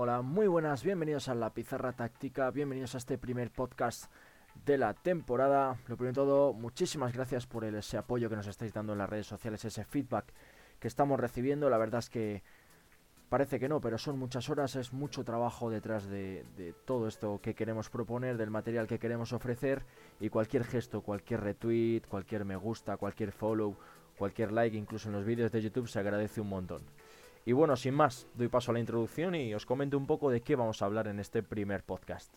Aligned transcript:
Hola, 0.00 0.22
muy 0.22 0.46
buenas, 0.46 0.84
bienvenidos 0.84 1.28
a 1.28 1.34
la 1.34 1.52
Pizarra 1.52 1.92
Táctica, 1.92 2.52
bienvenidos 2.52 2.94
a 2.94 2.98
este 2.98 3.18
primer 3.18 3.50
podcast 3.50 4.04
de 4.64 4.78
la 4.78 4.94
temporada. 4.94 5.76
Lo 5.88 5.96
primero 5.96 6.12
de 6.12 6.24
todo, 6.24 6.52
muchísimas 6.52 7.12
gracias 7.12 7.48
por 7.48 7.64
ese 7.64 7.96
apoyo 7.96 8.30
que 8.30 8.36
nos 8.36 8.46
estáis 8.46 8.72
dando 8.72 8.92
en 8.92 9.00
las 9.00 9.10
redes 9.10 9.26
sociales, 9.26 9.64
ese 9.64 9.84
feedback 9.84 10.32
que 10.78 10.86
estamos 10.86 11.18
recibiendo. 11.18 11.68
La 11.68 11.78
verdad 11.78 11.98
es 11.98 12.10
que 12.10 12.44
parece 13.28 13.58
que 13.58 13.68
no, 13.68 13.80
pero 13.80 13.98
son 13.98 14.20
muchas 14.20 14.48
horas, 14.48 14.76
es 14.76 14.92
mucho 14.92 15.24
trabajo 15.24 15.68
detrás 15.68 16.06
de, 16.06 16.44
de, 16.56 16.74
todo 16.84 17.08
esto 17.08 17.40
que 17.42 17.56
queremos 17.56 17.90
proponer, 17.90 18.36
del 18.36 18.50
material 18.50 18.86
que 18.86 19.00
queremos 19.00 19.32
ofrecer 19.32 19.82
y 20.20 20.28
cualquier 20.28 20.62
gesto, 20.62 21.00
cualquier 21.00 21.40
retweet, 21.40 22.02
cualquier 22.08 22.44
me 22.44 22.54
gusta, 22.54 22.98
cualquier 22.98 23.32
follow, 23.32 23.76
cualquier 24.16 24.52
like, 24.52 24.76
incluso 24.76 25.08
en 25.08 25.16
los 25.16 25.24
vídeos 25.24 25.50
de 25.50 25.60
YouTube 25.60 25.88
se 25.88 25.98
agradece 25.98 26.40
un 26.40 26.50
montón. 26.50 26.82
Y 27.48 27.52
bueno, 27.54 27.76
sin 27.76 27.94
más, 27.94 28.26
doy 28.34 28.48
paso 28.48 28.72
a 28.72 28.74
la 28.74 28.80
introducción 28.80 29.34
y 29.34 29.54
os 29.54 29.64
comento 29.64 29.96
un 29.96 30.06
poco 30.06 30.28
de 30.28 30.42
qué 30.42 30.54
vamos 30.54 30.82
a 30.82 30.84
hablar 30.84 31.08
en 31.08 31.18
este 31.18 31.42
primer 31.42 31.82
podcast. 31.82 32.30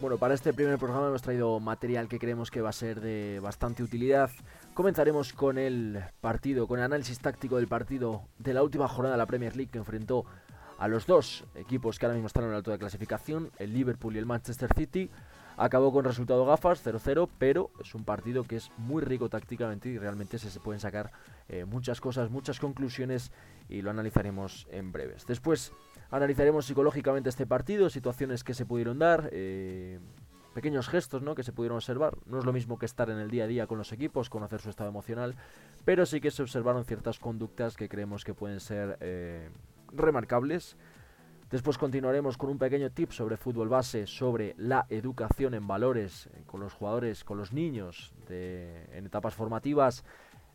Bueno, 0.00 0.16
para 0.16 0.32
este 0.32 0.54
primer 0.54 0.78
programa 0.78 1.08
hemos 1.08 1.20
traído 1.20 1.60
material 1.60 2.08
que 2.08 2.18
creemos 2.18 2.50
que 2.50 2.62
va 2.62 2.70
a 2.70 2.72
ser 2.72 3.02
de 3.02 3.38
bastante 3.38 3.82
utilidad. 3.82 4.30
Comenzaremos 4.72 5.34
con 5.34 5.58
el 5.58 6.02
partido, 6.22 6.66
con 6.66 6.78
el 6.78 6.86
análisis 6.86 7.18
táctico 7.18 7.56
del 7.56 7.68
partido 7.68 8.22
de 8.38 8.54
la 8.54 8.62
última 8.62 8.88
jornada 8.88 9.16
de 9.16 9.18
la 9.18 9.26
Premier 9.26 9.54
League 9.56 9.70
que 9.70 9.76
enfrentó 9.76 10.24
a 10.78 10.88
los 10.88 11.06
dos 11.06 11.44
equipos 11.54 11.98
que 11.98 12.06
ahora 12.06 12.14
mismo 12.14 12.28
están 12.28 12.44
en 12.44 12.50
el 12.50 12.56
alto 12.56 12.70
de 12.70 12.78
clasificación, 12.78 13.50
el 13.58 13.74
Liverpool 13.74 14.16
y 14.16 14.18
el 14.18 14.24
Manchester 14.24 14.70
City. 14.74 15.10
Acabó 15.62 15.92
con 15.92 16.04
resultado 16.04 16.46
gafas, 16.46 16.84
0-0, 16.84 17.28
pero 17.38 17.70
es 17.80 17.94
un 17.94 18.04
partido 18.04 18.44
que 18.44 18.56
es 18.56 18.70
muy 18.78 19.02
rico 19.02 19.28
tácticamente 19.28 19.90
y 19.90 19.98
realmente 19.98 20.38
se, 20.38 20.58
pueden 20.60 20.80
sacar 20.80 21.12
eh, 21.48 21.64
muchas 21.64 22.00
cosas, 22.00 22.30
muchas 22.30 22.58
conclusiones 22.58 23.30
y 23.68 23.82
lo 23.82 23.90
analizaremos 23.90 24.66
en 24.70 24.90
breves. 24.90 25.26
Después 25.26 25.72
Analizaremos 26.10 26.66
psicológicamente 26.66 27.28
este 27.28 27.46
partido, 27.46 27.88
situaciones 27.88 28.42
que 28.42 28.52
se 28.52 28.66
pudieron 28.66 28.98
dar, 28.98 29.28
eh, 29.32 30.00
pequeños 30.54 30.88
gestos 30.88 31.22
¿no? 31.22 31.36
que 31.36 31.44
se 31.44 31.52
pudieron 31.52 31.76
observar. 31.76 32.16
No 32.26 32.40
es 32.40 32.44
lo 32.44 32.52
mismo 32.52 32.78
que 32.78 32.86
estar 32.86 33.10
en 33.10 33.18
el 33.18 33.30
día 33.30 33.44
a 33.44 33.46
día 33.46 33.66
con 33.68 33.78
los 33.78 33.92
equipos, 33.92 34.28
conocer 34.28 34.60
su 34.60 34.70
estado 34.70 34.90
emocional, 34.90 35.36
pero 35.84 36.04
sí 36.06 36.20
que 36.20 36.32
se 36.32 36.42
observaron 36.42 36.84
ciertas 36.84 37.20
conductas 37.20 37.76
que 37.76 37.88
creemos 37.88 38.24
que 38.24 38.34
pueden 38.34 38.58
ser 38.58 38.98
eh, 39.00 39.50
remarcables. 39.92 40.76
Después 41.50 41.78
continuaremos 41.78 42.36
con 42.36 42.50
un 42.50 42.58
pequeño 42.58 42.90
tip 42.90 43.10
sobre 43.10 43.36
fútbol 43.36 43.68
base, 43.68 44.06
sobre 44.06 44.54
la 44.56 44.86
educación 44.88 45.54
en 45.54 45.66
valores 45.66 46.26
eh, 46.26 46.42
con 46.46 46.60
los 46.60 46.72
jugadores, 46.72 47.24
con 47.24 47.38
los 47.38 47.52
niños 47.52 48.12
en 48.28 49.06
etapas 49.06 49.34
formativas, 49.34 50.04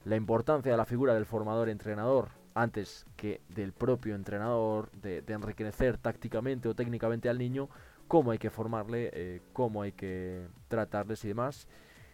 la 0.05 0.16
importancia 0.16 0.71
de 0.71 0.77
la 0.77 0.85
figura 0.85 1.13
del 1.13 1.25
formador-entrenador 1.25 2.29
antes 2.53 3.05
que 3.17 3.41
del 3.49 3.73
propio 3.73 4.16
entrenador, 4.16 4.89
de, 4.93 5.21
de, 5.21 5.33
enriquecer 5.33 5.97
tácticamente 5.97 6.69
o 6.69 6.73
técnicamente 6.73 7.27
al 7.27 7.38
niño, 7.38 7.67
cómo 8.07 8.31
hay 8.31 8.38
que 8.38 8.49
formarle, 8.49 9.09
eh, 9.13 9.41
cómo 9.53 9.81
hay 9.81 9.91
que 9.91 10.47
tratarles 10.67 11.23
y 11.25 11.29
demás. 11.29 11.67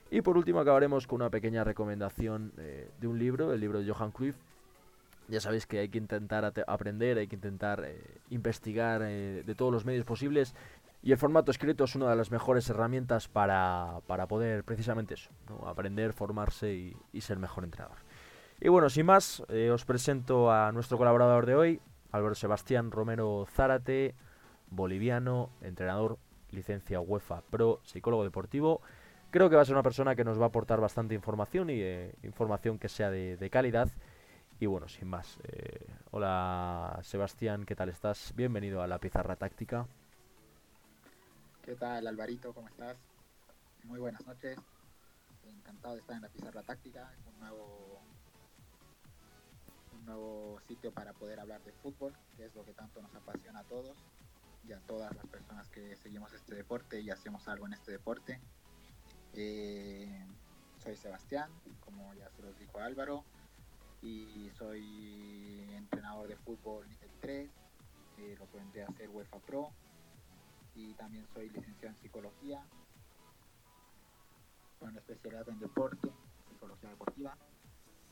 Y 0.09 0.21
por 0.21 0.37
último 0.37 0.59
acabaremos 0.59 1.07
con 1.07 1.21
una 1.21 1.29
pequeña 1.29 1.63
recomendación 1.63 2.53
eh, 2.57 2.89
de 2.99 3.07
un 3.07 3.19
libro, 3.19 3.53
el 3.53 3.61
libro 3.61 3.79
de 3.79 3.91
Johan 3.91 4.11
Cruyff. 4.11 4.35
Ya 5.31 5.39
sabéis 5.39 5.65
que 5.65 5.79
hay 5.79 5.87
que 5.87 5.97
intentar 5.97 6.51
aprender, 6.67 7.17
hay 7.17 7.27
que 7.27 7.37
intentar 7.37 7.85
eh, 7.85 8.19
investigar 8.31 9.01
eh, 9.01 9.43
de 9.45 9.55
todos 9.55 9.71
los 9.71 9.85
medios 9.85 10.03
posibles. 10.03 10.53
Y 11.01 11.13
el 11.13 11.17
formato 11.17 11.51
escrito 11.51 11.85
es 11.85 11.95
una 11.95 12.09
de 12.09 12.17
las 12.17 12.31
mejores 12.31 12.69
herramientas 12.69 13.29
para, 13.29 14.01
para 14.07 14.27
poder 14.27 14.65
precisamente 14.65 15.13
eso, 15.13 15.31
aprender, 15.65 16.11
formarse 16.11 16.93
y, 17.13 17.21
ser 17.21 17.39
mejor 17.39 17.63
entrenador. 17.63 17.97
Y 18.59 18.67
bueno, 18.67 18.89
sin 18.89 19.05
más, 19.05 19.41
eh, 19.47 19.71
os 19.71 19.85
presento 19.85 20.51
a 20.51 20.73
nuestro 20.73 20.97
colaborador 20.97 21.45
de 21.45 21.55
hoy, 21.55 21.81
Álvaro 22.11 22.35
Sebastián 22.35 22.91
Romero 22.91 23.47
Zárate, 23.49 24.15
boliviano, 24.69 25.49
entrenador, 25.61 26.17
licencia 26.51 26.99
UEFA 26.99 27.41
Pro, 27.49 27.79
psicólogo 27.83 28.25
deportivo. 28.25 28.81
Creo 29.29 29.49
que 29.49 29.55
va 29.55 29.61
a 29.61 29.65
ser 29.65 29.75
una 29.75 29.83
persona 29.83 30.13
que 30.13 30.25
nos 30.25 30.37
va 30.37 30.43
a 30.43 30.47
aportar 30.49 30.81
bastante 30.81 31.15
información 31.15 31.69
y 31.69 31.81
información 32.21 32.77
que 32.77 32.89
sea 32.89 33.09
de, 33.09 33.49
calidad. 33.49 33.89
Y 34.61 34.67
bueno, 34.67 34.87
sin 34.87 35.07
más, 35.07 35.39
eh, 35.45 35.87
hola 36.11 36.99
Sebastián, 37.01 37.65
¿qué 37.65 37.75
tal 37.75 37.89
estás? 37.89 38.31
Bienvenido 38.35 38.83
a 38.83 38.87
la 38.87 38.99
pizarra 38.99 39.35
táctica. 39.35 39.87
¿Qué 41.63 41.73
tal 41.73 42.05
Alvarito? 42.05 42.53
¿Cómo 42.53 42.67
estás? 42.67 42.95
Muy 43.85 43.99
buenas 43.99 44.23
noches. 44.27 44.59
Encantado 45.47 45.95
de 45.95 46.01
estar 46.01 46.15
en 46.15 46.21
la 46.21 46.29
pizarra 46.29 46.61
táctica, 46.61 47.11
un 47.25 47.39
nuevo 47.39 48.01
un 49.93 50.05
nuevo 50.05 50.59
sitio 50.67 50.91
para 50.91 51.13
poder 51.13 51.39
hablar 51.39 51.63
de 51.63 51.71
fútbol, 51.71 52.13
que 52.37 52.45
es 52.45 52.53
lo 52.53 52.63
que 52.63 52.73
tanto 52.73 53.01
nos 53.01 53.15
apasiona 53.15 53.61
a 53.61 53.63
todos 53.63 53.97
y 54.67 54.73
a 54.73 54.79
todas 54.81 55.11
las 55.15 55.25
personas 55.25 55.69
que 55.69 55.95
seguimos 55.95 56.33
este 56.33 56.53
deporte 56.53 57.01
y 57.01 57.09
hacemos 57.09 57.47
algo 57.47 57.65
en 57.65 57.73
este 57.73 57.93
deporte. 57.93 58.39
Eh, 59.33 60.23
soy 60.83 60.95
Sebastián, 60.97 61.49
como 61.83 62.13
ya 62.13 62.29
se 62.29 62.43
los 62.43 62.55
dijo 62.59 62.77
Álvaro, 62.79 63.25
y 64.01 64.49
soy 64.57 65.67
entrenador 65.75 66.27
de 66.27 66.35
fútbol 66.37 66.87
nivel 66.89 67.11
3, 67.19 67.51
eh, 68.17 68.35
lo 68.37 68.47
vendría 68.47 68.85
a 68.87 68.91
ser 68.93 69.09
UEFA 69.09 69.39
Pro, 69.39 69.71
y 70.75 70.93
también 70.93 71.27
soy 71.33 71.49
licenciado 71.49 71.95
en 71.95 72.01
psicología, 72.01 72.65
con 74.79 74.95
especialidad 74.97 75.47
en 75.49 75.59
deporte, 75.59 76.09
psicología 76.49 76.89
deportiva 76.89 77.37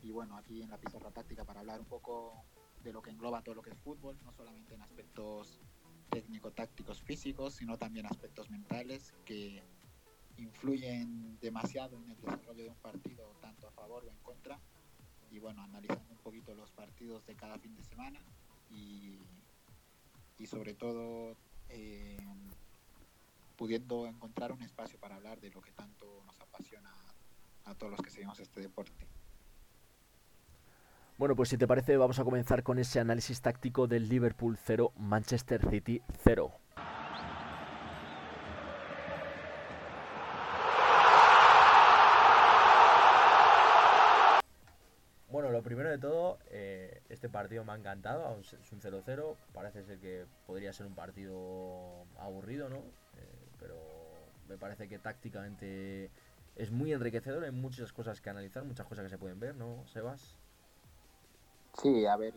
y 0.02 0.12
bueno, 0.12 0.38
aquí 0.38 0.62
en 0.62 0.70
la 0.70 0.78
pizarra 0.78 1.12
táctica 1.12 1.44
para 1.44 1.60
hablar 1.60 1.80
un 1.80 1.88
poco 1.88 2.46
de 2.84 2.94
lo 2.94 3.02
que 3.02 3.10
engloba 3.10 3.42
todo 3.42 3.56
lo 3.56 3.62
que 3.62 3.72
es 3.72 3.80
fútbol, 3.80 4.18
no 4.24 4.32
solamente 4.32 4.76
en 4.76 4.82
aspectos 4.82 5.60
técnico-tácticos 6.10 7.02
físicos, 7.02 7.56
sino 7.56 7.78
también 7.78 8.06
aspectos 8.06 8.50
mentales 8.50 9.14
que 9.26 9.62
influyen 10.38 11.38
demasiado 11.40 11.98
en 11.98 12.12
el 12.12 12.22
desarrollo 12.22 12.64
de 12.64 12.70
un 12.70 12.78
partido, 12.78 13.36
tanto 13.42 13.68
a 13.68 13.72
favor 13.72 14.06
o 14.06 14.10
en 14.10 14.18
contra. 14.20 14.60
Y 15.32 15.40
bueno, 15.40 15.62
analizando 15.62 16.12
un 16.12 16.20
poquito 16.20 16.54
los 16.56 16.72
partidos 16.72 17.26
de 17.26 17.36
cada 17.36 17.58
fin 17.60 17.76
de 17.76 17.84
semana 17.84 18.20
y, 18.72 19.20
y 20.38 20.46
sobre 20.48 20.74
todo 20.74 21.36
eh, 21.70 22.18
pudiendo 23.56 24.08
encontrar 24.08 24.52
un 24.52 24.62
espacio 24.62 24.98
para 25.00 25.16
hablar 25.16 25.40
de 25.40 25.52
lo 25.52 25.62
que 25.62 25.72
tanto 25.72 26.24
nos 26.26 26.40
apasiona 26.40 26.92
a 27.66 27.76
todos 27.76 27.92
los 27.92 28.02
que 28.02 28.10
seguimos 28.10 28.40
este 28.40 28.62
deporte. 28.62 29.06
Bueno, 31.18 31.36
pues 31.36 31.50
si 31.50 31.58
te 31.58 31.68
parece 31.68 31.98
vamos 31.98 32.18
a 32.20 32.24
comenzar 32.24 32.64
con 32.64 32.80
ese 32.80 33.02
análisis 33.02 33.42
táctico 33.42 33.88
del 33.88 34.08
Liverpool 34.08 34.58
0, 34.58 34.94
Manchester 34.96 35.70
City 35.70 36.02
0. 36.24 36.54
Bueno, 45.30 45.52
lo 45.52 45.62
primero 45.62 45.90
de 45.90 45.98
todo, 45.98 46.40
eh, 46.52 46.99
este 47.10 47.28
partido 47.28 47.66
me 47.66 47.74
ha 47.74 47.76
encantado, 47.76 48.40
es 48.40 48.72
un 48.72 48.82
0-0, 48.82 49.36
parece 49.54 49.84
ser 49.84 50.00
que 50.00 50.26
podría 50.46 50.72
ser 50.72 50.86
un 50.86 50.94
partido 50.94 52.06
aburrido, 52.20 52.70
¿no? 52.70 52.78
Eh, 52.78 53.50
pero 53.60 53.76
me 54.48 54.58
parece 54.58 54.88
que 54.88 55.00
tácticamente 55.00 56.12
es 56.56 56.72
muy 56.72 56.94
enriquecedor, 56.94 57.44
hay 57.44 57.52
muchas 57.52 57.92
cosas 57.92 58.22
que 58.22 58.30
analizar, 58.30 58.64
muchas 58.64 58.86
cosas 58.86 59.04
que 59.04 59.10
se 59.10 59.18
pueden 59.18 59.40
ver, 59.40 59.56
¿no, 59.56 59.86
Sebas? 59.88 60.38
Sí, 61.82 62.06
a 62.06 62.16
ver, 62.16 62.36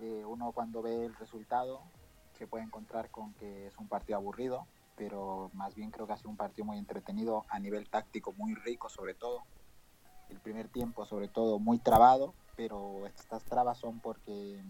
eh, 0.00 0.24
uno 0.26 0.52
cuando 0.52 0.82
ve 0.82 1.06
el 1.06 1.14
resultado 1.16 1.82
se 2.36 2.46
puede 2.46 2.64
encontrar 2.64 3.10
con 3.10 3.32
que 3.34 3.68
es 3.68 3.78
un 3.78 3.88
partido 3.88 4.18
aburrido, 4.18 4.66
pero 4.96 5.50
más 5.54 5.74
bien 5.74 5.90
creo 5.90 6.06
que 6.06 6.14
ha 6.14 6.16
sido 6.16 6.30
un 6.30 6.36
partido 6.36 6.64
muy 6.64 6.78
entretenido 6.78 7.44
a 7.48 7.58
nivel 7.58 7.88
táctico, 7.88 8.32
muy 8.32 8.54
rico 8.54 8.88
sobre 8.88 9.14
todo. 9.14 9.42
El 10.30 10.40
primer 10.40 10.68
tiempo 10.68 11.04
sobre 11.04 11.28
todo 11.28 11.58
muy 11.58 11.78
trabado, 11.78 12.34
pero 12.56 13.06
estas 13.06 13.44
trabas 13.44 13.78
son 13.78 14.00
porque 14.00 14.62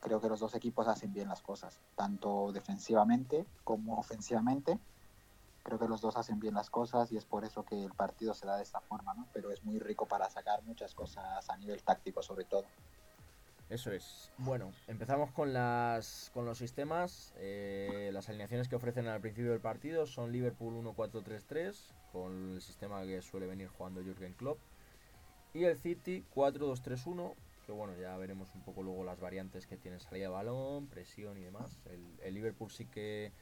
creo 0.00 0.20
que 0.20 0.28
los 0.28 0.40
dos 0.40 0.54
equipos 0.54 0.88
hacen 0.88 1.12
bien 1.12 1.28
las 1.28 1.42
cosas, 1.42 1.80
tanto 1.96 2.52
defensivamente 2.52 3.46
como 3.64 3.98
ofensivamente. 3.98 4.78
Creo 5.62 5.78
que 5.78 5.86
los 5.86 6.00
dos 6.00 6.16
hacen 6.16 6.40
bien 6.40 6.54
las 6.54 6.70
cosas 6.70 7.12
y 7.12 7.16
es 7.16 7.24
por 7.24 7.44
eso 7.44 7.64
que 7.64 7.84
el 7.84 7.92
partido 7.92 8.34
se 8.34 8.46
da 8.46 8.56
de 8.56 8.64
esta 8.64 8.80
forma, 8.80 9.14
¿no? 9.14 9.28
Pero 9.32 9.52
es 9.52 9.62
muy 9.62 9.78
rico 9.78 10.06
para 10.06 10.28
sacar 10.28 10.62
muchas 10.64 10.92
cosas 10.92 11.48
a 11.48 11.56
nivel 11.56 11.82
táctico 11.84 12.20
sobre 12.20 12.44
todo. 12.44 12.64
Eso 13.72 13.90
es. 13.90 14.30
Bueno, 14.36 14.70
empezamos 14.86 15.30
con 15.30 15.54
las 15.54 16.30
con 16.34 16.44
los 16.44 16.58
sistemas. 16.58 17.32
Eh, 17.36 18.10
las 18.12 18.28
alineaciones 18.28 18.68
que 18.68 18.76
ofrecen 18.76 19.06
al 19.06 19.20
principio 19.20 19.52
del 19.52 19.60
partido 19.60 20.04
son 20.04 20.30
Liverpool 20.30 20.74
1-4-3-3, 20.84 21.74
con 22.12 22.54
el 22.54 22.60
sistema 22.60 23.02
que 23.04 23.22
suele 23.22 23.46
venir 23.46 23.68
jugando 23.68 24.02
Jürgen 24.02 24.34
Klopp. 24.34 24.58
Y 25.54 25.64
el 25.64 25.76
City 25.76 26.24
4-2-3-1, 26.34 27.34
que 27.66 27.72
bueno, 27.72 27.94
ya 27.96 28.16
veremos 28.16 28.54
un 28.54 28.62
poco 28.62 28.82
luego 28.82 29.04
las 29.04 29.20
variantes 29.20 29.66
que 29.66 29.76
tiene 29.76 30.00
salida 30.00 30.26
de 30.26 30.32
balón, 30.32 30.86
presión 30.86 31.36
y 31.38 31.42
demás. 31.42 31.78
El, 31.86 32.02
el 32.22 32.34
Liverpool 32.34 32.70
sí 32.70 32.86
que 32.86 33.32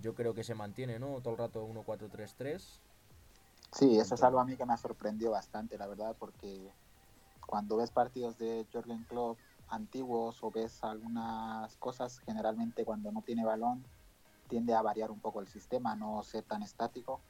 yo 0.00 0.14
creo 0.14 0.34
que 0.34 0.44
se 0.44 0.54
mantiene, 0.54 0.98
¿no? 0.98 1.20
Todo 1.20 1.34
el 1.34 1.38
rato 1.38 1.66
1-4-3-3. 1.66 2.80
Sí, 3.72 3.98
eso 3.98 4.14
es 4.14 4.22
algo 4.22 4.40
a 4.40 4.44
mí 4.44 4.56
que 4.56 4.66
me 4.66 4.72
ha 4.72 4.76
sorprendido 4.76 5.32
bastante, 5.32 5.78
la 5.78 5.86
verdad, 5.86 6.14
porque 6.18 6.70
cuando 7.46 7.76
ves 7.76 7.90
partidos 7.90 8.38
de 8.38 8.66
Jürgen 8.70 9.04
Klopp 9.04 9.38
antiguos 9.68 10.42
o 10.42 10.50
ves 10.50 10.84
algunas 10.84 11.76
cosas, 11.76 12.18
generalmente 12.20 12.84
cuando 12.84 13.10
no 13.10 13.22
tiene 13.22 13.44
balón 13.44 13.82
tiende 14.48 14.74
a 14.74 14.82
variar 14.82 15.10
un 15.10 15.20
poco 15.20 15.40
el 15.40 15.48
sistema, 15.48 15.96
no 15.96 16.22
ser 16.22 16.44
tan 16.44 16.62
estático, 16.62 17.20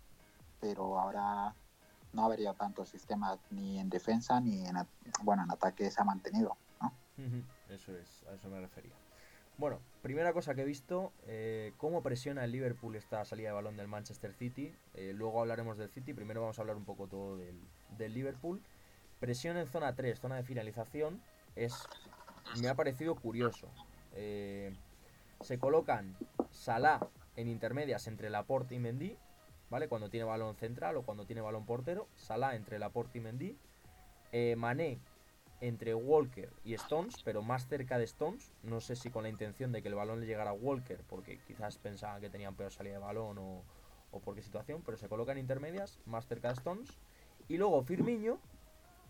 pero 0.61 0.99
ahora 0.99 1.55
no 2.13 2.25
ha 2.25 2.29
variado 2.29 2.55
tanto 2.55 2.85
sistema 2.85 3.39
ni 3.51 3.79
en 3.79 3.89
defensa 3.89 4.41
ni 4.41 4.67
en, 4.67 4.77
bueno, 5.23 5.45
en 5.45 5.51
ataque 5.51 5.91
se 5.91 6.01
ha 6.01 6.05
mantenido. 6.05 6.57
¿no? 6.81 6.93
Eso 7.69 7.97
es, 7.97 8.25
a 8.31 8.35
eso 8.35 8.49
me 8.49 8.61
refería. 8.61 8.93
Bueno, 9.59 9.81
primera 10.03 10.33
cosa 10.33 10.55
que 10.55 10.63
he 10.63 10.65
visto, 10.65 11.13
eh, 11.27 11.73
cómo 11.77 12.03
presiona 12.03 12.45
el 12.45 12.53
Liverpool 12.53 12.97
esta 12.97 13.25
salida 13.25 13.49
de 13.49 13.55
balón 13.55 13.77
del 13.77 13.87
Manchester 13.87 14.33
City. 14.33 14.75
Eh, 14.95 15.13
luego 15.15 15.41
hablaremos 15.41 15.77
del 15.77 15.91
City, 15.91 16.15
primero 16.15 16.41
vamos 16.41 16.59
a 16.59 16.63
hablar 16.63 16.77
un 16.77 16.85
poco 16.85 17.07
todo 17.07 17.37
del, 17.37 17.61
del, 17.97 18.15
Liverpool. 18.15 18.61
Presión 19.21 19.57
en 19.57 19.67
zona 19.67 19.95
3, 19.95 20.19
zona 20.19 20.37
de 20.37 20.43
finalización, 20.43 21.23
es 21.55 21.87
me 22.61 22.69
ha 22.69 22.75
parecido 22.75 23.15
curioso. 23.15 23.69
Eh, 24.15 24.75
se 25.41 25.59
colocan 25.59 26.17
Salah 26.51 27.01
en 27.37 27.49
intermedias 27.49 28.07
entre 28.07 28.31
Laporte 28.31 28.75
y 28.75 28.79
Mendy, 28.79 29.17
¿vale? 29.73 29.89
Cuando 29.89 30.11
tiene 30.11 30.25
balón 30.25 30.55
central 30.55 30.99
o 30.99 31.03
cuando 31.03 31.25
tiene 31.25 31.41
balón 31.41 31.65
portero. 31.65 32.07
Salah 32.15 32.55
entre 32.57 32.79
Laporte 32.79 33.17
y 33.17 33.21
Mendy. 33.23 33.57
Eh, 34.31 34.55
Mané 34.55 34.99
entre 35.63 35.95
Walker 35.95 36.51
y 36.63 36.75
Stones, 36.75 37.23
pero 37.25 37.41
más 37.41 37.67
cerca 37.69 37.97
de 37.97 38.05
Stones. 38.05 38.53
No 38.63 38.81
sé 38.81 38.97
si 38.97 39.11
con 39.11 39.23
la 39.23 39.31
intención 39.31 39.73
de 39.73 39.81
que 39.81 39.89
el 39.89 39.95
balón 39.95 40.21
le 40.21 40.27
llegara 40.27 40.51
a 40.51 40.53
Walker, 40.53 41.03
porque 41.09 41.39
quizás 41.47 41.79
pensaban 41.79 42.21
que 42.21 42.29
tenían 42.29 42.55
peor 42.55 42.71
salida 42.71 42.95
de 42.95 42.99
balón 42.99 43.39
o, 43.39 43.63
o 44.11 44.21
por 44.21 44.35
qué 44.35 44.43
situación, 44.43 44.83
pero 44.85 44.99
se 44.99 45.09
colocan 45.09 45.39
intermedias, 45.39 46.01
más 46.05 46.27
cerca 46.27 46.49
de 46.49 46.55
Stones. 46.55 46.91
Y 47.49 47.57
luego 47.57 47.83
Firmiño, 47.83 48.39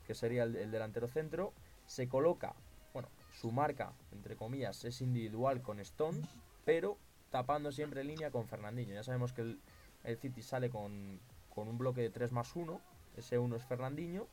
que 0.06 0.14
sería 0.14 0.44
el, 0.44 0.54
el 0.54 0.70
delantero 0.70 1.08
centro, 1.08 1.52
se 1.86 2.08
coloca, 2.08 2.54
bueno, 2.92 3.08
su 3.32 3.50
marca, 3.50 3.94
entre 4.12 4.36
comillas, 4.36 4.84
es 4.84 5.00
individual 5.00 5.60
con 5.60 5.80
Stones, 5.80 6.28
pero 6.64 6.98
tapando 7.30 7.72
siempre 7.72 8.04
línea 8.04 8.30
con 8.30 8.46
Fernandinho. 8.46 8.94
Ya 8.94 9.02
sabemos 9.02 9.32
que 9.32 9.40
el, 9.40 9.60
el 10.04 10.16
City 10.16 10.42
sale 10.42 10.70
con, 10.70 11.20
con, 11.50 11.68
un 11.68 11.78
bloque 11.78 12.00
de 12.00 12.10
3 12.10 12.32
más 12.32 12.54
1, 12.54 12.80
ese 13.16 13.38
1 13.38 13.56
es 13.56 13.64
Fernandinho, 13.64 14.26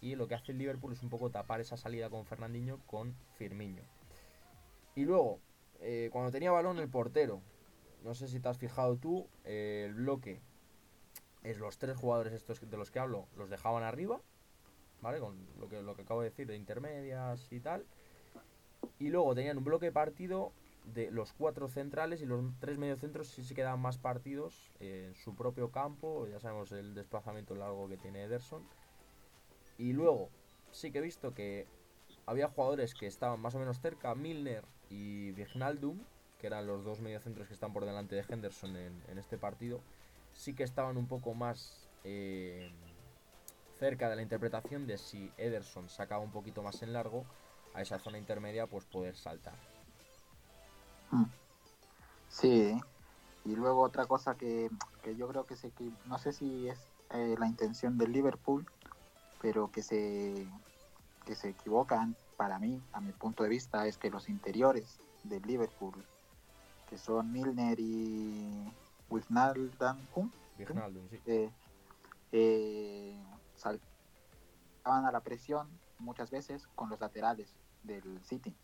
y 0.00 0.16
lo 0.16 0.28
que 0.28 0.34
hace 0.34 0.52
el 0.52 0.58
Liverpool 0.58 0.92
es 0.92 1.02
un 1.02 1.08
poco 1.08 1.30
tapar 1.30 1.60
esa 1.60 1.76
salida 1.76 2.10
con 2.10 2.26
Fernandinho 2.26 2.78
con 2.86 3.14
Firmiño. 3.36 3.82
Y 4.94 5.04
luego, 5.04 5.40
eh, 5.80 6.10
cuando 6.12 6.30
tenía 6.30 6.50
balón 6.50 6.78
el 6.78 6.88
portero, 6.88 7.40
no 8.02 8.14
sé 8.14 8.28
si 8.28 8.38
te 8.38 8.48
has 8.48 8.58
fijado 8.58 8.96
tú, 8.96 9.26
eh, 9.44 9.84
el 9.86 9.94
bloque 9.94 10.40
es 11.42 11.58
los 11.58 11.78
tres 11.78 11.96
jugadores 11.96 12.32
estos 12.32 12.68
de 12.68 12.76
los 12.76 12.90
que 12.90 12.98
hablo, 12.98 13.26
los 13.36 13.50
dejaban 13.50 13.82
arriba, 13.82 14.20
¿vale? 15.00 15.20
Con 15.20 15.46
lo 15.58 15.68
que, 15.68 15.82
lo 15.82 15.96
que 15.96 16.02
acabo 16.02 16.22
de 16.22 16.30
decir 16.30 16.46
de 16.46 16.56
intermedias 16.56 17.50
y 17.50 17.60
tal. 17.60 17.86
Y 18.98 19.08
luego 19.08 19.34
tenían 19.34 19.58
un 19.58 19.64
bloque 19.64 19.90
partido 19.90 20.52
de 20.84 21.10
los 21.10 21.32
cuatro 21.32 21.68
centrales 21.68 22.20
y 22.20 22.26
los 22.26 22.44
tres 22.60 22.78
mediocentros 22.78 23.28
sí 23.28 23.42
se 23.42 23.54
quedaban 23.54 23.80
más 23.80 23.98
partidos 23.98 24.70
en 24.80 25.14
su 25.14 25.34
propio 25.34 25.70
campo. 25.70 26.26
Ya 26.28 26.40
sabemos 26.40 26.72
el 26.72 26.94
desplazamiento 26.94 27.54
largo 27.54 27.88
que 27.88 27.96
tiene 27.96 28.22
Ederson. 28.22 28.62
Y 29.78 29.92
luego 29.92 30.30
sí 30.70 30.92
que 30.92 30.98
he 30.98 31.02
visto 31.02 31.34
que 31.34 31.66
había 32.26 32.48
jugadores 32.48 32.94
que 32.94 33.06
estaban 33.06 33.40
más 33.40 33.54
o 33.54 33.58
menos 33.58 33.80
cerca, 33.80 34.14
Milner 34.14 34.64
y 34.90 35.32
Vignaldum, 35.32 35.98
que 36.38 36.46
eran 36.46 36.66
los 36.66 36.84
dos 36.84 37.00
mediocentros 37.00 37.48
que 37.48 37.54
están 37.54 37.72
por 37.72 37.84
delante 37.84 38.14
de 38.14 38.24
Henderson 38.28 38.76
en, 38.76 39.02
en 39.08 39.18
este 39.18 39.38
partido. 39.38 39.80
Sí 40.32 40.54
que 40.54 40.64
estaban 40.64 40.96
un 40.96 41.06
poco 41.06 41.34
más 41.34 41.88
eh, 42.04 42.70
cerca 43.78 44.10
de 44.10 44.16
la 44.16 44.22
interpretación 44.22 44.86
de 44.86 44.98
si 44.98 45.32
Ederson 45.38 45.88
sacaba 45.88 46.22
un 46.22 46.32
poquito 46.32 46.62
más 46.62 46.82
en 46.82 46.92
largo 46.92 47.24
a 47.72 47.82
esa 47.82 47.98
zona 47.98 48.18
intermedia, 48.18 48.66
pues 48.66 48.84
poder 48.84 49.16
saltar. 49.16 49.73
Sí, 52.28 52.80
y 53.44 53.56
luego 53.56 53.82
otra 53.82 54.06
cosa 54.06 54.34
que, 54.36 54.70
que 55.02 55.16
yo 55.16 55.28
creo 55.28 55.44
que 55.44 55.56
se 55.56 55.70
que 55.70 55.90
no 56.06 56.18
sé 56.18 56.32
si 56.32 56.68
es 56.68 56.78
eh, 57.10 57.36
la 57.38 57.46
intención 57.46 57.96
del 57.98 58.12
Liverpool, 58.12 58.66
pero 59.40 59.70
que 59.70 59.82
se 59.82 60.48
que 61.24 61.34
se 61.34 61.50
equivocan 61.50 62.16
para 62.36 62.58
mí, 62.58 62.82
a 62.92 63.00
mi 63.00 63.12
punto 63.12 63.42
de 63.42 63.48
vista, 63.48 63.86
es 63.86 63.96
que 63.96 64.10
los 64.10 64.28
interiores 64.28 64.98
del 65.22 65.42
Liverpool, 65.42 65.94
que 66.88 66.98
son 66.98 67.32
Milner 67.32 67.78
y 67.80 68.64
Wijnaldum, 69.08 69.70
sí. 71.08 71.20
eh, 71.26 71.50
eh, 72.32 73.24
saltaban 73.56 75.06
a 75.06 75.12
la 75.12 75.20
presión 75.20 75.68
muchas 75.98 76.30
veces 76.30 76.66
con 76.74 76.90
los 76.90 77.00
laterales 77.00 77.54
del 77.82 78.22
City. 78.24 78.54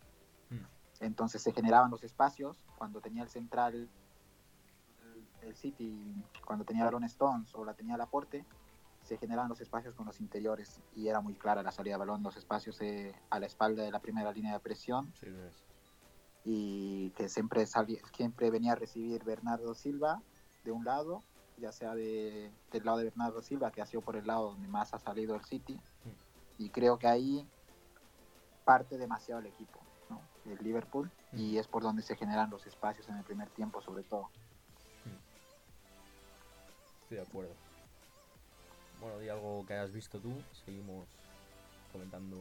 Mm. 0.51 0.80
Entonces 1.01 1.43
se 1.43 1.53
generaban 1.53 1.91
los 1.91 2.05
espacios 2.05 2.65
cuando 2.77 3.01
tenía 3.01 3.23
el 3.23 3.29
central 3.29 3.89
el, 5.43 5.57
City, 5.57 6.15
cuando 6.45 6.65
tenía 6.65 6.85
balón 6.85 7.05
Stones 7.05 7.55
o 7.55 7.65
la 7.65 7.75
tenía 7.75 7.95
el 7.95 8.01
aporte, 8.01 8.45
se 9.03 9.17
generaban 9.17 9.49
los 9.49 9.61
espacios 9.61 9.95
con 9.95 10.07
los 10.07 10.21
interiores 10.21 10.81
y 10.95 11.09
era 11.09 11.21
muy 11.21 11.35
clara 11.35 11.63
la 11.63 11.73
salida 11.73 11.95
de 11.95 12.01
balón, 12.01 12.23
los 12.23 12.37
espacios 12.37 12.81
eh, 12.83 13.15
a 13.31 13.41
la 13.41 13.47
espalda 13.47 13.83
de 13.83 13.91
la 13.91 14.01
primera 14.01 14.31
línea 14.31 14.53
de 14.53 14.61
presión. 14.61 15.13
Sí, 15.19 15.27
y 16.45 17.11
que 17.11 17.29
siempre, 17.29 17.67
salía, 17.67 18.01
siempre 18.15 18.51
venía 18.51 18.73
a 18.73 18.77
recibir 18.77 19.25
Bernardo 19.25 19.75
Silva 19.75 20.23
de 20.65 20.73
un 20.73 20.85
lado, 20.85 21.23
ya 21.59 21.73
sea 21.73 21.95
de, 21.95 22.53
del 22.73 22.85
lado 22.85 22.99
de 22.99 23.05
Bernardo 23.05 23.43
Silva, 23.43 23.71
que 23.71 23.83
ha 23.83 23.87
sido 23.87 24.03
por 24.03 24.17
el 24.17 24.27
lado 24.27 24.53
donde 24.53 24.69
más 24.69 24.95
ha 24.95 24.99
salido 24.99 25.35
el 25.35 25.45
City, 25.45 25.79
y 26.59 26.71
creo 26.71 26.99
que 26.99 27.07
ahí 27.07 27.47
parte 28.65 28.99
demasiado 28.99 29.41
el 29.41 29.47
equipo. 29.47 29.81
El 30.47 30.59
Liverpool, 30.63 31.11
y 31.33 31.59
es 31.59 31.67
por 31.67 31.83
donde 31.83 32.03
se 32.03 32.17
generan 32.17 32.51
los 32.51 32.67
espacios 32.67 33.09
en 33.09 33.17
el 33.17 33.25
primer 33.25 33.49
tiempo 33.51 33.81
sobre 33.83 34.03
todo. 34.05 34.29
Estoy 37.03 37.17
de 37.17 37.23
acuerdo. 37.23 37.55
Bueno, 39.01 39.19
di 39.19 39.29
algo 39.29 39.65
que 39.67 39.75
hayas 39.75 39.93
visto 39.93 40.19
tú, 40.21 40.33
seguimos 40.65 41.07
comentando 41.93 42.37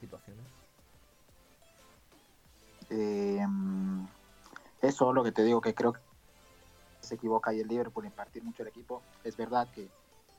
situaciones. 0.00 0.44
Eh, 2.90 3.46
eso 4.82 5.12
lo 5.12 5.22
que 5.22 5.32
te 5.32 5.44
digo 5.44 5.60
que 5.60 5.74
creo 5.74 5.92
que 5.92 6.00
se 7.00 7.14
equivoca 7.14 7.50
ahí 7.50 7.60
el 7.60 7.68
Liverpool 7.68 8.04
en 8.04 8.12
partir 8.12 8.42
mucho 8.42 8.62
el 8.62 8.68
equipo. 8.68 9.02
Es 9.24 9.36
verdad 9.36 9.68
que 9.74 9.88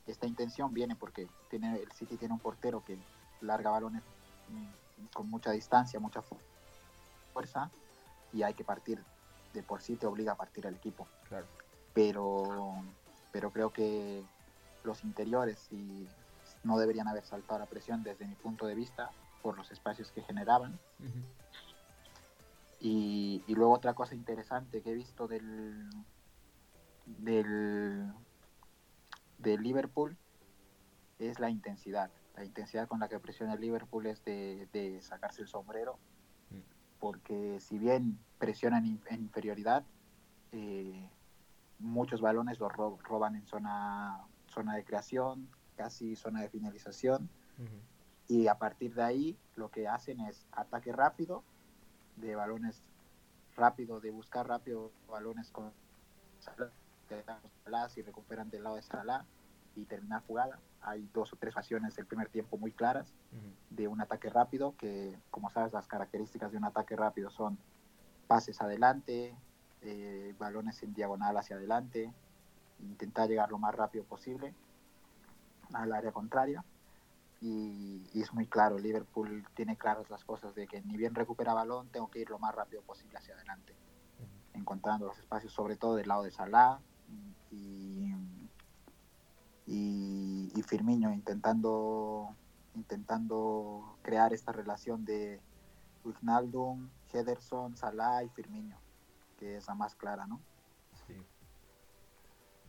esta 0.07 0.27
intención 0.27 0.73
viene 0.73 0.95
porque 0.95 1.27
tiene 1.49 1.77
el 1.77 1.91
City 1.91 2.17
tiene 2.17 2.33
un 2.33 2.39
portero 2.39 2.83
que 2.85 2.97
larga 3.41 3.71
balones 3.71 4.03
mm, 4.49 5.05
con 5.13 5.29
mucha 5.29 5.51
distancia, 5.51 5.99
mucha 5.99 6.21
fu 6.21 6.37
fuerza 7.31 7.69
y 8.33 8.43
hay 8.43 8.53
que 8.53 8.63
partir 8.63 9.03
de 9.53 9.63
por 9.63 9.81
sí 9.81 9.95
te 9.95 10.05
obliga 10.05 10.33
a 10.33 10.35
partir 10.35 10.65
el 10.65 10.75
equipo. 10.75 11.07
Claro. 11.27 11.47
Pero 11.93 12.75
pero 13.31 13.51
creo 13.51 13.71
que 13.71 14.23
los 14.83 15.03
interiores 15.03 15.67
y 15.71 16.07
no 16.63 16.77
deberían 16.77 17.07
haber 17.07 17.25
saltado 17.25 17.59
la 17.59 17.65
presión 17.65 18.03
desde 18.03 18.27
mi 18.27 18.35
punto 18.35 18.67
de 18.67 18.75
vista 18.75 19.09
por 19.41 19.57
los 19.57 19.71
espacios 19.71 20.11
que 20.11 20.21
generaban. 20.21 20.79
Uh 20.99 21.03
-huh. 21.05 21.23
Y, 22.79 23.43
y, 23.47 23.53
luego 23.53 23.73
otra 23.73 23.93
cosa 23.93 24.15
interesante 24.15 24.81
que 24.81 24.91
he 24.91 24.95
visto 24.95 25.27
del, 25.27 25.87
del, 27.05 28.11
del 29.37 29.61
Liverpool 29.61 30.17
es 31.19 31.39
la 31.39 31.49
intensidad. 31.51 32.09
La 32.35 32.43
intensidad 32.43 32.87
con 32.87 32.99
la 32.99 33.07
que 33.07 33.19
presiona 33.19 33.53
el 33.53 33.61
Liverpool 33.61 34.07
es 34.07 34.23
de, 34.25 34.67
de 34.73 34.99
sacarse 35.01 35.43
el 35.43 35.47
sombrero. 35.47 35.99
Porque 37.01 37.59
si 37.59 37.77
bien 37.77 38.17
presionan 38.37 38.85
in, 38.85 39.01
en 39.09 39.23
inferioridad, 39.23 39.83
eh, 40.53 41.09
muchos 41.79 42.21
balones 42.21 42.59
los 42.59 42.71
ro 42.71 42.97
roban 43.03 43.35
en 43.35 43.45
zona, 43.47 44.21
zona 44.47 44.75
de 44.75 44.85
creación, 44.85 45.49
casi 45.75 46.15
zona 46.15 46.41
de 46.41 46.49
finalización, 46.49 47.29
Uh 47.59 47.63
-huh. 47.63 47.81
y 48.29 48.47
a 48.47 48.55
partir 48.57 48.93
de 48.95 49.03
ahí 49.03 49.37
lo 49.55 49.69
que 49.69 49.87
hacen 49.87 50.19
es 50.21 50.47
ataque 50.53 50.91
rápido, 50.93 51.43
de 52.15 52.33
balones 52.35 52.81
rápido, 53.55 53.99
de 53.99 54.09
buscar 54.09 54.47
rápido 54.47 54.91
balones 55.09 55.51
con 55.51 55.71
Salah, 56.39 57.89
y 57.95 58.01
recuperan 58.01 58.49
del 58.49 58.63
lado 58.63 58.77
de 58.77 58.81
Salah 58.81 59.25
y 59.75 59.85
terminar 59.85 60.21
jugada. 60.27 60.59
Hay 60.81 61.07
dos 61.13 61.31
o 61.33 61.35
tres 61.35 61.55
acciones 61.57 61.95
del 61.95 62.05
primer 62.05 62.29
tiempo 62.29 62.57
muy 62.57 62.71
claras 62.71 63.13
Uh 63.31 63.35
-huh. 63.37 63.75
de 63.77 63.87
un 63.87 64.01
ataque 64.01 64.29
rápido, 64.29 64.75
que 64.77 65.17
como 65.29 65.49
sabes 65.49 65.71
las 65.73 65.87
características 65.87 66.51
de 66.51 66.57
un 66.57 66.65
ataque 66.65 66.95
rápido 66.95 67.29
son 67.29 67.57
pases 68.27 68.61
adelante, 68.61 69.35
eh, 69.81 70.35
balones 70.37 70.81
en 70.83 70.93
diagonal 70.93 71.37
hacia 71.37 71.55
adelante, 71.55 72.13
intentar 72.79 73.27
llegar 73.29 73.49
lo 73.49 73.57
más 73.57 73.73
rápido 73.75 74.03
posible 74.05 74.53
al 75.73 75.91
área 75.93 76.11
contraria. 76.11 76.63
y, 77.43 78.03
es 78.13 78.31
muy 78.33 78.45
claro, 78.45 78.77
Liverpool 78.77 79.43
tiene 79.55 79.75
claras 79.75 80.07
las 80.11 80.23
cosas 80.23 80.53
de 80.53 80.67
que 80.67 80.79
ni 80.83 80.95
bien 80.95 81.15
recupera 81.15 81.55
balón, 81.55 81.87
tengo 81.89 82.07
que 82.11 82.19
ir 82.19 82.29
lo 82.29 82.37
más 82.37 82.53
rápido 82.53 82.83
posible 82.83 83.17
hacia 83.17 83.33
adelante, 83.33 83.73
encontrando 84.53 85.07
los 85.07 85.17
espacios 85.17 85.51
sobre 85.51 85.75
todo 85.75 85.95
del 85.95 86.07
lado 86.07 86.21
de 86.23 86.29
Salah 86.31 86.79
y, 87.51 88.13
y, 89.71 90.51
y 90.53 90.61
Firmino 90.63 91.13
intentando 91.13 92.35
intentando 92.75 93.97
crear 94.01 94.33
esta 94.33 94.51
relación 94.51 95.05
de 95.05 95.39
Wijnaldum, 96.03 96.89
Hederson, 97.13 97.75
Salah 97.77 98.23
y 98.23 98.29
Firmino, 98.29 98.77
que 99.37 99.57
es 99.57 99.67
la 99.67 99.75
más 99.75 99.95
clara, 99.95 100.27
¿no? 100.27 100.41
Sí. 101.07 101.15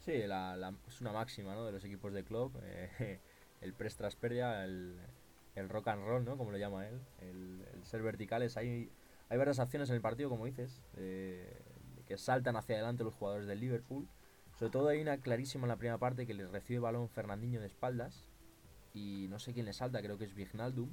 Sí, 0.00 0.12
es 0.12 1.00
una 1.00 1.12
máxima 1.12 1.54
¿no? 1.54 1.64
de 1.64 1.72
los 1.72 1.84
equipos 1.84 2.12
de 2.12 2.24
club. 2.24 2.52
Eh, 2.62 3.20
el 3.60 3.74
press 3.74 3.98
el, 4.22 4.98
el, 5.54 5.68
rock 5.68 5.88
and 5.88 6.04
roll, 6.04 6.24
¿no? 6.24 6.36
Como 6.36 6.50
lo 6.50 6.58
llama 6.58 6.86
él. 6.86 7.00
El, 7.20 7.84
ser 7.84 8.02
verticales. 8.02 8.56
Hay, 8.56 8.90
hay 9.28 9.38
varias 9.38 9.60
acciones 9.60 9.88
en 9.90 9.96
el 9.96 10.02
partido, 10.02 10.28
como 10.28 10.46
dices, 10.46 10.82
que 10.94 12.16
saltan 12.16 12.56
hacia 12.56 12.76
adelante 12.76 13.04
los 13.04 13.14
jugadores 13.14 13.46
del 13.46 13.60
Liverpool. 13.60 14.08
Sobre 14.62 14.70
todo 14.70 14.88
hay 14.90 15.02
una 15.02 15.18
clarísima 15.18 15.64
en 15.64 15.70
la 15.70 15.76
primera 15.76 15.98
parte 15.98 16.24
que 16.24 16.34
le 16.34 16.46
recibe 16.46 16.78
balón 16.78 17.08
Fernandinho 17.08 17.60
de 17.60 17.66
espaldas. 17.66 18.28
Y 18.94 19.26
no 19.28 19.40
sé 19.40 19.52
quién 19.52 19.66
le 19.66 19.72
salta, 19.72 20.00
creo 20.00 20.18
que 20.18 20.24
es 20.24 20.36
Vignaldum. 20.36 20.88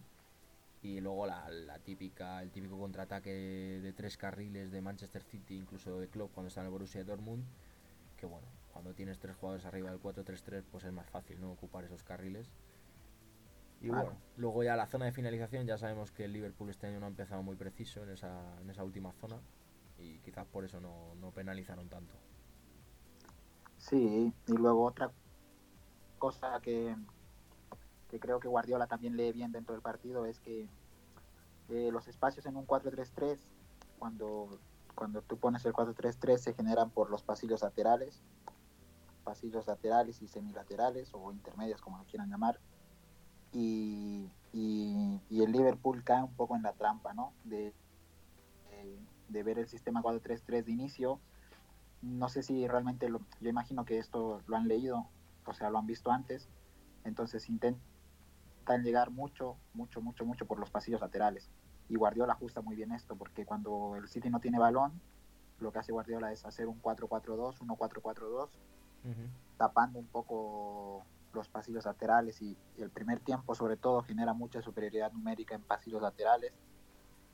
Y 0.82 1.00
luego 1.02 1.28
la, 1.28 1.48
la, 1.52 1.78
típica, 1.78 2.42
el 2.42 2.50
típico 2.50 2.80
contraataque 2.80 3.30
de 3.30 3.94
tres 3.94 4.18
carriles 4.18 4.72
de 4.72 4.82
Manchester 4.82 5.22
City, 5.22 5.56
incluso 5.56 6.00
de 6.00 6.08
Klopp 6.08 6.34
cuando 6.34 6.48
está 6.48 6.62
en 6.62 6.66
el 6.66 6.72
Borussia 6.72 7.04
Dortmund. 7.04 7.46
Que 8.18 8.26
bueno, 8.26 8.48
cuando 8.74 8.96
tienes 8.96 9.20
tres 9.20 9.36
jugadores 9.36 9.68
arriba 9.68 9.92
del 9.92 10.02
4-3-3, 10.02 10.64
pues 10.72 10.86
es 10.86 10.92
más 10.92 11.08
fácil 11.08 11.40
no 11.40 11.52
ocupar 11.52 11.84
esos 11.84 12.02
carriles. 12.02 12.50
Y 13.82 13.90
bueno, 13.90 14.18
luego 14.38 14.64
ya 14.64 14.76
la 14.76 14.88
zona 14.88 15.06
de 15.06 15.12
finalización, 15.12 15.68
ya 15.68 15.78
sabemos 15.78 16.12
que 16.12 16.26
el 16.26 16.34
Liverpool 16.34 16.72
este 16.72 16.88
año 16.88 17.00
no 17.00 17.06
ha 17.06 17.10
empezado 17.10 17.44
muy 17.44 17.56
preciso 17.56 18.02
en 18.02 18.10
esa, 18.10 18.60
en 18.62 18.72
esa 18.72 18.84
última 18.84 19.12
zona 19.12 19.40
y 20.00 20.18
quizás 20.22 20.48
por 20.48 20.66
eso 20.66 20.82
no, 20.82 21.14
no 21.22 21.30
penalizaron 21.30 21.88
tanto. 21.88 22.16
Sí, 23.80 24.34
y 24.48 24.52
luego 24.54 24.86
otra 24.86 25.12
cosa 26.20 26.60
que, 26.62 26.96
que 28.10 28.20
creo 28.20 28.40
que 28.40 28.48
Guardiola 28.48 28.88
también 28.88 29.18
lee 29.18 29.32
bien 29.32 29.52
dentro 29.52 29.74
del 29.74 29.82
partido 29.82 30.26
es 30.26 30.40
que 30.40 30.70
los 31.68 32.08
espacios 32.08 32.46
en 32.46 32.56
un 32.56 32.66
4-3-3, 32.66 33.38
cuando, 34.00 34.60
cuando 34.96 35.22
tú 35.22 35.38
pones 35.38 35.66
el 35.66 35.74
4-3-3, 35.74 36.38
se 36.38 36.54
generan 36.54 36.90
por 36.90 37.10
los 37.10 37.24
pasillos 37.24 37.62
laterales 37.62 38.22
pasillos 39.30 39.68
laterales 39.68 40.24
y 40.24 40.28
semilaterales 40.28 41.14
o 41.14 41.32
intermedios, 41.32 41.82
como 41.82 42.00
lo 42.00 42.04
quieran 42.06 42.30
llamar. 42.30 42.60
Y, 43.54 44.28
y, 44.52 45.22
el 45.30 45.52
Liverpool 45.52 46.04
cae 46.04 46.24
un 46.24 46.34
poco 46.34 46.56
en 46.56 46.64
la 46.64 46.74
trampa, 46.74 47.14
¿no? 47.14 47.34
De, 47.44 47.72
de, 49.28 49.44
ver 49.44 49.60
el 49.60 49.68
sistema 49.68 50.02
4-3-3 50.02 50.64
de 50.64 50.72
inicio. 50.72 51.20
No 52.02 52.30
sé 52.30 52.44
si 52.44 52.68
realmente, 52.68 53.10
lo, 53.10 53.22
yo 53.42 53.50
imagino 53.50 53.86
que 53.86 53.98
esto 53.98 54.42
lo 54.48 54.56
han 54.56 54.68
leído, 54.68 55.08
o 55.46 55.54
sea, 55.54 55.70
lo 55.70 55.78
han 55.78 55.88
visto 55.88 56.12
antes. 56.12 56.50
Entonces 57.04 57.50
intentan 57.50 58.84
llegar 58.84 59.12
mucho, 59.12 59.58
mucho, 59.74 60.02
mucho, 60.02 60.26
mucho 60.26 60.46
por 60.46 60.60
los 60.60 60.70
pasillos 60.70 61.02
laterales. 61.02 61.50
Y 61.90 61.96
Guardiola 61.96 62.34
ajusta 62.34 62.62
muy 62.62 62.76
bien 62.76 62.92
esto, 62.92 63.16
porque 63.16 63.46
cuando 63.46 63.96
el 63.96 64.08
City 64.08 64.30
no 64.30 64.40
tiene 64.40 64.60
balón, 64.60 65.02
lo 65.60 65.72
que 65.72 65.80
hace 65.80 65.92
Guardiola 65.92 66.32
es 66.32 66.46
hacer 66.46 66.68
un 66.68 66.82
4-4-2, 66.82 67.60
1-4-4-2 67.60 68.50
tapando 69.58 70.00
un 70.00 70.08
poco 70.08 71.04
los 71.34 71.48
pasillos 71.48 71.86
laterales 71.86 72.42
y, 72.42 72.58
el 72.78 72.90
primer 72.90 73.20
tiempo 73.20 73.54
sobre 73.56 73.78
todo 73.78 74.02
genera 74.02 74.34
mucha 74.34 74.62
superioridad 74.62 75.12
numérica 75.12 75.56
en 75.56 75.62
pasillos 75.62 76.02
laterales 76.02 76.54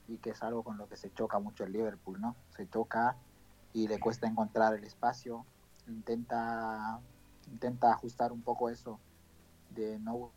y 0.08 0.18
que 0.18 0.32
es 0.32 0.42
algo 0.44 0.64
con 0.64 0.78
lo 0.78 0.88
que 0.88 0.98
se 0.98 1.12
choca 1.14 1.40
mucho 1.40 1.64
el 1.64 1.72
Liverpool, 1.72 2.20
¿no? 2.20 2.36
Se 2.50 2.68
choca 2.68 3.16
y 3.76 3.90
le 3.90 4.00
cuesta 4.00 4.26
encontrar 4.26 4.74
el 4.74 4.86
espacio, 4.86 5.46
intenta, 5.86 7.02
intenta 7.52 7.92
ajustar 7.92 8.32
un 8.32 8.42
poco 8.42 8.70
eso 8.70 9.02
de 9.70 10.00
no 10.00 10.32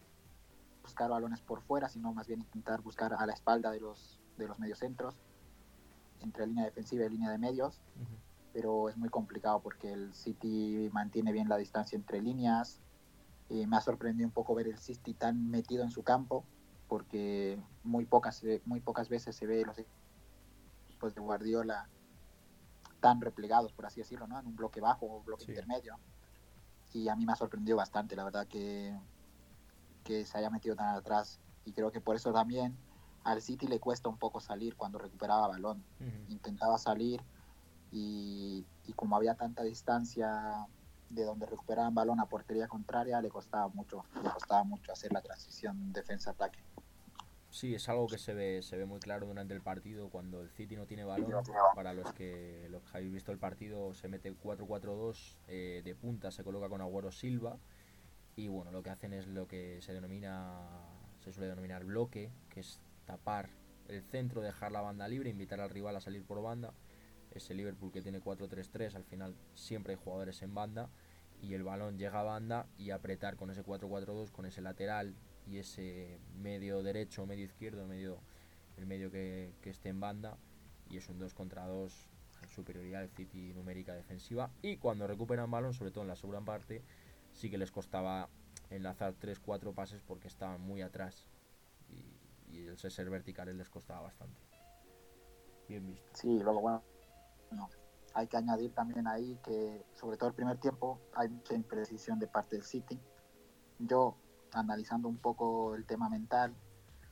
buscar 0.82 1.08
balones 1.08 1.40
por 1.40 1.62
fuera, 1.62 1.88
sino 1.88 2.12
más 2.12 2.26
bien 2.26 2.40
intentar 2.40 2.82
buscar 2.82 3.14
a 3.14 3.24
la 3.26 3.32
espalda 3.32 3.70
de 3.70 3.78
los, 3.78 4.18
de 4.38 4.48
los 4.48 4.58
mediocentros, 4.58 5.20
entre 6.20 6.48
línea 6.48 6.64
defensiva 6.64 7.04
y 7.04 7.10
línea 7.10 7.30
de 7.30 7.38
medios. 7.38 7.80
Pero 8.52 8.88
es 8.88 8.96
muy 8.96 9.08
complicado 9.08 9.60
porque 9.60 9.92
el 9.92 10.12
City 10.14 10.90
mantiene 10.92 11.30
bien 11.30 11.48
la 11.48 11.58
distancia 11.58 11.94
entre 11.94 12.20
líneas. 12.20 12.80
y 13.48 13.68
me 13.68 13.76
ha 13.76 13.80
sorprendido 13.80 14.26
un 14.26 14.34
poco 14.34 14.56
ver 14.56 14.66
el 14.66 14.78
City 14.78 15.14
tan 15.14 15.48
metido 15.48 15.84
en 15.84 15.92
su 15.92 16.02
campo, 16.02 16.44
porque 16.88 17.62
muy 17.84 18.04
pocas, 18.04 18.44
muy 18.64 18.80
pocas 18.80 19.08
veces 19.08 19.36
se 19.36 19.46
ve 19.46 19.64
los 19.64 19.78
equipos 19.78 21.14
de 21.14 21.20
Guardiola 21.20 21.88
tan 23.00 23.20
replegados, 23.20 23.72
por 23.72 23.86
así 23.86 24.00
decirlo, 24.00 24.26
¿no? 24.26 24.38
en 24.38 24.46
un 24.46 24.56
bloque 24.56 24.80
bajo 24.80 25.06
o 25.06 25.22
bloque 25.22 25.44
intermedio. 25.48 25.98
Y 26.92 27.08
a 27.08 27.16
mí 27.16 27.26
me 27.26 27.32
ha 27.32 27.36
sorprendido 27.36 27.76
bastante, 27.76 28.16
la 28.16 28.24
verdad, 28.24 28.46
que, 28.46 28.98
que 30.04 30.24
se 30.24 30.38
haya 30.38 30.50
metido 30.50 30.74
tan 30.74 30.94
atrás. 30.94 31.40
Y 31.64 31.72
creo 31.72 31.90
que 31.90 32.00
por 32.00 32.16
eso 32.16 32.32
también 32.32 32.76
al 33.24 33.42
City 33.42 33.66
le 33.66 33.78
cuesta 33.78 34.08
un 34.08 34.16
poco 34.16 34.40
salir 34.40 34.74
cuando 34.74 34.98
recuperaba 34.98 35.48
balón. 35.48 35.84
Intentaba 36.28 36.78
salir, 36.78 37.22
y, 37.90 38.66
como 38.96 39.16
había 39.16 39.34
tanta 39.34 39.62
distancia 39.62 40.66
de 41.08 41.24
donde 41.24 41.46
recuperaban 41.46 41.94
balón 41.94 42.20
a 42.20 42.26
portería 42.26 42.68
contraria, 42.68 43.20
le 43.20 43.30
costaba 43.30 43.68
mucho, 43.68 44.04
le 44.22 44.30
costaba 44.30 44.64
mucho 44.64 44.92
hacer 44.92 45.12
la 45.12 45.22
transición 45.22 45.92
defensa-ataque. 45.92 46.58
Sí, 47.50 47.74
es 47.74 47.88
algo 47.88 48.06
que 48.06 48.18
se 48.18 48.34
ve, 48.34 48.62
se 48.62 48.76
ve 48.76 48.84
muy 48.84 49.00
claro 49.00 49.26
durante 49.26 49.54
el 49.54 49.62
partido 49.62 50.10
cuando 50.10 50.42
el 50.42 50.50
City 50.50 50.76
no 50.76 50.86
tiene 50.86 51.04
balón. 51.04 51.42
Para 51.74 51.94
los 51.94 52.12
que, 52.12 52.68
los 52.70 52.82
que 52.82 52.98
habéis 52.98 53.12
visto 53.12 53.32
el 53.32 53.38
partido, 53.38 53.94
se 53.94 54.08
mete 54.08 54.32
4-4-2 54.32 55.38
eh, 55.48 55.82
de 55.84 55.94
punta, 55.94 56.30
se 56.30 56.44
coloca 56.44 56.68
con 56.68 56.80
Agüero 56.80 57.10
Silva. 57.10 57.58
Y 58.36 58.48
bueno, 58.48 58.70
lo 58.70 58.82
que 58.82 58.90
hacen 58.90 59.12
es 59.12 59.26
lo 59.26 59.48
que 59.48 59.80
se 59.80 59.92
denomina, 59.92 60.68
se 61.24 61.32
suele 61.32 61.48
denominar 61.48 61.84
bloque, 61.84 62.30
que 62.50 62.60
es 62.60 62.80
tapar 63.06 63.48
el 63.88 64.02
centro, 64.02 64.42
dejar 64.42 64.70
la 64.70 64.82
banda 64.82 65.08
libre, 65.08 65.30
invitar 65.30 65.60
al 65.60 65.70
rival 65.70 65.96
a 65.96 66.00
salir 66.00 66.24
por 66.24 66.42
banda 66.42 66.74
ese 67.30 67.54
Liverpool 67.54 67.92
que 67.92 68.02
tiene 68.02 68.20
4-3-3, 68.20 68.94
al 68.94 69.04
final 69.04 69.34
siempre 69.54 69.94
hay 69.94 70.00
jugadores 70.02 70.42
en 70.42 70.54
banda 70.54 70.90
y 71.40 71.54
el 71.54 71.62
balón 71.62 71.98
llega 71.98 72.20
a 72.20 72.24
banda 72.24 72.66
y 72.76 72.90
apretar 72.90 73.36
con 73.36 73.50
ese 73.50 73.64
4-4-2, 73.64 74.30
con 74.30 74.46
ese 74.46 74.60
lateral 74.60 75.14
y 75.48 75.58
ese 75.58 76.20
medio 76.40 76.82
derecho, 76.82 77.26
medio 77.26 77.44
izquierdo, 77.44 77.86
medio, 77.86 78.20
el 78.76 78.86
medio 78.86 79.10
que, 79.10 79.54
esté 79.64 79.88
en 79.88 80.00
banda 80.00 80.36
y 80.90 80.98
es 80.98 81.08
un 81.08 81.18
2 81.18 81.34
contra 81.34 81.66
2 81.66 82.08
superioridad 82.48 83.00
del 83.00 83.10
City 83.10 83.52
numérica 83.52 83.94
defensiva 83.94 84.50
y 84.62 84.76
cuando 84.76 85.06
recuperan 85.06 85.50
balón, 85.50 85.74
sobre 85.74 85.90
todo 85.90 86.02
en 86.02 86.08
la 86.08 86.16
segunda 86.16 86.40
parte, 86.40 86.82
sí 87.32 87.50
que 87.50 87.58
les 87.58 87.70
costaba 87.70 88.28
enlazar 88.70 89.14
3-4 89.14 89.74
pases 89.74 90.02
porque 90.02 90.28
estaban 90.28 90.60
muy 90.60 90.82
atrás 90.82 91.28
y, 91.88 92.14
el 92.58 92.78
ser 92.78 93.10
verticales 93.10 93.56
les 93.56 93.68
costaba 93.68 94.02
bastante. 94.02 94.40
Bien 95.68 95.86
visto. 95.86 96.08
Sí, 96.14 96.38
luego 96.38 96.60
bueno, 96.60 96.82
no. 97.50 97.68
Hay 98.14 98.26
que 98.26 98.36
añadir 98.38 98.72
también 98.72 99.06
ahí 99.06 99.38
que, 99.44 99.84
sobre 99.94 100.16
todo 100.16 100.30
el 100.30 100.34
primer 100.34 100.58
tiempo, 100.58 100.98
hay 101.14 101.28
mucha 101.28 101.54
imprecisión 101.54 102.18
de 102.18 102.26
parte 102.26 102.56
del 102.56 102.64
City. 102.64 102.98
Yo, 103.78 104.16
analizando 104.52 105.08
un 105.08 105.16
poco 105.16 105.74
el 105.74 105.84
tema 105.84 106.08
mental, 106.08 106.54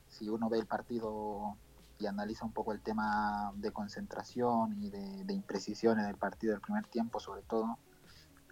si 0.07 0.29
uno 0.29 0.49
ve 0.49 0.59
el 0.59 0.65
partido 0.65 1.57
y 1.99 2.05
analiza 2.05 2.45
un 2.45 2.53
poco 2.53 2.73
el 2.73 2.81
tema 2.81 3.51
de 3.55 3.71
concentración 3.71 4.81
y 4.81 4.89
de, 4.89 5.33
imprecisión 5.33 5.99
en 5.99 6.05
el 6.05 6.15
partido 6.15 6.53
del 6.53 6.61
primer 6.61 6.85
tiempo, 6.85 7.19
sobre 7.19 7.41
todo, 7.41 7.77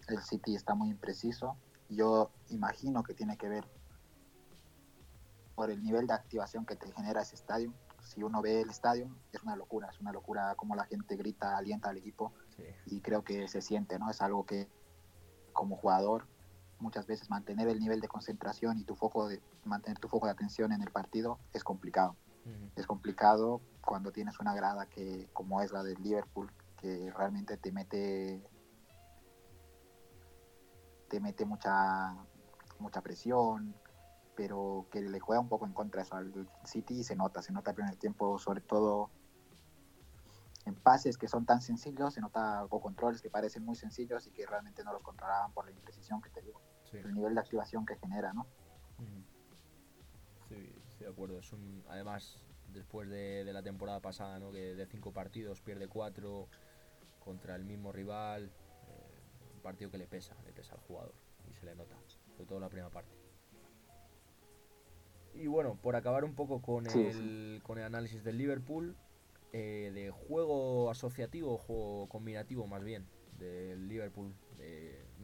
el 0.08 0.22
City 0.22 0.56
está 0.56 0.76
muy 0.76 0.90
impreciso. 0.90 1.56
Yo 1.90 2.32
imagino 2.50 3.04
que 3.04 3.14
tiene 3.14 3.38
que 3.38 3.50
ver 3.50 3.66
por 5.56 5.70
el 5.70 5.84
nivel 5.84 6.08
de 6.08 6.14
activación 6.14 6.66
que 6.66 6.76
te 6.76 6.92
genera 6.92 7.22
ese 7.22 7.36
estadio 7.36 7.74
si 8.06 8.24
uno 8.24 8.42
ve 8.42 8.62
el 8.62 8.70
estadio, 8.70 9.10
es 9.34 9.42
una 9.44 9.56
locura, 9.56 9.90
es 9.90 10.00
una 10.00 10.12
locura 10.12 10.54
como 10.56 10.76
la 10.76 10.86
gente 10.86 11.16
grita, 11.16 11.58
alienta 11.58 11.90
al 11.90 11.98
equipo 11.98 12.34
y 12.86 13.02
creo 13.02 13.24
que 13.24 13.48
se 13.48 13.62
siente, 13.62 14.00
¿no? 14.00 14.10
Es 14.10 14.22
algo 14.22 14.46
que 14.46 14.68
como 15.54 15.76
jugador 15.76 16.28
muchas 16.80 17.08
veces 17.08 17.30
mantener 17.30 17.68
el 17.68 17.80
nivel 17.80 18.02
de 18.02 18.08
concentración 18.08 18.78
y 18.78 18.84
tu 18.84 18.96
foco 18.96 19.28
de 19.28 19.42
mantener 19.64 20.00
tu 20.00 20.08
foco 20.08 20.28
de 20.28 20.34
atención 20.34 20.72
en 20.72 20.82
el 20.82 20.92
partido 20.92 21.40
es 21.54 21.64
complicado. 21.64 22.16
Es 22.76 22.86
complicado 22.86 23.62
cuando 23.82 24.12
tienes 24.12 24.40
una 24.40 24.54
grada 24.54 24.86
que 24.86 25.28
como 25.34 25.62
es 25.62 25.72
la 25.72 25.82
del 25.84 26.02
Liverpool 26.02 26.52
que 26.78 27.12
realmente 27.16 27.58
te 27.58 27.72
mete 27.72 28.44
te 31.10 31.20
mete 31.20 31.46
mucha 31.46 32.16
mucha 32.80 33.02
presión, 33.02 33.74
pero 34.36 34.86
que 34.92 35.02
le 35.02 35.20
juega 35.20 35.42
un 35.42 35.50
poco 35.50 35.66
en 35.66 35.74
contra 35.74 36.02
eso 36.02 36.16
al 36.16 36.48
City 36.66 37.00
y 37.00 37.04
se 37.04 37.16
nota, 37.16 37.42
se 37.42 37.54
nota 37.54 37.72
el 37.72 37.76
primer 37.76 37.96
tiempo, 37.96 38.38
sobre 38.38 38.62
todo 38.62 39.10
en 40.66 40.76
pases 40.76 41.18
que 41.18 41.28
son 41.28 41.46
tan 41.46 41.62
sencillos, 41.62 42.14
se 42.14 42.22
nota 42.22 42.66
o 42.70 42.82
controles 42.82 43.22
que 43.22 43.30
parecen 43.30 43.64
muy 43.64 43.76
sencillos 43.76 44.28
y 44.28 44.32
que 44.32 44.46
realmente 44.46 44.84
no 44.84 44.94
los 44.94 45.04
controlaban 45.04 45.52
por 45.54 45.66
la 45.66 45.72
imprecisión 45.72 46.22
que 46.22 46.30
te 46.30 46.42
digo, 46.42 46.60
el 46.94 47.14
nivel 47.14 47.34
de 47.36 47.42
activación 47.42 47.86
que 47.86 47.96
genera, 47.98 48.34
¿no? 48.34 48.46
estoy, 50.42 50.74
de 51.00 51.08
acuerdo. 51.08 51.40
Es 51.40 51.52
un, 51.52 51.84
además, 51.90 52.38
después 52.74 53.10
de, 53.10 53.44
la 53.52 53.64
temporada 53.64 54.00
pasada, 54.00 54.40
¿no? 54.40 54.52
que 54.52 54.76
de 54.76 54.86
cinco 54.86 55.12
partidos 55.12 55.62
pierde 55.62 55.88
cuatro 55.88 56.48
contra 57.20 57.56
el 57.56 57.66
mismo 57.66 57.92
rival, 57.92 58.46
eh, 58.46 59.54
un 59.56 59.62
partido 59.62 59.90
que 59.90 59.98
le 59.98 60.08
pesa, 60.08 60.36
le 60.46 60.54
pesa 60.54 60.74
al 60.76 60.82
jugador 60.82 61.14
y 61.50 61.54
se 61.54 61.66
le 61.66 61.76
nota, 61.76 61.96
sobre 62.34 62.46
todo 62.46 62.60
la 62.60 62.70
primera 62.70 62.90
parte. 62.90 63.12
Y 65.34 65.48
bueno, 65.48 65.78
por 65.82 65.96
acabar 65.96 66.24
un 66.24 66.34
poco 66.34 66.62
con, 66.62 66.88
el, 66.88 67.60
con 67.64 67.78
el 67.78 67.84
análisis 67.84 68.24
del 68.24 68.38
Liverpool, 68.38 68.96
eh, 69.52 69.92
de 69.94 70.10
juego 70.12 70.90
asociativo, 70.90 71.58
juego 71.58 72.08
combinativo 72.08 72.68
más 72.68 72.84
bien, 72.84 73.06
del 73.38 73.88
Liverpool. 73.90 74.34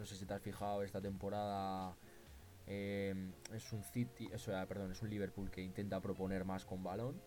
No 0.02 0.08
sé 0.08 0.16
si 0.16 0.26
te 0.26 0.34
has 0.34 0.42
fijado 0.42 0.82
esta 0.82 1.00
temporada. 1.00 1.96
Eh, 2.66 3.14
es 3.54 3.72
un 3.72 3.84
City, 3.84 4.28
eso, 4.34 4.52
perdón, 4.68 4.92
es 4.92 5.02
un 5.04 5.10
Liverpool 5.12 5.52
que 5.52 5.62
intenta 5.62 6.00
proponer 6.02 6.44
más 6.44 6.66
con 6.66 6.84
balón. 6.84 7.22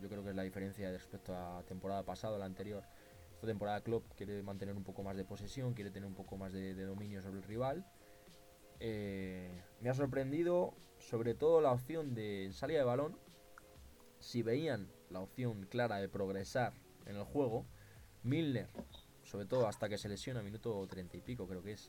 yo 0.00 0.08
creo 0.08 0.22
que 0.22 0.30
es 0.30 0.36
la 0.36 0.44
diferencia 0.44 0.90
respecto 0.92 1.34
a 1.34 1.64
temporada 1.64 2.04
pasada, 2.04 2.38
la 2.38 2.44
anterior. 2.44 2.84
Esta 3.32 3.48
temporada 3.48 3.80
Klopp 3.80 4.04
quiere 4.14 4.42
mantener 4.44 4.76
un 4.76 4.84
poco 4.84 5.02
más 5.02 5.16
de 5.16 5.24
posesión, 5.24 5.74
quiere 5.74 5.90
tener 5.90 6.06
un 6.06 6.14
poco 6.14 6.36
más 6.36 6.52
de, 6.52 6.74
dominio 6.84 7.20
sobre 7.20 7.38
el 7.38 7.42
rival. 7.42 7.84
Eh, 8.78 9.50
me 9.80 9.90
ha 9.90 9.94
sorprendido 9.94 10.74
sobre 10.98 11.34
todo 11.34 11.60
la 11.60 11.72
opción 11.72 12.14
de 12.14 12.50
salida 12.52 12.78
de 12.78 12.84
balón. 12.84 13.18
Si 14.20 14.42
veían 14.42 14.88
la 15.08 15.20
opción 15.20 15.66
clara 15.66 15.96
de 15.96 16.08
progresar 16.08 16.74
en 17.06 17.16
el 17.16 17.24
juego, 17.24 17.66
Milner 18.22 18.68
sobre 19.30 19.46
todo 19.46 19.68
hasta 19.68 19.88
que 19.88 19.96
se 19.96 20.08
lesiona, 20.08 20.42
minuto 20.42 20.84
treinta 20.88 21.16
y 21.16 21.20
pico 21.20 21.46
creo 21.46 21.62
que 21.62 21.72
es. 21.72 21.88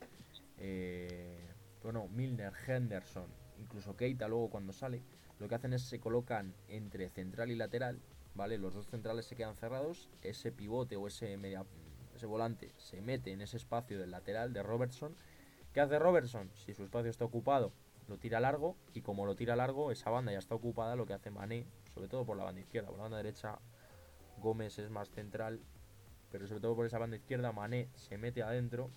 Eh, 0.58 1.50
bueno, 1.82 2.08
Milner, 2.08 2.54
Henderson, 2.68 3.26
incluso 3.60 3.96
Keita 3.96 4.28
luego 4.28 4.52
cuando 4.52 4.72
sale, 4.74 5.02
lo 5.40 5.48
que 5.48 5.56
hacen 5.56 5.74
es 5.74 5.82
se 5.82 6.00
colocan 6.00 6.54
entre 6.68 7.10
central 7.10 7.50
y 7.50 7.56
lateral, 7.56 8.00
¿vale? 8.36 8.60
Los 8.60 8.76
dos 8.76 8.88
centrales 8.88 9.26
se 9.26 9.36
quedan 9.36 9.56
cerrados, 9.56 10.12
ese 10.22 10.52
pivote 10.52 10.98
o 10.98 11.08
ese 11.08 11.36
media 11.38 11.66
ese 12.16 12.28
volante 12.28 12.74
se 12.78 13.02
mete 13.02 13.32
en 13.32 13.42
ese 13.42 13.58
espacio 13.58 13.98
del 13.98 14.12
lateral 14.12 14.54
de 14.54 14.62
Robertson. 14.62 15.16
¿Qué 15.74 15.82
hace 15.82 15.98
Robertson? 15.98 16.52
Si 16.54 16.76
su 16.76 16.84
espacio 16.84 17.10
está 17.10 17.26
ocupado, 17.26 17.72
lo 18.08 18.20
tira 18.20 18.40
largo 18.40 18.76
y 18.94 19.02
como 19.02 19.26
lo 19.26 19.36
tira 19.36 19.56
largo, 19.56 19.92
esa 19.92 20.12
banda 20.12 20.32
ya 20.32 20.38
está 20.38 20.54
ocupada, 20.54 20.96
lo 20.96 21.08
que 21.08 21.14
hace 21.14 21.32
Mané, 21.32 21.66
sobre 21.92 22.08
todo 22.08 22.24
por 22.24 22.38
la 22.38 22.44
banda 22.44 22.62
izquierda, 22.62 22.90
por 22.90 22.98
la 22.98 23.04
banda 23.04 23.18
derecha, 23.18 23.58
Gómez 24.38 24.78
es 24.78 24.92
más 24.92 25.10
central 25.10 25.60
pero 26.32 26.48
sobre 26.48 26.62
todo 26.62 26.76
por 26.76 26.86
esa 26.86 26.98
banda 26.98 27.18
izquierda, 27.18 27.52
Mané 27.52 27.90
se 27.96 28.18
mete 28.18 28.42
adentro 28.42 28.90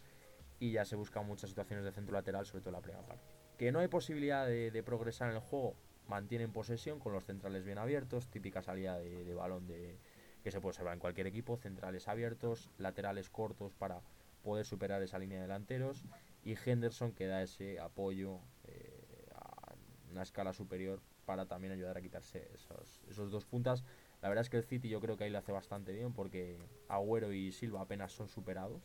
y 0.61 0.73
ya 0.73 0.85
se 0.85 0.97
buscan 0.97 1.27
muchas 1.27 1.51
situaciones 1.51 1.85
de 1.85 1.93
centro 1.93 2.15
lateral, 2.15 2.47
sobre 2.47 2.63
todo 2.63 2.73
la 2.73 2.81
primera 2.81 3.05
parte. 3.05 3.25
Que 3.59 3.73
no 3.73 3.81
hay 3.81 3.89
posibilidad 3.89 4.47
de, 4.47 4.83
progresar 4.83 5.31
en 5.31 5.37
el 5.37 5.43
juego, 5.43 5.75
mantienen 6.09 6.53
posesión 6.53 6.99
con 6.99 7.13
los 7.13 7.25
centrales 7.25 7.65
bien 7.65 7.79
abiertos, 7.79 8.29
típica 8.29 8.63
salida 8.63 8.99
de, 8.99 9.35
balón 9.35 9.67
de, 9.67 9.99
que 10.43 10.51
se 10.51 10.61
puede 10.61 10.71
observar 10.71 10.95
en 10.95 11.01
cualquier 11.01 11.27
equipo, 11.27 11.57
centrales 11.57 12.09
abiertos, 12.09 12.71
laterales 12.79 13.31
cortos 13.31 13.75
para 13.75 14.01
poder 14.43 14.67
superar 14.67 15.03
esa 15.03 15.19
línea 15.19 15.39
de 15.39 15.43
delanteros 15.43 16.05
y 16.45 16.55
Henderson 16.63 17.13
que 17.13 17.27
da 17.27 17.43
ese 17.43 17.81
apoyo 17.81 18.41
eh, 18.65 19.29
a 19.35 19.75
una 20.11 20.23
escala 20.23 20.53
superior 20.53 21.01
para 21.25 21.47
también 21.47 21.73
ayudar 21.73 21.97
a 21.97 22.03
quitarse 22.03 22.51
esos, 22.55 23.01
esos 23.09 23.31
dos 23.31 23.47
puntas 23.47 23.83
la 24.25 24.31
verdad 24.31 24.41
es 24.41 24.49
que 24.49 24.57
el 24.57 24.65
City 24.65 24.89
yo 24.89 25.03
creo 25.03 25.19
que 25.19 25.25
ahí 25.25 25.31
lo 25.31 25.37
hace 25.37 25.53
bastante 25.53 25.93
bien 25.93 26.15
porque 26.15 26.57
Agüero 26.89 27.31
y 27.35 27.53
Silva 27.53 27.83
apenas 27.83 28.11
son 28.11 28.27
superados. 28.27 28.81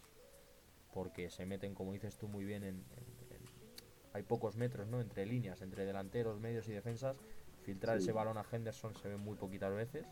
Porque 0.93 1.29
se 1.29 1.45
meten, 1.45 1.73
como 1.73 1.93
dices 1.93 2.17
tú, 2.17 2.27
muy 2.27 2.43
bien 2.43 2.65
en, 2.65 2.83
hay 4.11 4.23
pocos 4.23 4.57
metros, 4.57 4.89
¿no? 4.89 4.99
Entre 4.99 5.25
líneas, 5.25 5.61
entre 5.61 5.85
delanteros, 5.85 6.41
medios 6.41 6.67
y 6.67 6.73
defensas. 6.73 7.15
Filtrar 7.63 7.99
ese 7.99 8.11
balón 8.11 8.37
a 8.37 8.43
Henderson 8.51 8.93
se 8.97 9.07
ve 9.07 9.15
muy 9.15 9.37
poquitas 9.37 9.73
veces. 9.73 10.05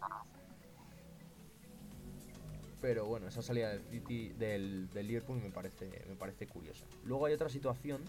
Pero 2.80 3.06
bueno, 3.06 3.28
esa 3.28 3.42
salida 3.42 3.68
del 3.68 3.84
City, 3.84 4.30
del, 4.30 4.90
del 4.92 5.08
Liverpool 5.08 5.42
me 5.42 5.50
parece, 5.50 6.06
me 6.08 6.16
parece 6.16 6.48
curiosa. 6.48 6.86
Luego 7.04 7.26
hay 7.26 7.34
otra 7.34 7.50
situación 7.50 8.02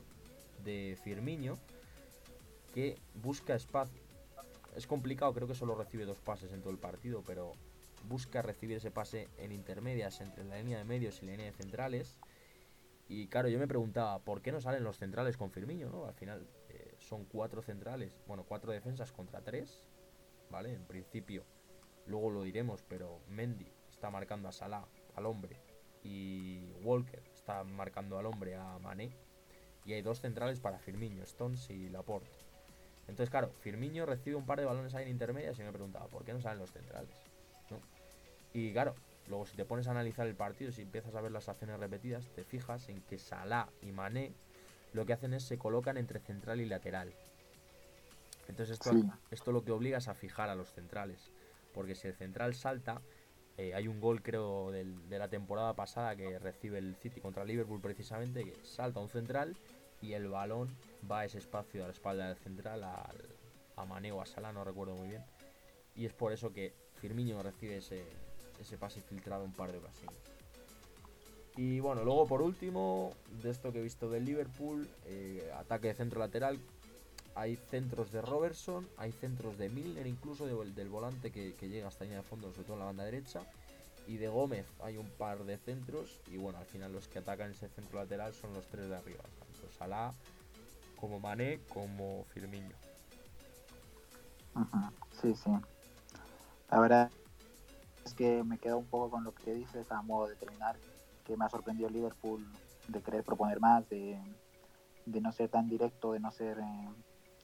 de 0.62 0.96
Firmino 1.02 1.59
que 2.72 2.96
busca 3.20 3.57
espacio, 3.57 4.00
es 4.78 4.86
complicado, 4.86 5.34
creo 5.34 5.48
que 5.48 5.54
solo 5.54 5.74
recibe 5.74 6.04
dos 6.04 6.20
pases 6.20 6.52
en 6.52 6.60
todo 6.60 6.70
el 6.70 6.78
partido, 6.78 7.24
pero 7.26 7.52
busca 8.04 8.42
recibir 8.42 8.76
ese 8.76 8.92
pase 8.92 9.28
en 9.36 9.50
intermedias 9.50 10.20
entre 10.20 10.44
la 10.44 10.56
línea 10.56 10.78
de 10.78 10.84
medios 10.84 11.20
y 11.20 11.26
la 11.26 11.32
línea 11.32 11.46
de 11.46 11.52
centrales. 11.52 12.16
Y 13.08 13.26
claro, 13.26 13.48
yo 13.48 13.58
me 13.58 13.66
preguntaba, 13.66 14.20
¿por 14.20 14.40
qué 14.40 14.52
no 14.52 14.60
salen 14.60 14.84
los 14.84 14.98
centrales 14.98 15.36
con 15.36 15.50
Firmino? 15.50 15.90
¿no? 15.90 16.06
Al 16.06 16.14
final 16.14 16.46
eh, 16.68 16.94
son 16.98 17.24
cuatro 17.24 17.60
centrales, 17.60 18.22
bueno, 18.28 18.44
cuatro 18.46 18.70
defensas 18.70 19.10
contra 19.10 19.40
tres, 19.40 19.84
¿vale? 20.48 20.72
En 20.74 20.84
principio, 20.84 21.44
luego 22.06 22.30
lo 22.30 22.44
diremos, 22.44 22.84
pero 22.88 23.20
Mendy 23.28 23.72
está 23.90 24.10
marcando 24.10 24.48
a 24.48 24.52
Salah, 24.52 24.86
al 25.16 25.26
hombre, 25.26 25.60
y 26.04 26.70
Walker 26.84 27.22
está 27.34 27.64
marcando 27.64 28.16
al 28.16 28.26
hombre 28.26 28.54
a 28.54 28.78
Mané. 28.78 29.10
Y 29.84 29.94
hay 29.94 30.02
dos 30.02 30.20
centrales 30.20 30.60
para 30.60 30.78
Firmino, 30.78 31.22
Stones 31.24 31.68
y 31.70 31.88
Laporte. 31.88 32.47
Entonces, 33.08 33.30
claro, 33.30 33.50
Firmino 33.60 34.06
recibe 34.06 34.36
un 34.36 34.46
par 34.46 34.58
de 34.58 34.66
balones 34.66 34.94
ahí 34.94 35.04
en 35.04 35.10
intermedias 35.10 35.58
y 35.58 35.62
me 35.62 35.72
preguntaba, 35.72 36.06
¿por 36.08 36.24
qué 36.24 36.32
no 36.32 36.40
salen 36.40 36.58
los 36.60 36.70
centrales? 36.70 37.10
Y 38.52 38.72
claro, 38.72 38.94
luego 39.28 39.46
si 39.46 39.56
te 39.56 39.64
pones 39.64 39.88
a 39.88 39.90
analizar 39.90 40.26
el 40.26 40.34
partido, 40.34 40.72
si 40.72 40.82
empiezas 40.82 41.14
a 41.14 41.20
ver 41.20 41.32
las 41.32 41.48
acciones 41.48 41.78
repetidas, 41.80 42.24
te 42.34 42.44
fijas 42.44 42.88
en 42.88 43.00
que 43.02 43.18
Salah 43.18 43.68
y 43.82 43.92
Mané 43.92 44.32
lo 44.92 45.04
que 45.06 45.12
hacen 45.12 45.34
es 45.34 45.42
se 45.42 45.58
colocan 45.58 45.96
entre 45.96 46.20
central 46.20 46.60
y 46.60 46.66
lateral. 46.66 47.12
Entonces 48.48 48.74
esto, 48.74 48.92
esto 49.30 49.52
lo 49.52 49.64
que 49.64 49.72
obliga 49.72 49.98
es 49.98 50.08
a 50.08 50.14
fijar 50.14 50.48
a 50.48 50.54
los 50.54 50.72
centrales. 50.72 51.30
Porque 51.74 51.94
si 51.94 52.08
el 52.08 52.14
central 52.14 52.54
salta, 52.54 53.02
eh, 53.58 53.74
hay 53.74 53.88
un 53.88 54.00
gol 54.00 54.22
creo 54.22 54.70
de 54.70 55.18
la 55.18 55.28
temporada 55.28 55.74
pasada 55.74 56.16
que 56.16 56.38
recibe 56.38 56.78
el 56.78 56.96
City 56.96 57.20
contra 57.20 57.44
Liverpool 57.44 57.80
precisamente, 57.80 58.44
que 58.44 58.54
salta 58.64 59.00
un 59.00 59.08
central 59.08 59.56
y 60.00 60.14
el 60.14 60.28
balón 60.28 60.74
va 61.10 61.24
ese 61.24 61.38
espacio 61.38 61.82
a 61.84 61.88
la 61.88 61.92
espalda 61.92 62.28
del 62.28 62.36
central, 62.36 62.84
al, 62.84 63.16
a 63.76 63.84
Mane 63.84 64.12
o 64.12 64.20
a 64.20 64.26
Sala, 64.26 64.52
no 64.52 64.64
recuerdo 64.64 64.94
muy 64.94 65.08
bien. 65.08 65.24
Y 65.94 66.06
es 66.06 66.12
por 66.12 66.32
eso 66.32 66.52
que 66.52 66.74
Firmino 67.00 67.42
recibe 67.42 67.78
ese, 67.78 68.04
ese 68.60 68.78
pase 68.78 69.00
filtrado 69.00 69.44
un 69.44 69.52
par 69.52 69.72
de 69.72 69.78
ocasiones. 69.78 70.18
Y 71.56 71.80
bueno, 71.80 72.04
luego 72.04 72.26
por 72.26 72.40
último, 72.40 73.12
de 73.42 73.50
esto 73.50 73.72
que 73.72 73.80
he 73.80 73.82
visto 73.82 74.08
del 74.08 74.24
Liverpool, 74.24 74.88
eh, 75.06 75.50
ataque 75.56 75.88
de 75.88 75.94
centro 75.94 76.20
lateral, 76.20 76.60
hay 77.34 77.56
centros 77.56 78.12
de 78.12 78.22
Robertson, 78.22 78.88
hay 78.96 79.12
centros 79.12 79.58
de 79.58 79.68
Milner, 79.68 80.06
incluso 80.06 80.46
del 80.46 80.88
volante 80.88 81.30
que, 81.30 81.54
llega 81.68 81.88
hasta 81.88 82.04
línea 82.04 82.18
de 82.18 82.24
fondo, 82.24 82.50
sobre 82.52 82.64
todo 82.64 82.74
en 82.74 82.80
la 82.80 82.86
banda 82.86 83.04
derecha. 83.04 83.42
Y 84.06 84.16
de 84.16 84.28
Gómez 84.28 84.66
hay 84.80 84.96
un 84.96 85.08
par 85.08 85.44
de 85.44 85.58
centros. 85.58 86.20
Y 86.26 86.36
bueno, 86.36 86.58
al 86.58 86.66
final 86.66 86.92
los 86.92 87.08
que 87.08 87.18
atacan 87.18 87.50
ese 87.50 87.68
centro 87.68 87.98
lateral 87.98 88.34
son 88.34 88.54
los 88.54 88.66
tres 88.66 88.88
de 88.88 88.96
arriba. 88.96 89.22
Tanto 89.38 89.72
Salah, 89.76 90.12
como 91.00 91.20
Mané 91.20 91.61
como 91.68 92.24
Firmino. 92.24 92.74
Sí, 95.20 95.34
sí. 95.34 95.50
La 96.70 96.80
verdad 96.80 97.11
es 98.04 98.14
que 98.14 98.42
me 98.42 98.58
quedo 98.58 98.78
un 98.78 98.87
poco 98.87 99.11
con 99.11 99.24
lo 99.24 99.34
que 99.34 99.54
dices 99.54 99.90
a 99.92 100.02
modo 100.02 100.28
de 100.28 100.37
terminar, 100.37 100.76
que 101.24 101.37
me 101.37 101.44
ha 101.44 101.48
sorprendido 101.48 101.88
Liverpool 101.88 102.46
de 102.88 103.02
querer 103.02 103.22
proponer 103.22 103.61
más, 103.61 103.88
de, 103.88 104.18
no 105.06 105.32
ser 105.32 105.48
tan 105.50 105.68
directo, 105.68 106.12
de 106.12 106.20
no 106.20 106.30
ser 106.30 106.58
eh, 106.58 106.88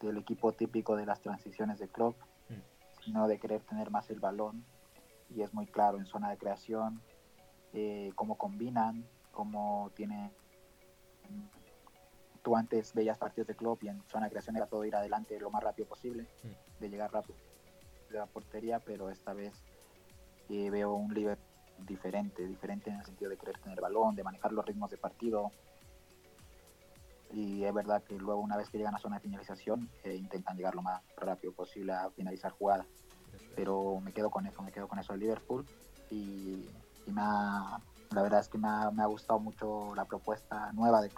el 0.08 0.16
equipo 0.18 0.52
típico 0.52 0.96
de 0.96 1.06
las 1.06 1.20
transiciones 1.20 1.78
de 1.78 1.88
club, 1.88 2.14
mm. 2.48 3.02
sino 3.04 3.28
de 3.28 3.38
querer 3.38 3.62
tener 3.62 3.90
más 3.90 4.10
el 4.10 4.20
balón. 4.20 4.64
Y 5.34 5.42
es 5.42 5.54
muy 5.54 5.66
claro 5.66 5.98
en 5.98 6.06
zona 6.06 6.30
de 6.30 6.38
creación, 6.38 7.00
eh, 7.72 8.12
cómo 8.14 8.36
combinan, 8.36 9.04
cómo 9.32 9.90
tiene 9.94 10.30
tú 12.44 12.54
antes 12.54 12.92
veías 12.92 13.18
partidos 13.18 13.48
de 13.48 13.56
club 13.56 13.78
y 13.82 13.88
en 13.88 14.02
zona 14.06 14.26
de 14.26 14.30
creación 14.30 14.54
era 14.56 14.66
todo 14.66 14.84
ir 14.84 14.94
adelante 14.94 15.40
lo 15.40 15.50
más 15.50 15.64
rápido 15.64 15.88
posible, 15.88 16.28
mm. 16.44 16.80
de 16.80 16.88
llegar 16.90 17.10
rápido 17.10 17.36
de 18.10 18.18
la 18.18 18.26
portería, 18.26 18.78
pero 18.78 19.10
esta 19.10 19.32
vez 19.32 19.54
eh, 20.50 20.70
veo 20.70 20.92
un 20.92 21.12
Liverpool 21.12 21.48
diferente, 21.78 22.46
diferente 22.46 22.90
en 22.90 22.96
el 23.00 23.04
sentido 23.04 23.30
de 23.30 23.38
querer 23.38 23.58
tener 23.58 23.80
balón, 23.80 24.14
de 24.14 24.22
manejar 24.22 24.52
los 24.52 24.64
ritmos 24.64 24.90
de 24.90 24.98
partido. 24.98 25.50
Y 27.32 27.64
es 27.64 27.74
verdad 27.74 28.02
que 28.04 28.16
luego 28.16 28.40
una 28.40 28.56
vez 28.56 28.68
que 28.68 28.78
llegan 28.78 28.94
a 28.94 28.98
zona 28.98 29.16
de 29.16 29.22
finalización 29.22 29.90
eh, 30.04 30.14
intentan 30.14 30.56
llegar 30.56 30.74
lo 30.76 30.82
más 30.82 31.02
rápido 31.16 31.52
posible 31.52 31.92
a 31.92 32.10
finalizar 32.10 32.52
jugada. 32.52 32.86
Pero 33.56 34.00
me 34.00 34.12
quedo 34.12 34.30
con 34.30 34.46
eso, 34.46 34.62
me 34.62 34.70
quedo 34.70 34.86
con 34.86 34.98
eso 34.98 35.14
el 35.14 35.20
Liverpool 35.20 35.66
y, 36.10 36.68
la 37.06 38.22
verdad 38.22 38.40
es 38.40 38.48
que 38.48 38.58
me 38.58 38.68
ha, 38.68 38.90
me 38.92 39.02
ha 39.02 39.06
gustado 39.06 39.40
mucho 39.40 39.94
la 39.96 40.04
propuesta 40.04 40.72
nueva 40.72 41.00
de 41.02 41.10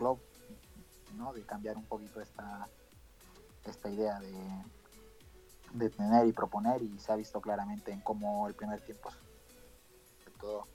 de 1.34 1.42
cambiar 1.44 1.76
un 1.76 1.84
poquito 1.84 2.20
esta, 2.20 2.68
esta 3.64 3.90
idea 3.90 4.20
de, 4.20 4.34
de 5.74 5.90
tener 5.90 6.26
y 6.26 6.32
proponer 6.32 6.82
y 6.82 6.98
se 6.98 7.12
ha 7.12 7.16
visto 7.16 7.40
claramente 7.40 7.92
en 7.92 8.00
cómo 8.00 8.46
el 8.48 8.54
primer 8.54 8.80
tiempo 8.80 9.10
todo 10.38 10.66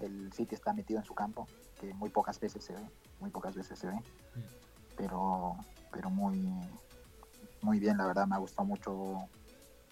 el 0.00 0.32
City 0.32 0.54
está 0.54 0.72
metido 0.72 1.00
en 1.00 1.06
su 1.06 1.14
campo, 1.14 1.46
que 1.80 1.92
muy 1.94 2.10
pocas 2.10 2.38
veces 2.40 2.64
se 2.64 2.74
ve, 2.74 2.86
muy 3.20 3.30
pocas 3.30 3.54
veces 3.54 3.78
se 3.78 3.86
ve, 3.86 3.98
pero, 4.96 5.56
pero 5.92 6.10
muy, 6.10 6.52
muy 7.62 7.78
bien, 7.78 7.96
la 7.96 8.06
verdad 8.06 8.26
me 8.26 8.34
ha 8.34 8.38
gustado 8.38 8.66
mucho, 8.66 9.28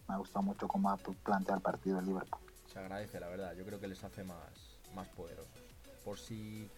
me 0.08 0.14
ha 0.14 0.18
gustado 0.18 0.42
mucho 0.42 0.68
cómo 0.68 0.90
ha 0.90 0.96
planteado 0.96 1.56
el 1.56 1.62
partido 1.62 1.98
el 1.98 2.06
Liverpool. 2.06 2.40
Se 2.66 2.78
agradece, 2.78 3.20
la 3.20 3.28
verdad, 3.28 3.54
yo 3.54 3.64
creo 3.64 3.80
que 3.80 3.88
les 3.88 4.02
hace 4.04 4.24
más, 4.24 4.80
más 4.94 5.08
poderosos. 5.08 5.62
Por 6.04 6.18
si, 6.18 6.70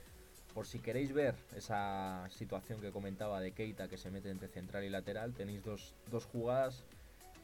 por 0.57 0.67
si 0.67 0.79
queréis 0.79 1.13
ver 1.13 1.35
esa 1.55 2.27
situación 2.31 2.81
que 2.81 2.91
comentaba 2.91 3.43
de 3.43 3.53
Keita 3.53 3.89
que 3.89 3.99
se 3.99 4.11
mete 4.11 4.31
entre 4.31 4.49
central 4.49 4.85
y 4.85 4.89
lateral, 4.89 5.35
tenéis 5.35 5.63
dos, 5.63 5.95
dos 6.11 6.25
jugadas, 6.25 6.83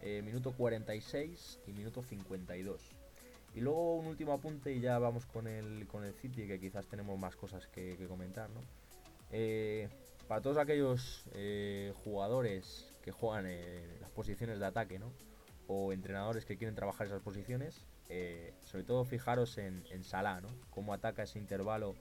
eh, 0.01 0.23
minuto 0.25 0.53
46 0.53 1.59
y 1.67 1.73
minuto 1.75 2.03
52. 2.03 2.81
Y 3.55 3.61
luego 3.61 3.97
un 3.97 4.07
último 4.07 4.33
apunte 4.33 4.73
y 4.73 4.81
ya 4.81 4.99
vamos 4.99 5.27
con 5.27 5.47
el, 5.47 5.87
con 5.89 6.05
el 6.05 6.15
City, 6.15 6.47
que 6.47 6.59
quizás 6.59 6.87
tenemos 6.87 7.19
más 7.19 7.37
cosas 7.37 7.67
que, 7.67 7.99
comentar, 8.09 8.49
¿no? 8.49 8.63
Eh, 9.31 9.91
para 10.27 10.41
todos 10.41 10.57
aquellos 10.57 11.25
eh, 11.35 11.93
jugadores 12.05 12.95
que 13.03 13.13
juegan 13.13 13.47
las 14.01 14.11
posiciones 14.11 14.59
de 14.59 14.65
ataque, 14.65 14.99
¿no? 14.99 15.13
O 15.67 15.93
entrenadores 15.93 16.47
que 16.47 16.57
quieren 16.57 16.75
trabajar 16.75 17.09
esas 17.09 17.21
posiciones, 17.21 17.85
sobre 18.63 18.85
todo 18.85 19.05
fijaros 19.05 19.59
en, 19.59 19.85
en 19.91 20.03
Salah, 20.03 20.41
¿no? 20.41 20.49
Cómo 20.71 20.95
ataca 20.95 21.25
ese 21.25 21.39
intervalo 21.39 21.95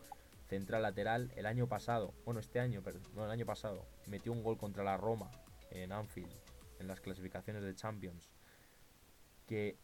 central-lateral. 0.51 1.31
El 1.37 1.45
año 1.45 1.67
pasado, 1.67 2.13
bueno, 2.25 2.41
este 2.41 2.59
año, 2.59 2.81
pero 2.83 2.99
no, 3.15 3.23
el 3.23 3.31
año 3.31 3.45
pasado, 3.45 3.87
metió 4.05 4.33
un 4.33 4.43
gol 4.43 4.57
contra 4.57 4.83
la 4.83 4.97
Roma 4.97 5.31
en 5.69 5.93
Anfield, 5.93 6.35
en 6.79 6.87
las 6.87 6.99
clasificaciones 6.99 7.63
de 7.63 7.73
Champions, 7.73 8.29
que 9.47 9.77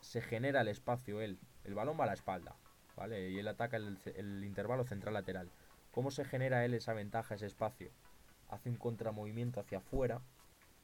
se 0.00 0.20
genera 0.20 0.60
el 0.60 0.68
espacio 0.68 1.22
él. 1.22 1.38
El 1.64 1.74
balón 1.74 1.98
va 1.98 2.04
a 2.04 2.08
la 2.08 2.12
espalda, 2.12 2.54
¿vale? 2.96 3.30
Y 3.30 3.38
él 3.38 3.48
ataca 3.48 3.78
el, 3.78 3.98
el 4.14 4.44
intervalo 4.44 4.84
central-lateral. 4.84 5.50
¿Cómo 5.90 6.10
se 6.10 6.26
genera 6.26 6.66
él 6.66 6.74
esa 6.74 6.92
ventaja, 6.92 7.34
ese 7.34 7.46
espacio? 7.46 7.90
Hace 8.50 8.68
un 8.68 8.76
contramovimiento 8.76 9.58
hacia 9.58 9.78
afuera 9.78 10.20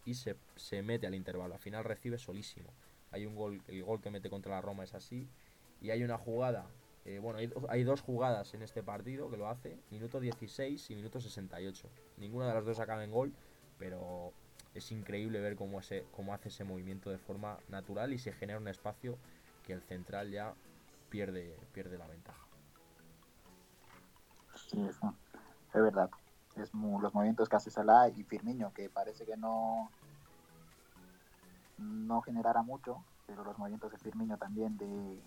y 0.06 0.14
se, 0.14 0.36
se 0.56 0.82
mete 0.82 1.06
al 1.06 1.14
intervalo. 1.14 1.52
Al 1.52 1.60
final 1.60 1.84
recibe 1.84 2.16
solísimo. 2.16 2.72
Hay 3.10 3.26
un 3.26 3.34
gol, 3.34 3.60
el 3.68 3.84
gol 3.84 4.00
que 4.00 4.10
mete 4.10 4.30
contra 4.30 4.52
la 4.52 4.62
Roma 4.62 4.84
es 4.84 4.94
así. 4.94 5.28
Y 5.82 5.90
hay 5.90 6.02
una 6.02 6.16
jugada, 6.16 6.70
eh, 7.06 7.20
bueno, 7.20 7.38
hay, 7.68 7.84
dos 7.84 8.00
jugadas 8.00 8.52
en 8.54 8.62
este 8.62 8.82
partido 8.82 9.30
que 9.30 9.36
lo 9.36 9.48
hace, 9.48 9.78
minuto 9.92 10.18
16 10.18 10.90
y 10.90 10.96
minuto 10.96 11.20
68. 11.20 11.88
Ninguna 12.16 12.48
de 12.48 12.54
las 12.54 12.64
dos 12.64 12.80
acaba 12.80 13.04
en 13.04 13.12
gol, 13.12 13.32
pero 13.78 14.32
es 14.74 14.90
increíble 14.90 15.38
ver 15.38 15.54
cómo, 15.54 15.78
hace 15.78 16.04
ese 16.44 16.64
movimiento 16.64 17.08
de 17.08 17.18
forma 17.18 17.58
natural 17.68 18.12
y 18.12 18.18
se 18.18 18.32
genera 18.32 18.58
un 18.58 18.66
espacio 18.66 19.18
que 19.64 19.72
el 19.72 19.82
central 19.82 20.32
ya 20.32 20.54
pierde, 21.08 21.56
pierde 21.72 21.96
la 21.96 22.08
ventaja. 22.08 22.44
Sí, 24.56 24.84
es 24.84 25.00
verdad. 25.72 26.10
Es 26.56 26.74
los 26.74 27.14
movimientos 27.14 27.48
que 27.48 27.54
hace 27.54 27.70
Salah 27.70 28.08
y 28.08 28.24
Firmino, 28.24 28.72
que 28.72 28.90
parece 28.90 29.24
que 29.24 29.36
no, 29.36 29.92
no 31.78 32.20
generará 32.22 32.62
mucho, 32.62 33.04
pero 33.28 33.44
los 33.44 33.56
movimientos 33.58 33.92
de 33.92 33.98
Firmino 33.98 34.36
también 34.38 34.76
de, 34.76 35.22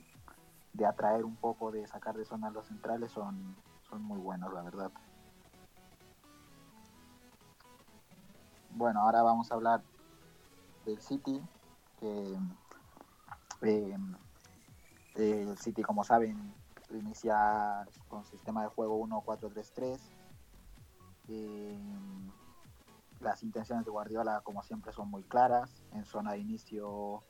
de 0.74 0.86
atraer 0.86 1.26
un 1.26 1.36
poco, 1.36 1.72
de 1.72 1.86
sacar 1.88 2.16
de 2.16 2.26
zona 2.26 2.48
a 2.48 2.52
los 2.52 2.68
centrales 2.68 3.12
son, 3.12 3.56
son 3.90 4.02
muy 4.04 4.20
buenos, 4.20 4.54
la 4.54 4.62
verdad. 4.62 4.92
Bueno, 8.72 9.02
ahora 9.02 9.24
vamos 9.24 9.52
a 9.52 9.56
hablar 9.56 9.82
del 10.86 11.02
City, 11.02 11.42
que 12.00 12.38
eh, 13.62 13.98
el 15.16 15.58
City, 15.58 15.82
como 15.82 16.04
saben, 16.04 16.54
inicia 16.92 17.86
con 18.08 18.26
sistema 18.26 18.64
de 18.64 18.70
juego 18.70 19.06
1-4-3-3. 19.06 20.00
Eh, 21.30 21.80
las 23.20 23.44
intenciones 23.44 23.86
de 23.86 23.92
Guardiola, 23.92 24.42
como 24.42 24.64
siempre, 24.64 24.94
son 24.94 25.10
muy 25.10 25.24
claras. 25.24 25.84
En 25.92 26.06
zona 26.06 26.34
de 26.34 26.40
inicio, 26.40 27.24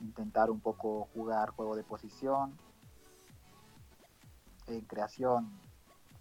intentar 0.00 0.50
un 0.50 0.60
poco 0.60 1.08
jugar 1.14 1.50
juego 1.50 1.76
de 1.76 1.82
posición. 1.82 2.58
En 4.70 4.82
creación, 4.82 5.50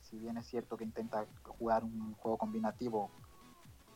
si 0.02 0.18
bien 0.18 0.38
es 0.38 0.48
cierto 0.48 0.76
que 0.76 0.84
intenta 0.84 1.28
jugar 1.48 1.84
un 1.84 2.16
juego 2.16 2.38
combinativo 2.38 3.12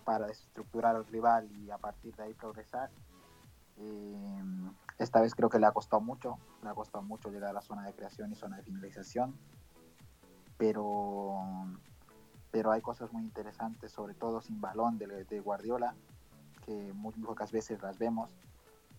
para 0.05 0.27
desestructurar 0.27 0.95
al 0.95 1.07
rival 1.07 1.49
y 1.51 1.71
a 1.71 1.79
partir 1.79 2.15
de 2.15 2.23
ahí 2.23 2.33
progresar, 2.35 2.91
eh, 3.77 4.43
esta 4.99 5.21
vez 5.21 5.33
creo 5.33 5.49
que 5.49 5.57
le 5.57 5.65
ha 5.65 5.71
costado 5.71 6.01
mucho, 6.01 6.37
le 6.61 6.69
ha 6.69 6.73
costado 6.75 7.03
mucho 7.03 7.31
llegar 7.31 7.49
a 7.49 7.53
la 7.53 7.61
zona 7.61 7.83
de 7.83 7.93
creación 7.93 8.31
y 8.31 8.35
zona 8.35 8.57
de 8.57 8.63
finalización, 8.63 9.35
pero, 10.57 11.39
pero 12.51 12.71
hay 12.71 12.81
cosas 12.81 13.11
muy 13.11 13.23
interesantes, 13.23 13.91
sobre 13.91 14.13
todo 14.13 14.39
sin 14.41 14.61
balón 14.61 14.99
de, 14.99 15.25
de 15.25 15.39
Guardiola, 15.39 15.95
que 16.63 16.93
muy 16.93 17.13
pocas 17.13 17.51
veces 17.51 17.81
las 17.81 17.97
vemos, 17.97 18.29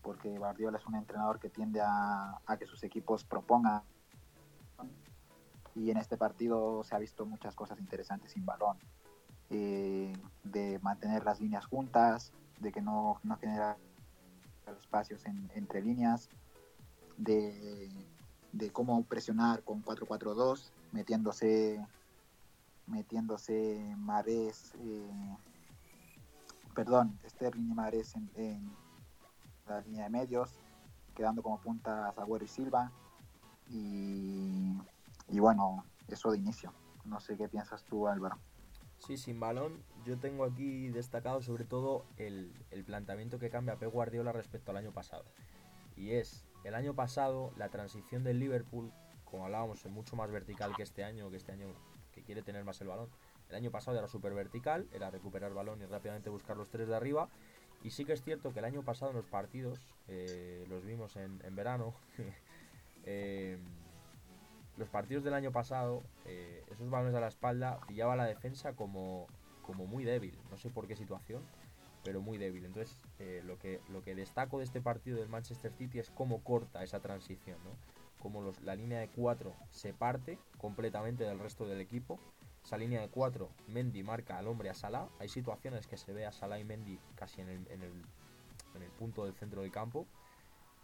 porque 0.03 0.37
Guardiola 0.37 0.79
es 0.79 0.87
un 0.87 0.97
entrenador 0.97 1.39
que 1.39 1.49
tiende 1.49 1.81
a, 1.81 2.41
a 2.45 2.57
que 2.57 2.67
sus 2.67 2.83
equipos 2.83 3.25
propongan 3.25 3.83
y 5.75 5.91
en 5.91 5.97
este 5.97 6.17
partido 6.17 6.83
se 6.85 6.95
ha 6.95 6.99
visto 6.99 7.27
muchas 7.27 7.55
cosas 7.55 7.79
interesantes 7.79 8.33
sin 8.33 8.45
balón. 8.45 8.79
Eh, 9.51 10.13
de 10.43 10.79
mantener 10.81 11.25
las 11.25 11.41
líneas 11.41 11.67
juntas, 11.67 12.33
de 12.61 12.73
que 12.73 12.81
no, 12.81 13.21
no 13.23 13.37
genera 13.37 13.77
espacios 14.81 15.27
en, 15.27 15.51
entre 15.55 15.83
líneas, 15.83 16.29
de, 17.17 17.91
de, 18.53 18.71
cómo 18.71 19.03
presionar 19.05 19.63
con 19.63 19.85
4-4-2, 19.85 20.71
metiéndose 20.93 21.85
metiéndose 22.87 23.95
Mares, 23.99 24.75
eh, 24.81 25.37
perdón, 26.75 27.19
Sterling 27.29 27.71
y 27.71 27.75
Mares 27.75 28.15
en, 28.35 28.71
la 29.67 29.81
línea 29.81 30.05
de 30.05 30.11
medios, 30.11 30.51
quedando 31.15 31.43
como 31.43 31.59
puntas 31.59 32.17
Agüero 32.19 32.45
y 32.45 32.49
Silva. 32.49 32.93
Y, 33.71 34.77
y 35.29 35.39
bueno, 35.39 35.85
eso 36.09 36.31
de 36.31 36.39
inicio. 36.39 36.73
No 37.05 37.21
sé 37.21 37.37
qué 37.37 37.49
piensas 37.49 37.85
tú, 37.85 38.09
Álvaro. 38.09 38.39
Sí, 38.99 39.17
sin 39.17 39.39
balón, 39.39 39.83
yo 40.05 40.19
tengo 40.19 40.45
aquí 40.45 40.89
destacado 40.89 41.43
sobre 41.43 41.65
todo 41.65 42.07
el, 42.17 42.55
el, 42.71 42.85
planteamiento 42.85 43.39
que 43.39 43.51
cambia 43.51 43.77
Pep 43.77 43.93
Guardiola 43.93 44.33
respecto 44.33 44.71
al 44.71 44.79
año 44.79 44.93
pasado. 44.93 45.25
Y 45.97 46.13
es, 46.13 46.47
el 46.65 46.75
año 46.75 46.95
pasado, 46.95 47.53
la 47.57 47.69
transición 47.69 48.25
del 48.25 48.39
Liverpool, 48.39 48.93
como 49.25 49.45
hablábamos, 49.45 49.85
es 49.85 49.91
mucho 49.91 50.17
más 50.17 50.31
vertical 50.31 50.75
que 50.75 50.83
este 50.83 51.05
año, 51.05 51.31
que 51.31 51.37
este 51.37 51.53
año 51.53 51.69
que 52.13 52.23
quiere 52.23 52.43
tener 52.43 52.65
más 52.65 52.81
el 52.81 52.89
balón. 52.89 53.11
El 53.51 53.57
año 53.57 53.71
pasado 53.71 53.99
era 53.99 54.09
súper 54.09 54.33
vertical, 54.33 54.89
era 54.93 55.11
recuperar 55.11 55.53
balón 55.53 55.83
y 55.83 55.87
rápidamente 55.87 56.31
buscar 56.31 56.57
los 56.57 56.71
tres 56.71 56.89
de 56.89 56.97
arriba. 56.97 57.29
Y 57.83 57.91
sí 57.91 58.07
que 58.07 58.15
es 58.15 58.23
cierto 58.23 58.53
que 58.53 58.61
el 58.61 58.65
año 58.65 58.83
pasado 58.83 59.11
en 59.11 59.19
los 59.19 59.27
partidos, 59.27 59.79
eh, 60.09 60.65
los 60.69 60.85
vimos 60.85 61.17
en, 61.17 61.41
en 61.45 61.55
verano, 61.55 61.95
eh, 63.05 63.59
los 64.77 64.89
partidos 64.89 65.25
del 65.25 65.35
año 65.35 65.53
pasado, 65.53 66.03
eh, 66.25 66.65
esos 66.71 66.91
balones 66.91 67.15
a 67.15 67.21
la 67.21 67.29
espalda, 67.29 67.79
pillaba 67.87 68.17
la 68.17 68.25
defensa 68.25 68.75
como, 68.75 69.27
como 69.63 69.87
muy 69.87 70.05
débil. 70.05 70.37
No 70.51 70.57
sé 70.57 70.71
por 70.71 70.87
qué 70.87 70.97
situación, 70.97 71.43
pero 72.03 72.21
muy 72.21 72.39
débil. 72.39 72.65
Entonces, 72.65 72.97
eh, 73.19 73.43
lo, 73.45 73.59
que, 73.59 73.81
lo 73.89 74.03
que 74.03 74.15
destaco 74.15 74.59
de 74.59 74.65
este 74.65 74.81
partido 74.81 75.19
del 75.19 75.29
Manchester 75.29 75.73
City 75.73 75.99
es 75.99 76.11
cómo 76.11 76.43
corta 76.43 76.83
esa 76.83 77.01
transición, 77.01 77.59
¿no? 77.65 77.71
Cómo 78.19 78.41
los, 78.43 78.61
la 78.63 78.75
línea 78.75 79.01
de 79.01 79.09
4 79.09 79.55
se 79.71 79.93
parte 79.93 80.39
completamente 80.59 81.25
del 81.25 81.39
resto 81.39 81.67
del 81.67 81.81
equipo. 81.81 82.19
Esa 82.65 82.79
línea 82.79 83.01
de 83.01 83.09
4, 83.09 83.51
Mendy 83.69 84.03
marca 84.03 84.39
al 84.39 84.49
hombre 84.49 84.71
a 84.71 84.75
Salah. 84.75 85.09
Hay 85.19 85.29
situaciones 85.29 85.87
que 85.87 85.99
se 85.99 86.13
ve 86.13 86.25
a 86.25 86.33
Salah 86.33 86.59
y 86.59 86.65
Mendy 86.65 86.99
casi 87.15 87.43
en 87.43 87.49
el, 87.49 87.71
en 87.71 87.83
el, 87.83 87.93
en 88.75 88.83
el 88.83 88.91
punto 88.93 89.27
del 89.27 89.35
centro 89.35 89.61
del 89.61 89.71
campo. 89.71 90.07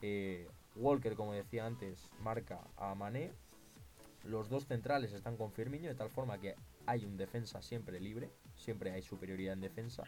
Eh, 0.03 0.49
Walker, 0.77 1.15
como 1.17 1.33
decía 1.33 1.67
antes, 1.67 2.11
marca 2.21 2.61
a 2.77 2.95
Mané 2.95 3.33
los 4.25 4.49
dos 4.49 4.67
centrales 4.67 5.13
están 5.13 5.37
con 5.37 5.53
Firmino, 5.53 5.89
de 5.89 5.95
tal 5.95 6.11
forma 6.11 6.39
que 6.39 6.55
hay 6.87 7.05
un 7.05 7.17
defensa 7.17 7.63
siempre 7.63 8.01
libre, 8.01 8.31
siempre 8.55 8.93
hay 8.93 9.03
superioridad 9.03 9.55
en 9.55 9.61
defensa. 9.61 10.05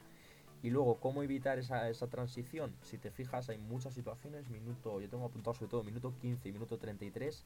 Y 0.63 0.71
luego, 0.71 1.01
¿cómo 1.01 1.23
evitar 1.23 1.59
esa, 1.59 1.89
esa 1.89 2.07
transición? 2.07 2.77
Si 2.83 2.99
te 2.99 3.11
fijas, 3.11 3.49
hay 3.49 3.59
muchas 3.59 3.95
situaciones, 3.95 4.49
minuto, 4.49 5.01
yo 5.01 5.09
tengo 5.09 5.25
apuntado 5.25 5.55
sobre 5.55 5.71
todo 5.71 5.83
minuto 5.83 6.15
15 6.21 6.49
y 6.49 6.53
minuto 6.53 6.79
33, 6.79 7.45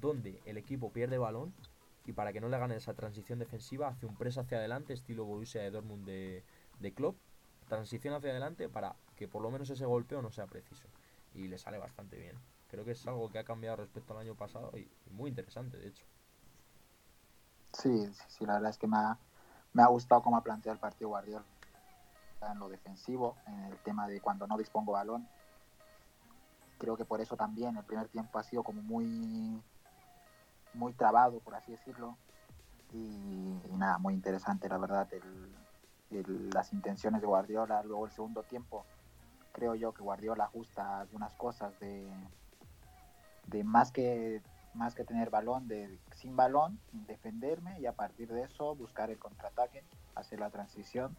donde 0.00 0.40
el 0.44 0.56
equipo 0.56 0.92
pierde 0.92 1.18
balón 1.18 1.54
y 2.04 2.12
para 2.12 2.32
que 2.32 2.40
no 2.40 2.48
le 2.48 2.58
gane 2.58 2.74
esa 2.74 2.94
transición 2.94 3.38
defensiva, 3.38 3.88
hace 3.88 4.06
un 4.06 4.16
press 4.16 4.38
hacia 4.38 4.58
adelante, 4.58 4.94
estilo 4.94 5.24
Borussia 5.24 5.60
de 5.62 5.70
Dortmund 5.70 6.06
de, 6.06 6.42
de 6.80 6.94
Klopp, 6.94 7.16
transición 7.68 8.14
hacia 8.14 8.30
adelante 8.30 8.68
para 8.68 8.96
que 9.14 9.28
por 9.28 9.42
lo 9.42 9.50
menos 9.50 9.70
ese 9.70 9.84
golpeo 9.84 10.22
no 10.22 10.30
sea 10.30 10.46
preciso. 10.46 10.88
Y 11.34 11.48
le 11.48 11.58
sale 11.58 11.78
bastante 11.78 12.16
bien. 12.16 12.36
Creo 12.68 12.84
que 12.84 12.92
es 12.92 13.06
algo 13.06 13.30
que 13.30 13.38
ha 13.38 13.44
cambiado 13.44 13.76
respecto 13.76 14.12
al 14.12 14.20
año 14.20 14.34
pasado 14.34 14.70
y, 14.76 14.90
muy 15.10 15.30
interesante, 15.30 15.78
de 15.78 15.88
hecho. 15.88 16.04
Sí, 17.72 18.06
sí, 18.12 18.24
sí, 18.28 18.46
la 18.46 18.54
verdad 18.54 18.70
es 18.70 18.78
que 18.78 18.86
me 18.86 18.96
ha, 18.96 19.18
me 19.72 19.82
ha 19.82 19.86
gustado 19.86 20.22
cómo 20.22 20.36
ha 20.36 20.42
planteado 20.42 20.74
el 20.74 20.80
partido 20.80 21.08
Guardiola 21.08 21.44
en 22.42 22.58
lo 22.58 22.68
defensivo, 22.68 23.36
en 23.46 23.64
el 23.64 23.76
tema 23.78 24.06
de 24.06 24.20
cuando 24.20 24.46
no 24.46 24.56
dispongo 24.56 24.92
balón. 24.92 25.26
Creo 26.78 26.96
que 26.96 27.04
por 27.04 27.20
eso 27.20 27.36
también 27.36 27.76
el 27.76 27.84
primer 27.84 28.08
tiempo 28.08 28.38
ha 28.38 28.42
sido 28.42 28.62
como 28.62 28.82
muy, 28.82 29.60
muy 30.74 30.92
trabado, 30.92 31.40
por 31.40 31.54
así 31.54 31.72
decirlo. 31.72 32.16
Y, 32.92 33.60
nada, 33.76 33.98
muy 33.98 34.14
interesante, 34.14 34.68
la 34.68 34.78
verdad, 34.78 35.08
las 36.10 36.72
intenciones 36.72 37.20
de 37.20 37.26
Guardiola. 37.26 37.82
Luego 37.82 38.06
el 38.06 38.12
segundo 38.12 38.42
tiempo 38.44 38.84
creo 39.52 39.74
yo 39.74 39.92
que 39.92 40.02
Guardiola 40.02 40.44
ajusta 40.44 41.00
algunas 41.00 41.34
cosas 41.34 41.78
de, 41.80 42.08
de 43.48 43.64
más 43.64 43.92
que 43.92 44.42
más 44.74 44.94
que 44.94 45.04
tener 45.04 45.30
balón, 45.30 45.66
de 45.66 45.98
sin 46.14 46.36
balón, 46.36 46.78
defenderme 46.92 47.80
y 47.80 47.86
a 47.86 47.92
partir 47.92 48.32
de 48.32 48.42
eso 48.42 48.76
buscar 48.76 49.10
el 49.10 49.18
contraataque, 49.18 49.82
hacer 50.14 50.38
la 50.38 50.50
transición. 50.50 51.16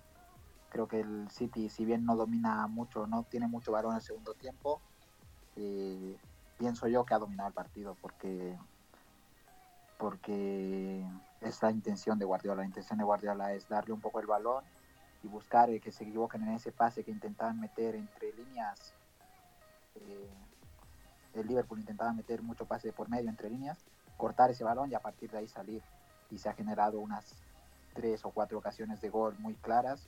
Creo 0.70 0.88
que 0.88 1.02
el 1.02 1.30
City, 1.30 1.68
si 1.68 1.84
bien 1.84 2.06
no 2.06 2.15
domina 2.15 2.68
mucho, 2.68 3.06
no 3.08 3.24
tiene 3.24 3.48
mucho 3.48 3.72
balón 3.72 3.96
el 3.96 4.02
segundo 4.02 4.34
tiempo, 4.34 4.80
eh, 5.58 6.15
pienso 6.58 6.88
yo 6.88 7.06
que 7.06 7.13
ha 7.13 7.20
dominado 7.20 7.50
el 7.50 7.54
partido 7.54 7.98
porque 8.02 8.58
porque 9.98 11.06
es 11.42 11.62
la 11.62 11.72
intención 11.72 12.18
de 12.18 12.26
Guardiola. 12.26 12.62
La 12.62 12.68
intención 12.68 12.98
de 12.98 13.04
Guardiola 13.04 13.54
es 13.54 13.68
darle 13.68 13.94
un 13.94 14.00
poco 14.00 14.22
el 14.22 14.28
balón 14.28 14.63
y 15.24 15.28
buscar 15.28 15.70
que 15.82 15.92
se 15.92 16.06
equivoquen 16.06 16.44
en 16.44 16.54
ese 16.54 16.72
pase 16.72 17.04
que 17.04 17.12
intentaban 17.12 17.60
meter 17.60 17.96
entre 17.96 18.32
líneas. 18.32 18.94
Eh, 19.96 20.30
el 21.41 21.47
Liverpool 21.47 21.80
intentaba 21.80 22.13
meter 22.13 22.41
mucho 22.41 22.65
pase 22.65 22.91
por 22.91 23.10
medio 23.10 23.30
entre 23.30 23.49
líneas, 23.49 23.78
cortar 24.17 24.52
ese 24.52 24.63
balón 24.63 24.91
y 24.91 24.95
a 24.95 24.99
partir 24.99 25.32
de 25.32 25.39
ahí 25.39 25.47
salir. 25.47 25.82
Y 26.32 26.38
se 26.38 26.49
ha 26.49 26.54
generado 26.54 26.99
unas 26.99 27.36
tres 27.93 28.23
o 28.25 28.32
cuatro 28.32 28.58
ocasiones 28.58 29.02
de 29.02 29.10
gol 29.10 29.36
muy 29.39 29.56
claras. 29.56 30.08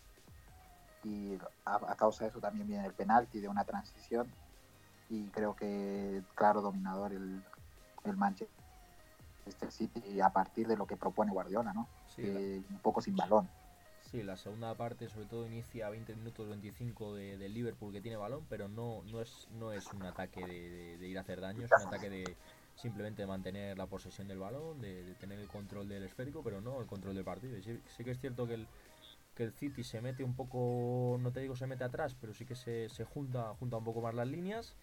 Y 1.03 1.37
a, 1.65 1.95
causa 1.95 2.25
de 2.25 2.29
eso 2.29 2.39
también 2.39 2.67
viene 2.67 2.85
el 2.85 2.93
penalti 2.93 3.39
de 3.39 3.47
una 3.47 3.63
transición. 3.63 4.31
Y 5.09 5.29
creo 5.29 5.55
que 5.55 6.23
claro 6.35 6.61
dominador 6.61 7.11
el, 7.11 7.43
el 8.05 8.17
Manchester 8.17 8.61
este 9.45 9.71
City 9.71 10.21
a 10.21 10.29
partir 10.29 10.67
de 10.67 10.77
lo 10.77 10.85
que 10.85 10.97
propone 10.97 11.31
Guardiola, 11.31 11.73
¿no? 11.73 11.87
un 12.17 12.79
poco 12.81 13.01
sin 13.01 13.15
balón. 13.15 13.49
Sí, 14.11 14.23
la 14.23 14.35
segunda 14.35 14.75
parte 14.75 15.07
sobre 15.07 15.25
todo 15.25 15.47
inicia 15.47 15.89
20 15.89 16.15
minutos 16.17 16.49
25 16.49 17.15
del 17.15 17.39
de 17.39 17.47
Liverpool 17.47 17.93
que 17.93 18.01
tiene 18.01 18.17
balón, 18.17 18.45
pero 18.49 18.67
no, 18.67 19.03
no, 19.09 19.21
es, 19.21 19.47
no 19.57 19.71
es 19.71 19.87
un 19.93 20.03
ataque 20.03 20.45
de, 20.99 21.07
ir 21.07 21.17
a 21.17 21.21
hacer 21.21 21.39
daño, 21.39 21.63
es 21.63 21.71
un 21.71 21.87
ataque 21.87 22.09
de 22.09 22.35
simplemente 22.75 23.25
mantener 23.25 23.77
la 23.77 23.85
posesión 23.85 24.27
del 24.27 24.39
balón, 24.39 24.81
de, 24.81 25.15
tener 25.17 25.39
el 25.39 25.47
control 25.47 25.87
del 25.87 26.03
esférico, 26.03 26.43
pero 26.43 26.59
no 26.59 26.81
el 26.81 26.87
control 26.87 27.15
del 27.15 27.23
partido. 27.23 27.57
Y 27.57 27.63
sí, 27.63 28.03
que 28.03 28.11
es 28.11 28.19
cierto 28.19 28.45
que 28.47 28.55
el, 28.55 28.67
que 29.33 29.43
el 29.43 29.53
City 29.53 29.81
se 29.81 30.01
mete 30.01 30.25
un 30.25 30.35
poco, 30.35 31.17
no 31.21 31.31
te 31.31 31.39
digo 31.39 31.55
se 31.55 31.65
mete 31.65 31.85
atrás, 31.85 32.13
pero 32.19 32.33
sí 32.33 32.45
que 32.45 32.55
se, 32.55 32.89
se 32.89 33.05
junta, 33.05 33.55
junta 33.59 33.77
un 33.77 33.85
poco 33.85 34.01
más 34.01 34.13
las 34.13 34.27
líneas 34.27 34.75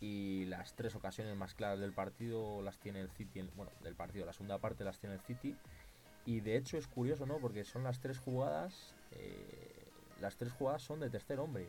y 0.00 0.46
las 0.46 0.74
tres 0.74 0.96
ocasiones 0.96 1.36
más 1.36 1.54
claras 1.54 1.78
del 1.78 1.92
partido 1.92 2.60
las 2.60 2.78
tiene 2.78 3.00
el 3.00 3.10
City, 3.10 3.48
bueno, 3.54 3.70
del 3.84 3.94
partido, 3.94 4.26
la 4.26 4.32
segunda 4.32 4.58
parte 4.58 4.82
las 4.82 4.98
tiene 4.98 5.14
el 5.14 5.20
City 5.20 5.54
y 6.26 6.40
de 6.40 6.56
hecho 6.56 6.76
es 6.78 6.86
curioso, 6.86 7.26
¿no? 7.26 7.38
Porque 7.38 7.64
son 7.64 7.84
las 7.84 8.00
tres 8.00 8.18
jugadas, 8.18 8.94
eh, 9.12 9.86
las 10.20 10.36
tres 10.36 10.52
jugadas 10.52 10.82
son 10.82 11.00
de 11.00 11.10
tercer 11.10 11.38
hombre. 11.40 11.68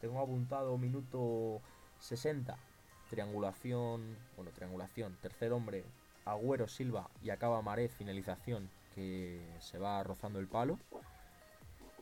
tengo 0.00 0.20
apuntado 0.20 0.76
minuto 0.78 1.60
60, 2.00 2.56
triangulación, 3.10 4.16
bueno, 4.36 4.50
triangulación, 4.52 5.16
tercer 5.20 5.52
hombre, 5.52 5.84
Agüero 6.24 6.66
Silva 6.66 7.08
y 7.22 7.30
acaba 7.30 7.62
Marez, 7.62 7.92
finalización 7.92 8.68
que 8.94 9.40
se 9.60 9.78
va 9.78 10.02
rozando 10.02 10.38
el 10.38 10.48
palo. 10.48 10.78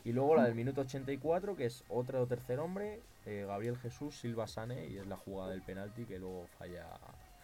Y 0.04 0.12
luego 0.12 0.36
la 0.36 0.44
del 0.44 0.54
minuto 0.54 0.82
84, 0.82 1.56
que 1.56 1.66
es 1.66 1.82
otro 1.88 2.26
tercer 2.26 2.60
hombre, 2.60 3.00
eh, 3.26 3.44
Gabriel 3.46 3.78
Jesús, 3.78 4.18
Silva 4.18 4.46
Sane, 4.46 4.86
y 4.86 4.98
es 4.98 5.06
la 5.06 5.16
jugada 5.16 5.50
del 5.50 5.62
penalti 5.62 6.04
que 6.04 6.18
luego 6.18 6.46
falla, 6.58 6.86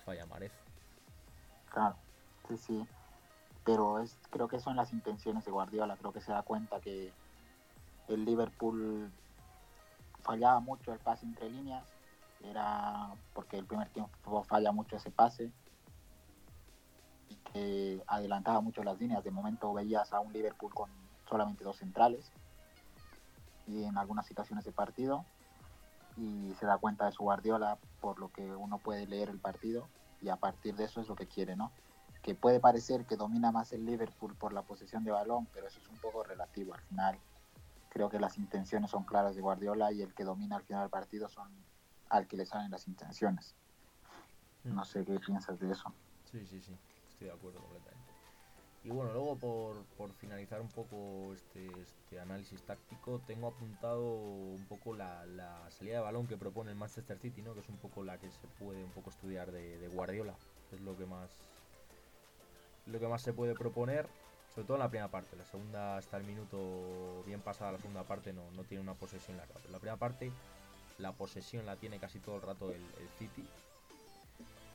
falla 0.05 0.27
Marez. 0.27 0.53
Claro, 1.71 1.97
sí, 2.49 2.57
sí. 2.59 2.87
Pero 3.65 4.01
es, 4.01 4.17
creo 4.31 4.49
que 4.49 4.61
son 4.61 4.77
las 4.77 4.93
intenciones 4.93 5.45
de 5.45 5.51
Guardiola. 5.51 5.97
Creo 5.97 6.13
que 6.13 6.21
se 6.21 6.33
da 6.33 6.43
cuenta 6.43 6.81
que 6.81 7.13
el 8.09 8.25
Liverpool 8.25 9.11
fallaba 10.23 10.61
mucho 10.61 10.93
el 10.93 10.99
pase 10.99 11.27
entre 11.27 11.51
líneas. 11.51 11.85
Era 12.43 13.13
porque 13.35 13.59
el 13.59 13.67
primer 13.67 13.89
tiempo 13.91 14.43
falla 14.45 14.73
mucho 14.73 14.97
ese 14.97 15.11
pase. 15.11 15.53
Y 17.29 17.37
que 17.53 18.03
adelantaba 18.07 18.61
mucho 18.61 18.83
las 18.83 18.99
líneas. 18.99 19.23
De 19.23 19.31
momento 19.31 19.73
veías 19.73 20.13
a 20.13 20.21
un 20.21 20.33
Liverpool 20.33 20.73
con 20.75 20.91
solamente 21.29 21.63
dos 21.65 21.77
centrales 21.77 22.33
y 23.71 23.85
en 23.85 23.97
algunas 23.97 24.27
situaciones 24.27 24.65
de 24.65 24.73
partido 24.73 25.25
y 26.17 26.53
se 26.59 26.67
da 26.67 26.79
cuenta 26.79 27.07
de 27.07 27.13
su 27.13 27.23
Guardiola 27.23 27.79
por 28.01 28.19
lo 28.19 28.31
que 28.33 28.55
uno 28.55 28.79
puede 28.79 29.07
leer 29.07 29.29
el 29.29 29.39
partido 29.39 29.87
y 30.21 30.29
a 30.29 30.37
partir 30.37 30.75
de 30.75 30.85
eso 30.85 31.01
es 31.01 31.09
lo 31.09 31.15
que 31.15 31.27
quiere, 31.27 31.57
¿no? 31.57 31.71
Que 32.23 32.35
puede 32.35 32.61
parecer 32.61 33.07
que 33.07 33.17
domina 33.17 33.51
más 33.51 33.73
el 33.73 33.87
Liverpool 33.87 34.35
por 34.35 34.53
la 34.53 34.63
posesión 34.63 35.05
de 35.05 35.11
balón, 35.11 35.47
pero 35.53 35.67
eso 35.69 35.81
es 35.81 35.89
un 35.89 35.97
poco 35.97 36.23
relativo. 36.23 36.75
Al 36.75 36.81
final 36.83 37.19
creo 37.89 38.11
que 38.11 38.21
las 38.21 38.39
intenciones 38.39 38.91
son 38.91 39.05
claras 39.05 39.35
de 39.35 39.43
Guardiola 39.43 39.93
y 39.93 40.03
el 40.03 40.15
que 40.15 40.25
domina 40.25 40.57
al 40.57 40.63
final 40.63 40.83
del 40.83 40.91
partido 40.91 41.29
son 41.29 41.49
al 42.09 42.27
que 42.27 42.37
le 42.37 42.47
salen 42.47 42.71
las 42.71 42.87
intenciones. 42.89 43.55
Mm. 44.65 44.75
No 44.75 44.85
sé 44.85 45.05
qué 45.05 45.19
piensas 45.19 45.59
de 45.59 45.71
eso. 45.71 45.93
Sí, 46.31 46.47
sí, 46.47 46.61
sí, 46.61 46.77
estoy 47.09 47.29
de 47.29 47.33
acuerdo 47.33 47.61
completamente. 47.61 48.11
Y 48.83 48.91
bueno, 48.91 49.13
luego 49.13 49.37
por, 49.37 49.85
por 49.99 50.13
finalizar 50.15 50.61
un 50.61 50.69
poco 50.69 51.35
este, 51.35 51.71
este, 51.83 52.19
análisis 52.19 52.63
táctico, 52.63 53.21
tengo 53.27 53.49
apuntado 53.49 54.15
un 54.15 54.65
poco 54.69 54.95
la, 54.95 55.27
salida 55.71 55.97
de 55.97 56.01
balón 56.01 56.27
que 56.27 56.39
propone 56.39 56.71
el 56.71 56.79
Manchester 56.79 57.19
City, 57.19 57.43
¿no? 57.43 57.53
que 57.53 57.61
es 57.61 57.69
un 57.69 57.77
poco 57.77 58.03
la 58.05 58.17
que 58.17 58.31
se 58.31 58.47
puede 58.59 58.83
un 58.83 58.91
poco 58.91 59.11
estudiar 59.11 59.53
de, 59.53 59.87
Guardiola. 59.89 60.35
Es 60.73 60.81
lo 60.81 60.97
que 60.97 61.05
más 61.05 61.29
lo 62.87 62.99
que 62.99 63.09
más 63.09 63.23
se 63.23 63.33
puede 63.33 63.55
proponer, 63.55 64.07
sobre 64.55 64.67
todo 64.67 64.77
en 64.77 64.83
la 64.83 64.89
primera 64.89 65.11
parte. 65.11 65.37
La 65.37 65.45
segunda 65.45 65.99
está 65.99 66.17
el 66.17 66.25
minuto 66.25 67.23
bien 67.27 67.41
pasada, 67.41 67.73
la 67.73 67.79
segunda 67.79 68.05
parte 68.05 68.33
no, 68.33 68.51
no 68.53 68.65
tiene 68.65 68.83
una 68.83 68.95
posesión 68.95 69.37
larga. 69.37 69.55
Pero 69.55 69.73
la 69.73 69.79
primera 69.79 69.97
parte 69.97 70.33
la 70.99 71.13
posesión 71.13 71.65
la 71.65 71.77
tiene 71.77 71.99
casi 71.99 72.19
todo 72.19 72.37
el 72.37 72.43
rato 72.43 72.71
el 72.71 73.09
City 73.19 73.45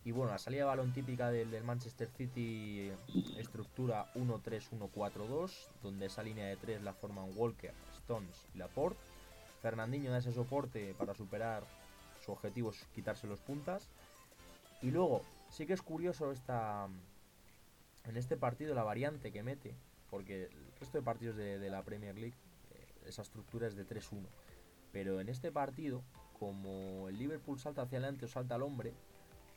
y 0.05 0.11
bueno, 0.11 0.31
la 0.31 0.37
salida 0.37 0.61
de 0.61 0.67
balón 0.67 0.93
típica 0.93 1.31
del, 1.31 1.63
Manchester 1.63 2.07
City 2.15 2.91
estructura 3.39 4.05
1-3-1-4-2, 4.13 5.51
donde 5.81 6.05
esa 6.05 6.21
línea 6.21 6.45
de 6.45 6.57
3 6.57 6.83
la 6.83 6.93
forman 6.93 7.31
Walker, 7.35 7.73
Stones 7.97 8.45
y 8.53 8.59
Laporte. 8.59 8.99
Fernandinho 9.63 10.11
da 10.11 10.19
ese 10.19 10.31
soporte 10.31 10.93
para 10.93 11.15
superar 11.15 11.63
su 12.23 12.31
objetivo 12.31 12.69
es 12.69 12.85
quitarse 12.93 13.25
los 13.25 13.39
puntas. 13.39 13.89
Y 14.83 14.91
luego, 14.91 15.23
sí 15.49 15.65
que 15.65 15.73
es 15.73 15.81
curioso 15.81 16.31
esta 16.31 16.87
en 18.07 18.17
este 18.17 18.37
partido 18.37 18.75
la 18.75 18.83
variante 18.83 19.31
que 19.31 19.43
mete, 19.43 19.75
porque 20.09 20.45
el 20.45 20.71
resto 20.79 20.97
de 20.97 21.03
partidos 21.03 21.35
de, 21.35 21.59
de 21.59 21.69
la 21.69 21.83
Premier 21.83 22.15
League 22.15 22.37
eh, 22.71 22.87
esa 23.07 23.21
estructura 23.21 23.67
es 23.67 23.75
de 23.75 23.87
3-1. 23.87 24.25
Pero 24.91 25.19
en 25.19 25.29
este 25.29 25.51
partido, 25.51 26.03
como 26.39 27.09
el 27.09 27.17
Liverpool 27.17 27.59
salta 27.59 27.81
hacia 27.81 27.97
adelante 27.97 28.25
o 28.25 28.27
salta 28.27 28.55
al 28.55 28.63
hombre, 28.63 28.93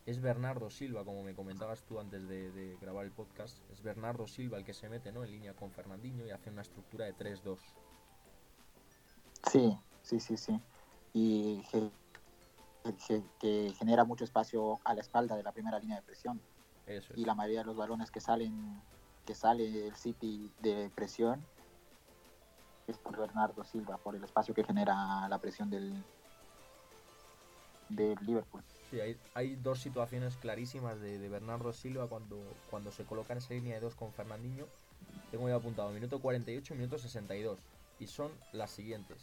es 0.09 0.23
Bernardo 0.23 0.71
Silva, 0.71 1.05
como 1.05 1.23
me 1.23 1.35
comentabas 1.35 1.83
tú 1.83 2.01
antes 2.01 2.27
de, 2.27 2.79
grabar 2.81 3.05
el 3.05 3.13
podcast, 3.13 3.59
es 3.71 3.83
Bernardo 3.83 4.27
Silva 4.27 4.57
el 4.57 4.65
que 4.65 4.73
se 4.73 4.89
mete 4.89 5.13
¿no? 5.13 5.23
en 5.23 5.31
línea 5.31 5.53
con 5.53 5.71
Fernandinho 5.71 6.25
y 6.25 6.31
hace 6.31 6.49
una 6.49 6.63
estructura 6.63 7.05
de 7.05 7.15
3-2. 7.15 7.59
Sí, 9.53 9.79
sí, 10.01 10.19
sí, 10.19 10.39
sí. 10.39 10.59
Y 11.13 11.63
que, 13.39 13.75
genera 13.79 14.05
mucho 14.05 14.25
espacio 14.25 14.81
a 14.83 14.95
la 14.95 15.03
espalda 15.03 15.37
de 15.37 15.43
la 15.43 15.53
primera 15.53 15.79
línea 15.79 15.97
de 15.97 16.03
presión. 16.03 16.41
Y 17.17 17.25
la 17.25 17.35
mayoría 17.35 17.61
de 17.61 17.67
los 17.67 17.77
balones 17.77 18.11
que 18.11 18.21
salen, 18.21 18.81
que 19.27 19.35
sale 19.35 19.87
el 19.87 19.95
City 19.95 20.51
de 20.61 20.91
presión, 20.95 21.45
es 22.87 22.97
por 22.99 23.19
Bernardo 23.19 23.65
Silva, 23.65 23.99
por 23.99 24.17
el 24.17 24.25
espacio 24.25 24.55
que 24.55 24.65
genera 24.65 25.29
la 25.29 25.39
presión 25.39 25.69
del, 25.69 26.03
del 27.89 28.19
Liverpool. 28.23 28.63
Sí, 28.91 28.99
hay, 29.35 29.57
dos 29.57 29.81
situaciones 29.81 30.37
clarísimas 30.37 30.99
de, 31.01 31.29
Bernardo 31.29 31.73
Silva 31.73 32.07
cuando, 32.07 32.39
cuando 32.71 32.91
se 32.91 33.05
coloca 33.05 33.35
en 33.35 33.39
esa 33.39 33.53
línea 33.53 33.75
de 33.75 33.81
dos 33.81 33.95
con 33.95 34.13
Fernandinho. 34.13 34.67
Tengo 35.31 35.49
ya 35.49 35.57
apuntado 35.57 35.91
minuto 35.91 36.21
48 36.21 36.73
y 36.73 36.77
minuto 36.77 36.99
62. 36.99 37.59
Y 38.01 38.07
son 38.07 38.31
las 38.53 38.71
siguientes. 38.71 39.19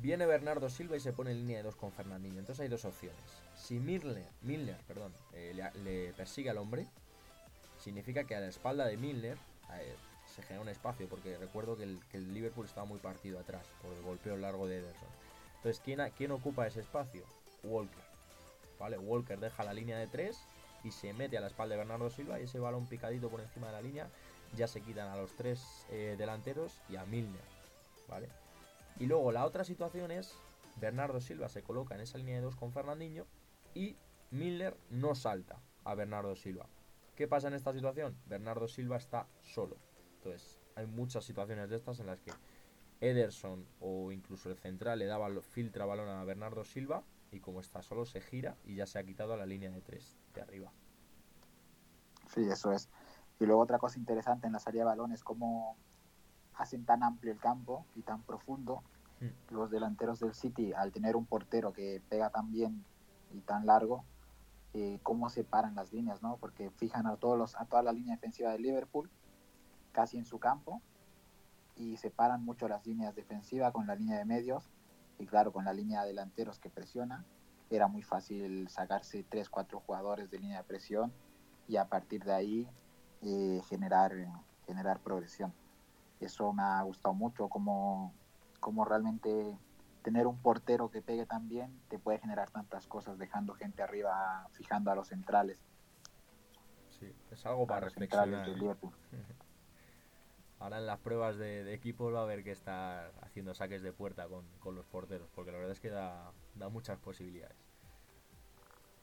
Viene 0.00 0.26
Bernardo 0.26 0.70
Silva 0.70 0.96
y 0.96 1.00
se 1.00 1.12
pone 1.12 1.32
en 1.32 1.38
línea 1.38 1.58
de 1.58 1.64
dos 1.64 1.76
con 1.76 1.92
Fernandinho. 1.92 2.38
Entonces 2.38 2.62
hay 2.62 2.68
dos 2.68 2.84
opciones. 2.84 3.20
Si 3.54 3.78
Milner, 3.78 4.26
Milner 4.42 4.78
perdón, 4.86 5.12
eh, 5.32 5.54
le, 5.84 6.12
persigue 6.14 6.50
al 6.50 6.58
hombre, 6.58 6.86
significa 7.78 8.24
que 8.24 8.34
a 8.34 8.40
la 8.40 8.48
espalda 8.48 8.86
de 8.86 8.96
Milner 8.96 9.36
eh, 9.74 9.94
se 10.34 10.42
genera 10.42 10.62
un 10.62 10.68
espacio, 10.68 11.08
porque 11.08 11.36
recuerdo 11.36 11.76
que 11.76 11.84
el, 11.84 12.34
Liverpool 12.34 12.66
estaba 12.66 12.86
muy 12.86 12.98
partido 12.98 13.38
atrás 13.38 13.66
por 13.82 13.92
el 13.92 14.02
golpeo 14.02 14.36
largo 14.36 14.66
de 14.66 14.78
Ederson. 14.78 15.08
Entonces, 15.56 15.82
¿quién, 15.84 16.00
¿quién 16.16 16.30
ocupa 16.30 16.66
ese 16.66 16.80
espacio? 16.80 17.24
Walker. 17.62 18.10
Walker 19.02 19.38
deja 19.38 19.62
la 19.62 19.74
línea 19.74 19.98
de 19.98 20.06
3 20.06 20.38
y 20.84 20.90
se 20.92 21.12
mete 21.12 21.36
a 21.36 21.42
la 21.42 21.48
espalda 21.48 21.74
de 21.74 21.80
Bernardo 21.80 22.08
Silva 22.08 22.40
y 22.40 22.44
ese 22.44 22.58
balón 22.58 22.86
picadito 22.86 23.28
por 23.28 23.40
encima 23.40 23.66
de 23.66 23.72
la 23.74 23.82
línea 23.82 24.08
ya 24.56 24.66
se 24.66 24.80
quitan 24.80 25.08
a 25.08 25.16
los 25.16 25.36
tres 25.36 25.86
eh, 25.90 26.16
delanteros 26.18 26.80
y 26.88 26.96
a 26.96 27.04
Milner, 27.04 27.42
¿vale? 28.08 28.28
Y 29.00 29.06
luego 29.06 29.32
la 29.32 29.46
otra 29.46 29.64
situación 29.64 30.10
es 30.10 30.36
Bernardo 30.76 31.20
Silva 31.20 31.48
se 31.48 31.62
coloca 31.62 31.94
en 31.94 32.02
esa 32.02 32.18
línea 32.18 32.36
de 32.36 32.42
2 32.42 32.54
con 32.54 32.70
Fernandinho 32.70 33.26
y 33.74 33.96
Milner 34.30 34.76
no 34.90 35.14
salta 35.14 35.58
a 35.84 35.94
Bernardo 35.94 36.36
Silva. 36.36 36.66
¿Qué 37.16 37.26
pasa 37.26 37.48
en 37.48 37.54
esta 37.54 37.72
situación? 37.72 38.16
Bernardo 38.26 38.68
Silva 38.68 38.98
está 38.98 39.26
solo. 39.42 39.76
Entonces, 40.16 40.60
hay 40.76 40.86
muchas 40.86 41.24
situaciones 41.24 41.70
de 41.70 41.76
estas 41.76 41.98
en 42.00 42.06
las 42.06 42.20
que 42.20 42.30
Ederson 43.00 43.66
o 43.80 44.12
incluso 44.12 44.50
el 44.50 44.56
central 44.56 44.98
le 44.98 45.06
daba 45.06 45.28
filtra 45.40 45.86
balón 45.86 46.08
a 46.08 46.22
Bernardo 46.24 46.64
Silva 46.64 47.02
y 47.32 47.40
como 47.40 47.60
está 47.60 47.82
solo 47.82 48.04
se 48.04 48.20
gira 48.20 48.56
y 48.64 48.74
ya 48.76 48.86
se 48.86 48.98
ha 48.98 49.04
quitado 49.04 49.32
a 49.32 49.36
la 49.38 49.46
línea 49.46 49.70
de 49.70 49.80
tres 49.80 50.18
de 50.34 50.42
arriba. 50.42 50.70
Sí, 52.34 52.42
eso 52.42 52.72
es. 52.72 52.90
Y 53.38 53.46
luego 53.46 53.62
otra 53.62 53.78
cosa 53.78 53.98
interesante 53.98 54.46
en 54.46 54.52
la 54.52 54.58
salida 54.58 54.82
de 54.82 54.86
balón 54.86 55.12
es 55.12 55.24
cómo 55.24 55.76
hacen 56.54 56.84
tan 56.84 57.02
amplio 57.02 57.32
el 57.32 57.38
campo 57.38 57.86
y 57.94 58.02
tan 58.02 58.22
profundo. 58.22 58.82
Los 59.50 59.70
delanteros 59.70 60.20
del 60.20 60.34
City 60.34 60.72
al 60.72 60.92
tener 60.92 61.16
un 61.16 61.26
portero 61.26 61.72
que 61.72 62.02
pega 62.08 62.30
tan 62.30 62.50
bien 62.50 62.84
y 63.32 63.40
tan 63.40 63.66
largo, 63.66 64.04
eh, 64.72 65.00
cómo 65.02 65.28
separan 65.28 65.74
las 65.74 65.92
líneas, 65.92 66.22
¿no? 66.22 66.36
Porque 66.36 66.70
fijan 66.70 67.06
a, 67.06 67.16
todos 67.16 67.36
los, 67.36 67.56
a 67.56 67.64
toda 67.64 67.82
la 67.82 67.92
línea 67.92 68.14
defensiva 68.14 68.52
de 68.52 68.58
Liverpool 68.58 69.10
casi 69.92 70.16
en 70.16 70.24
su 70.24 70.38
campo 70.38 70.80
y 71.76 71.96
separan 71.96 72.44
mucho 72.44 72.68
las 72.68 72.86
líneas 72.86 73.14
defensivas 73.14 73.72
con 73.72 73.86
la 73.86 73.94
línea 73.94 74.18
de 74.18 74.24
medios 74.24 74.70
y 75.18 75.26
claro, 75.26 75.52
con 75.52 75.64
la 75.64 75.72
línea 75.72 76.02
de 76.02 76.08
delanteros 76.08 76.58
que 76.58 76.70
presiona, 76.70 77.24
era 77.68 77.86
muy 77.88 78.02
fácil 78.02 78.68
sacarse 78.68 79.24
3, 79.28 79.48
4 79.48 79.80
jugadores 79.80 80.30
de 80.30 80.38
línea 80.38 80.58
de 80.58 80.64
presión 80.64 81.12
y 81.68 81.76
a 81.76 81.88
partir 81.88 82.24
de 82.24 82.32
ahí 82.32 82.68
eh, 83.22 83.60
generar, 83.68 84.12
generar 84.66 85.00
progresión. 85.00 85.52
Eso 86.20 86.52
me 86.52 86.62
ha 86.62 86.82
gustado 86.82 87.14
mucho, 87.14 87.48
como, 87.48 88.12
como 88.60 88.84
realmente 88.84 89.58
tener 90.02 90.26
un 90.26 90.38
portero 90.38 90.90
que 90.90 91.02
pegue 91.02 91.26
tan 91.26 91.48
bien 91.48 91.80
te 91.88 91.98
puede 91.98 92.18
generar 92.18 92.50
tantas 92.50 92.86
cosas, 92.86 93.18
dejando 93.18 93.54
gente 93.54 93.82
arriba, 93.82 94.48
fijando 94.52 94.90
a 94.90 94.94
los 94.94 95.08
centrales. 95.08 95.62
Sí, 96.88 97.14
es 97.30 97.46
algo 97.46 97.66
para 97.66 97.80
reflexionar. 97.86 98.46
Ahora 100.58 100.78
en 100.78 100.86
las 100.86 100.98
pruebas 100.98 101.38
de, 101.38 101.64
de, 101.64 101.72
equipos 101.72 102.14
va 102.14 102.18
a 102.20 102.22
haber 102.22 102.44
que 102.44 102.52
estar 102.52 103.14
haciendo 103.22 103.54
saques 103.54 103.80
de 103.82 103.94
puerta 103.94 104.28
con, 104.28 104.44
con, 104.58 104.74
los 104.74 104.84
porteros, 104.84 105.30
porque 105.34 105.52
la 105.52 105.56
verdad 105.56 105.72
es 105.72 105.80
que 105.80 105.88
da, 105.88 106.32
da 106.54 106.68
muchas 106.68 106.98
posibilidades. 106.98 107.56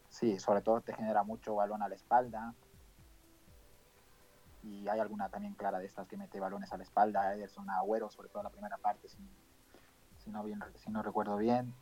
Sí, 0.08 0.39
sobre 0.39 0.62
todo 0.62 0.82
te 0.82 0.93
genera 0.93 1.24
mucho 1.24 1.56
balón 1.56 1.82
a 1.82 1.89
la 1.89 1.96
espalda. 1.96 2.54
Y 4.62 4.88
hay 4.88 5.00
alguna 5.00 5.30
también 5.30 5.56
clara 5.56 5.80
de 5.80 5.88
estas 5.88 6.08
que 6.08 6.15
mete 6.15 6.39
balones 6.39 6.72
a 6.74 6.78
la 6.78 6.84
espalda. 6.84 7.34
Ederson 7.34 7.67
Agüero, 7.72 8.12
sobre 8.12 8.30
todo 8.30 8.43
la 8.43 8.52
primera 8.52 8.78
parte, 8.78 9.10
si, 9.10 9.17
si, 10.76 10.92
no, 10.92 11.02
recuerdo 11.02 11.38
bien. 11.38 11.74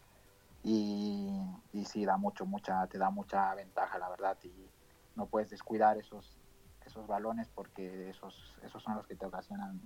Y, 0.64 1.30
y 1.74 1.86
sí, 1.86 2.06
da 2.06 2.18
mucho, 2.18 2.46
mucha, 2.46 2.88
te 2.88 2.98
da 2.98 3.10
mucha 3.10 3.54
ventaja, 3.56 3.98
la 4.00 4.10
verdad. 4.10 4.38
Y 4.44 4.70
no 5.16 5.28
puedes 5.28 5.50
descuidar 5.50 5.98
esos, 5.98 6.38
esos 6.86 7.08
balones 7.08 7.50
porque 7.54 8.10
esos, 8.10 8.58
esos 8.64 8.82
son 8.84 8.96
los 8.96 9.08
que 9.08 9.16
te 9.16 9.26
ocasionan 9.26 9.82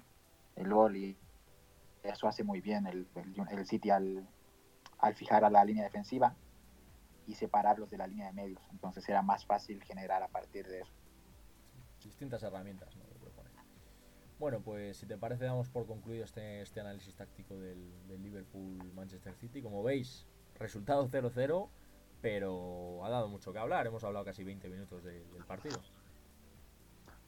el 0.55 0.73
gol 0.73 0.97
y 0.97 1.17
eso 2.03 2.27
hace 2.27 2.43
muy 2.43 2.61
bien 2.61 2.87
el, 2.87 3.07
el, 3.49 3.65
City 3.65 3.89
al, 3.89 4.27
al, 4.99 5.15
fijar 5.15 5.43
a 5.43 5.49
la 5.49 5.63
línea 5.65 5.83
defensiva 5.83 6.35
y 7.27 7.35
separarlos 7.35 7.89
de 7.89 7.97
la 7.97 8.07
línea 8.07 8.27
de 8.27 8.33
medios. 8.33 8.61
Entonces 8.71 9.07
era 9.07 9.21
más 9.21 9.45
fácil 9.45 9.83
generar 9.83 10.23
a 10.23 10.27
partir 10.27 10.67
de 10.67 10.81
eso. 10.81 10.91
Distintas 12.03 12.41
herramientas, 12.43 12.95
¿no? 12.95 13.08
Bueno, 14.39 14.61
pues 14.61 14.95
si 14.95 15.05
te 15.05 15.17
parece 15.17 15.43
damos 15.43 15.67
por 15.67 15.85
concluido 15.85 16.23
este, 16.23 16.61
este 16.61 16.79
análisis 16.79 17.13
táctico 17.13 17.55
del, 17.57 17.91
Liverpool-Manchester 18.07 19.35
City. 19.35 19.61
Como 19.61 19.83
veis, 19.83 20.25
resultado 20.55 21.09
0-0, 21.09 21.67
pero 22.21 23.05
ha 23.05 23.09
dado 23.09 23.27
mucho 23.27 23.51
que 23.51 23.59
hablar. 23.59 23.85
Hemos 23.85 24.03
hablado 24.05 24.23
casi 24.23 24.45
20 24.45 24.69
minutos 24.69 25.03
del 25.03 25.45
partido. 25.45 25.79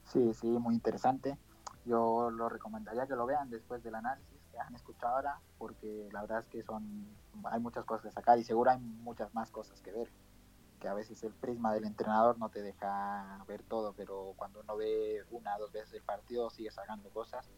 Sí, 0.06 0.34
sí, 0.34 0.48
muy 0.48 0.74
interesante. 0.74 1.38
Yo 1.86 2.30
lo 2.30 2.48
recomendaría 2.48 3.06
que 3.06 3.16
lo 3.16 3.26
vean 3.26 3.50
después 3.50 3.84
del 3.84 3.96
análisis 3.96 4.40
que 4.50 4.60
han 4.60 4.74
escuchado 4.74 5.16
ahora, 5.16 5.40
porque 5.58 6.08
la 6.14 6.22
verdad 6.22 6.40
es 6.40 6.46
que 6.48 6.64
son 6.64 7.08
hay 7.44 7.60
muchas 7.60 7.84
cosas 7.86 8.06
que 8.06 8.12
sacar 8.12 8.40
y 8.40 8.44
seguro 8.44 8.72
hay 8.72 8.80
muchas 8.80 9.34
más 9.34 9.52
cosas 9.52 9.82
que 9.82 9.92
ver. 9.92 10.10
Que 10.82 10.90
a 10.90 10.94
veces 10.94 11.24
el 11.24 11.32
prisma 11.32 11.74
del 11.74 11.86
entrenador 11.86 12.38
no 12.38 12.50
te 12.50 12.62
deja 12.62 13.46
ver 13.48 13.64
todo, 13.64 13.94
pero 13.94 14.34
cuando 14.36 14.60
uno 14.60 14.76
ve 14.76 15.24
una 15.30 15.56
o 15.56 15.60
dos 15.60 15.72
veces 15.72 15.94
el 15.94 16.02
partido 16.02 16.50
sigue 16.50 16.72
sacando 16.72 17.10
cosas 17.12 17.50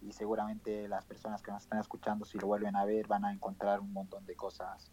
y 0.00 0.12
seguramente 0.12 0.88
las 0.88 1.04
personas 1.04 1.42
que 1.42 1.50
nos 1.50 1.64
están 1.64 1.80
escuchando 1.80 2.24
si 2.24 2.38
lo 2.38 2.46
vuelven 2.46 2.76
a 2.76 2.86
ver 2.86 3.06
van 3.06 3.24
a 3.26 3.32
encontrar 3.32 3.80
un 3.80 3.92
montón 3.92 4.24
de 4.24 4.34
cosas 4.34 4.92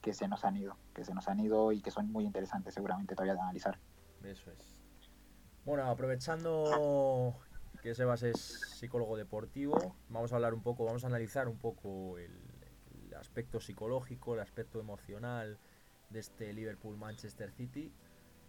que 0.00 0.12
se 0.14 0.26
nos 0.26 0.44
han 0.44 0.56
ido, 0.56 0.76
que 0.94 1.04
se 1.04 1.14
nos 1.14 1.28
han 1.28 1.38
ido 1.38 1.72
y 1.72 1.82
que 1.82 1.90
son 1.90 2.10
muy 2.10 2.24
interesantes 2.24 2.74
seguramente 2.74 3.14
todavía 3.14 3.34
de 3.34 3.40
analizar. 3.40 3.78
Eso 4.24 4.50
es. 4.50 4.82
Bueno, 5.64 5.84
aprovechando 5.84 7.34
que 7.82 7.94
Sebas 7.94 8.22
es 8.22 8.38
psicólogo 8.78 9.16
deportivo, 9.16 9.96
vamos 10.08 10.32
a 10.32 10.36
hablar 10.36 10.54
un 10.54 10.62
poco, 10.62 10.84
vamos 10.84 11.04
a 11.04 11.08
analizar 11.08 11.48
un 11.48 11.58
poco 11.58 12.18
el, 12.18 12.48
aspecto 13.18 13.60
psicológico, 13.60 14.32
el 14.32 14.40
aspecto 14.40 14.80
emocional 14.80 15.58
de 16.10 16.20
este 16.20 16.52
Liverpool-Manchester 16.52 17.50
City. 17.52 17.92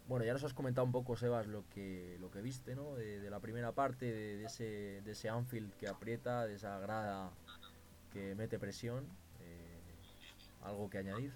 Bueno, 0.07 0.25
ya 0.25 0.33
nos 0.33 0.43
has 0.43 0.53
comentado 0.53 0.85
un 0.85 0.91
poco, 0.91 1.15
Sebas, 1.15 1.47
lo 1.47 1.63
que, 1.69 2.17
lo 2.19 2.31
que 2.31 2.41
viste, 2.41 2.75
¿no? 2.75 2.95
De, 2.95 3.29
la 3.29 3.39
primera 3.39 3.71
parte, 3.71 4.11
de, 4.11 4.43
ese, 4.43 5.01
de 5.03 5.11
ese 5.11 5.29
Anfield 5.29 5.73
que 5.75 5.87
aprieta, 5.87 6.45
de 6.45 6.55
esa 6.55 6.79
grada 6.79 7.31
que 8.11 8.35
mete 8.35 8.59
presión. 8.59 9.05
Eh, 9.39 9.79
¿Algo 10.63 10.89
que 10.89 10.97
añadir? 10.97 11.33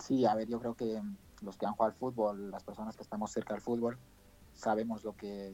Sí, 0.00 0.24
a 0.24 0.34
ver, 0.34 0.48
yo 0.48 0.58
creo 0.58 0.74
que 0.74 1.00
los 1.42 1.56
que 1.56 1.66
han 1.66 1.72
jugado 1.74 1.92
al 1.92 1.98
fútbol, 1.98 2.50
las 2.50 2.64
personas 2.64 2.96
que 2.96 3.02
estamos 3.02 3.30
cerca 3.30 3.54
del 3.54 3.62
fútbol, 3.62 3.98
sabemos 4.54 5.04
lo 5.04 5.14
que, 5.16 5.52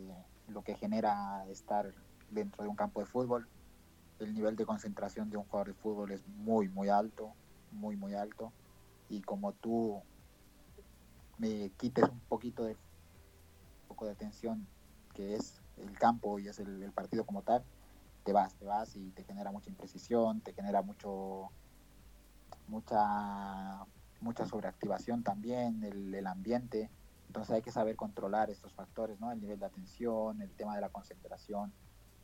lo 0.48 0.62
que 0.62 0.76
genera 0.76 1.44
estar 1.48 1.92
dentro 2.30 2.62
de 2.62 2.70
un 2.70 2.76
campo 2.76 3.00
de 3.00 3.06
fútbol. 3.06 3.48
El 4.18 4.34
nivel 4.34 4.56
de 4.56 4.64
concentración 4.64 5.28
de 5.28 5.36
un 5.36 5.44
jugador 5.44 5.68
de 5.68 5.74
fútbol 5.74 6.12
es 6.12 6.26
muy, 6.28 6.68
muy 6.68 6.88
alto, 6.88 7.34
muy, 7.72 7.96
muy 7.96 8.14
alto. 8.14 8.52
Y 9.08 9.22
como 9.22 9.52
tú 9.52 10.02
me 11.38 11.70
quites 11.76 12.08
un 12.08 12.20
poquito 12.20 12.64
de, 12.64 12.76
un 13.88 14.06
de 14.06 14.12
atención 14.12 14.66
que 15.14 15.34
es 15.34 15.60
el 15.78 15.98
campo 15.98 16.38
y 16.38 16.48
es 16.48 16.58
el, 16.58 16.82
el 16.82 16.92
partido 16.92 17.24
como 17.24 17.42
tal, 17.42 17.64
te 18.24 18.32
vas, 18.32 18.54
te 18.54 18.64
vas 18.64 18.96
y 18.96 19.10
te 19.12 19.24
genera 19.24 19.52
mucha 19.52 19.70
imprecisión, 19.70 20.40
te 20.40 20.52
genera 20.52 20.82
mucho 20.82 21.50
mucha 22.68 23.86
mucha 24.20 24.46
sobreactivación 24.46 25.22
también, 25.22 25.84
el, 25.84 26.26
ambiente. 26.26 26.90
Entonces 27.28 27.54
hay 27.54 27.62
que 27.62 27.70
saber 27.70 27.96
controlar 27.96 28.50
estos 28.50 28.72
factores, 28.72 29.20
¿no? 29.20 29.30
El 29.30 29.40
nivel 29.40 29.58
de 29.58 29.66
atención, 29.66 30.40
el 30.40 30.50
tema 30.50 30.74
de 30.74 30.80
la 30.80 30.88
concentración 30.88 31.72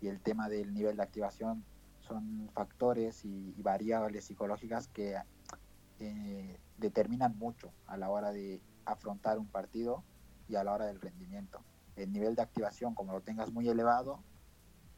y 0.00 0.08
el 0.08 0.20
tema 0.20 0.48
del 0.48 0.72
nivel 0.74 0.96
de 0.96 1.02
activación 1.02 1.64
son 2.02 2.50
factores 2.52 3.24
y, 3.24 3.54
variables 3.62 4.24
psicológicas 4.24 4.88
que 4.88 5.16
eh, 5.98 6.60
determinan 6.78 7.36
mucho 7.38 7.72
a 7.86 7.96
la 7.96 8.10
hora 8.10 8.32
de 8.32 8.60
afrontar 8.84 9.38
un 9.38 9.46
partido 9.46 10.02
y 10.48 10.56
a 10.56 10.64
la 10.64 10.72
hora 10.72 10.86
del 10.86 11.00
rendimiento. 11.00 11.62
El 11.96 12.12
nivel 12.12 12.34
de 12.34 12.42
activación, 12.42 12.94
como 12.94 13.12
lo 13.12 13.20
tengas 13.20 13.52
muy 13.52 13.68
elevado, 13.68 14.22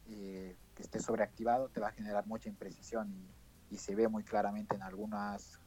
eh, 0.08 0.56
que 0.74 0.82
esté 0.82 0.98
sobreactivado, 1.00 1.68
te 1.68 1.80
va 1.80 1.88
a 1.88 1.92
generar 1.92 2.26
mucha 2.26 2.48
imprecisión 2.48 3.12
y, 3.70 3.76
se 3.76 3.96
ve 3.96 4.06
muy 4.06 4.22
claramente 4.22 4.76
en 4.76 4.82
algunas 4.82 5.58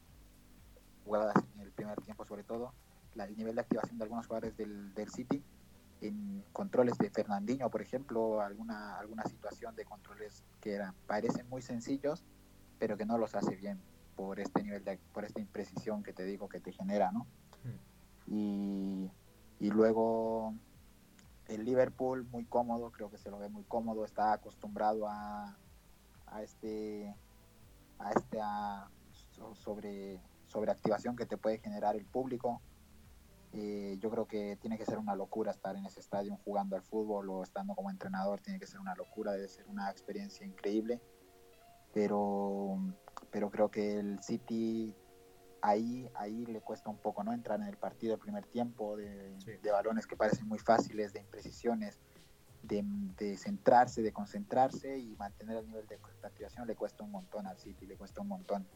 jugadas 1.03 1.35
en 1.55 1.61
el 1.61 1.73
primer 1.73 1.99
tiempo 1.99 2.23
sobre 2.23 2.45
todo, 2.45 2.73
el 3.15 3.35
nivel 3.35 3.55
de 3.55 3.61
activación 3.61 3.97
de 3.97 4.05
algunos 4.05 4.27
jugadores 4.27 4.55
del, 4.55 4.93
del 4.93 5.09
City 5.09 5.43
en 6.01 6.43
controles 6.53 6.97
de 6.97 7.09
Fernandinho, 7.09 7.69
por 7.69 7.81
ejemplo, 7.81 8.41
alguna, 8.41 8.97
alguna 8.97 9.23
situación 9.23 9.75
de 9.75 9.85
controles 9.85 10.43
que 10.61 10.73
eran, 10.73 10.93
parecen 11.07 11.47
muy 11.49 11.61
sencillos, 11.61 12.23
pero 12.79 12.97
que 12.97 13.05
no 13.05 13.17
los 13.17 13.35
hace 13.35 13.55
bien 13.55 13.79
por 14.15 14.39
este 14.39 14.63
nivel 14.63 14.83
de, 14.83 14.97
por 15.13 15.25
esta 15.25 15.39
imprecisión 15.39 16.03
que 16.03 16.13
te 16.13 16.23
digo 16.23 16.49
que 16.49 16.59
te 16.59 16.71
genera, 16.71 17.11
¿no? 17.11 17.27
Hmm. 17.63 18.31
Y, 18.33 19.11
y 19.59 19.69
luego 19.69 20.53
el 21.47 21.63
Liverpool 21.63 22.25
muy 22.25 22.45
cómodo, 22.45 22.91
creo 22.91 23.09
que 23.09 23.17
se 23.17 23.31
lo 23.31 23.39
ve 23.39 23.49
muy 23.49 23.63
cómodo, 23.63 24.05
está 24.05 24.33
acostumbrado 24.33 25.07
a, 25.07 25.57
a 26.27 26.43
este 26.43 27.15
a 27.99 28.11
este 28.11 28.39
sobre 29.55 30.21
sobreactivación 30.47 31.15
que 31.15 31.25
te 31.25 31.37
puede 31.37 31.59
generar 31.59 31.95
el 31.95 32.05
público. 32.05 32.61
Eh, 33.59 33.97
yo 33.99 34.11
creo 34.11 34.27
que 34.27 34.55
tiene 34.57 34.77
que 34.77 34.85
ser 34.85 34.99
una 34.99 35.15
locura 35.15 35.49
estar 35.49 35.75
en 35.75 35.83
ese 35.83 35.99
estadio 35.99 36.37
jugando 36.45 36.75
al 36.75 36.83
fútbol 36.83 37.27
o 37.31 37.41
estando 37.41 37.73
como 37.73 37.89
entrenador, 37.89 38.39
tiene 38.39 38.59
que 38.59 38.67
ser 38.67 38.79
una 38.79 38.93
locura, 38.93 39.31
debe 39.31 39.47
ser 39.47 39.65
una 39.67 39.89
experiencia 39.89 40.45
increíble. 40.45 41.01
Pero, 41.91 42.77
pero 43.31 43.49
creo 43.49 43.71
que 43.71 43.97
el 43.97 44.21
City 44.21 44.93
ahí, 45.63 46.07
ahí 46.13 46.45
le 46.45 46.61
cuesta 46.61 46.91
un 46.91 46.99
poco 46.99 47.23
no 47.23 47.33
entrar 47.33 47.59
en 47.59 47.65
el 47.65 47.77
partido 47.77 48.13
el 48.13 48.19
primer 48.19 48.45
tiempo, 48.45 48.95
de, 48.95 49.35
de 49.39 49.71
balones 49.71 50.05
que 50.05 50.15
parecen 50.15 50.47
muy 50.47 50.59
fáciles, 50.59 51.13
de 51.13 51.21
imprecisiones, 51.21 51.99
de, 52.61 52.83
de, 53.17 53.37
centrarse, 53.37 54.03
de 54.03 54.13
concentrarse 54.13 54.99
y 54.99 55.15
mantener 55.15 55.57
el 55.57 55.65
nivel 55.65 55.87
de 55.87 55.97
activación 56.21 56.67
le 56.67 56.75
cuesta 56.75 57.03
un 57.03 57.09
montón 57.09 57.47
al 57.47 57.57
City, 57.57 57.87
le 57.87 57.97
cuesta 57.97 58.21
un 58.21 58.27
montón 58.27 58.67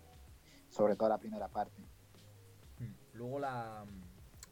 sobre 0.70 0.96
todo 0.96 1.10
la 1.10 1.20
primera 1.20 1.50
parte. 1.50 1.84
Hmm. 2.80 2.96
Luego 3.14 3.40
la, 3.40 3.86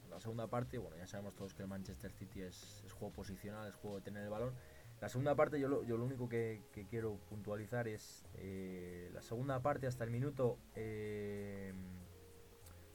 la, 0.10 0.20
segunda 0.20 0.48
parte, 0.48 0.78
bueno, 0.78 0.98
ya 0.98 1.08
sabemos 1.08 1.36
todos 1.36 1.54
que 1.54 1.64
el 1.64 1.68
Manchester 1.68 2.12
City 2.12 2.42
es, 2.42 2.84
juego 2.94 3.14
posicional, 3.14 3.68
es 3.68 3.76
juego 3.76 3.98
de 3.98 4.04
tener 4.04 4.24
el 4.24 4.30
balón. 4.30 4.54
La 5.02 5.08
segunda 5.08 5.36
parte, 5.36 5.60
yo 5.60 5.70
lo, 5.70 5.84
yo 5.84 5.98
lo 5.98 6.06
único 6.06 6.28
que, 6.28 6.64
quiero 6.90 7.18
puntualizar 7.30 7.88
es 7.88 8.26
eh, 8.36 9.10
la 9.14 9.22
segunda 9.22 9.62
parte 9.62 9.88
hasta 9.88 10.04
el 10.04 10.12
minuto 10.12 10.58
eh, 10.76 11.74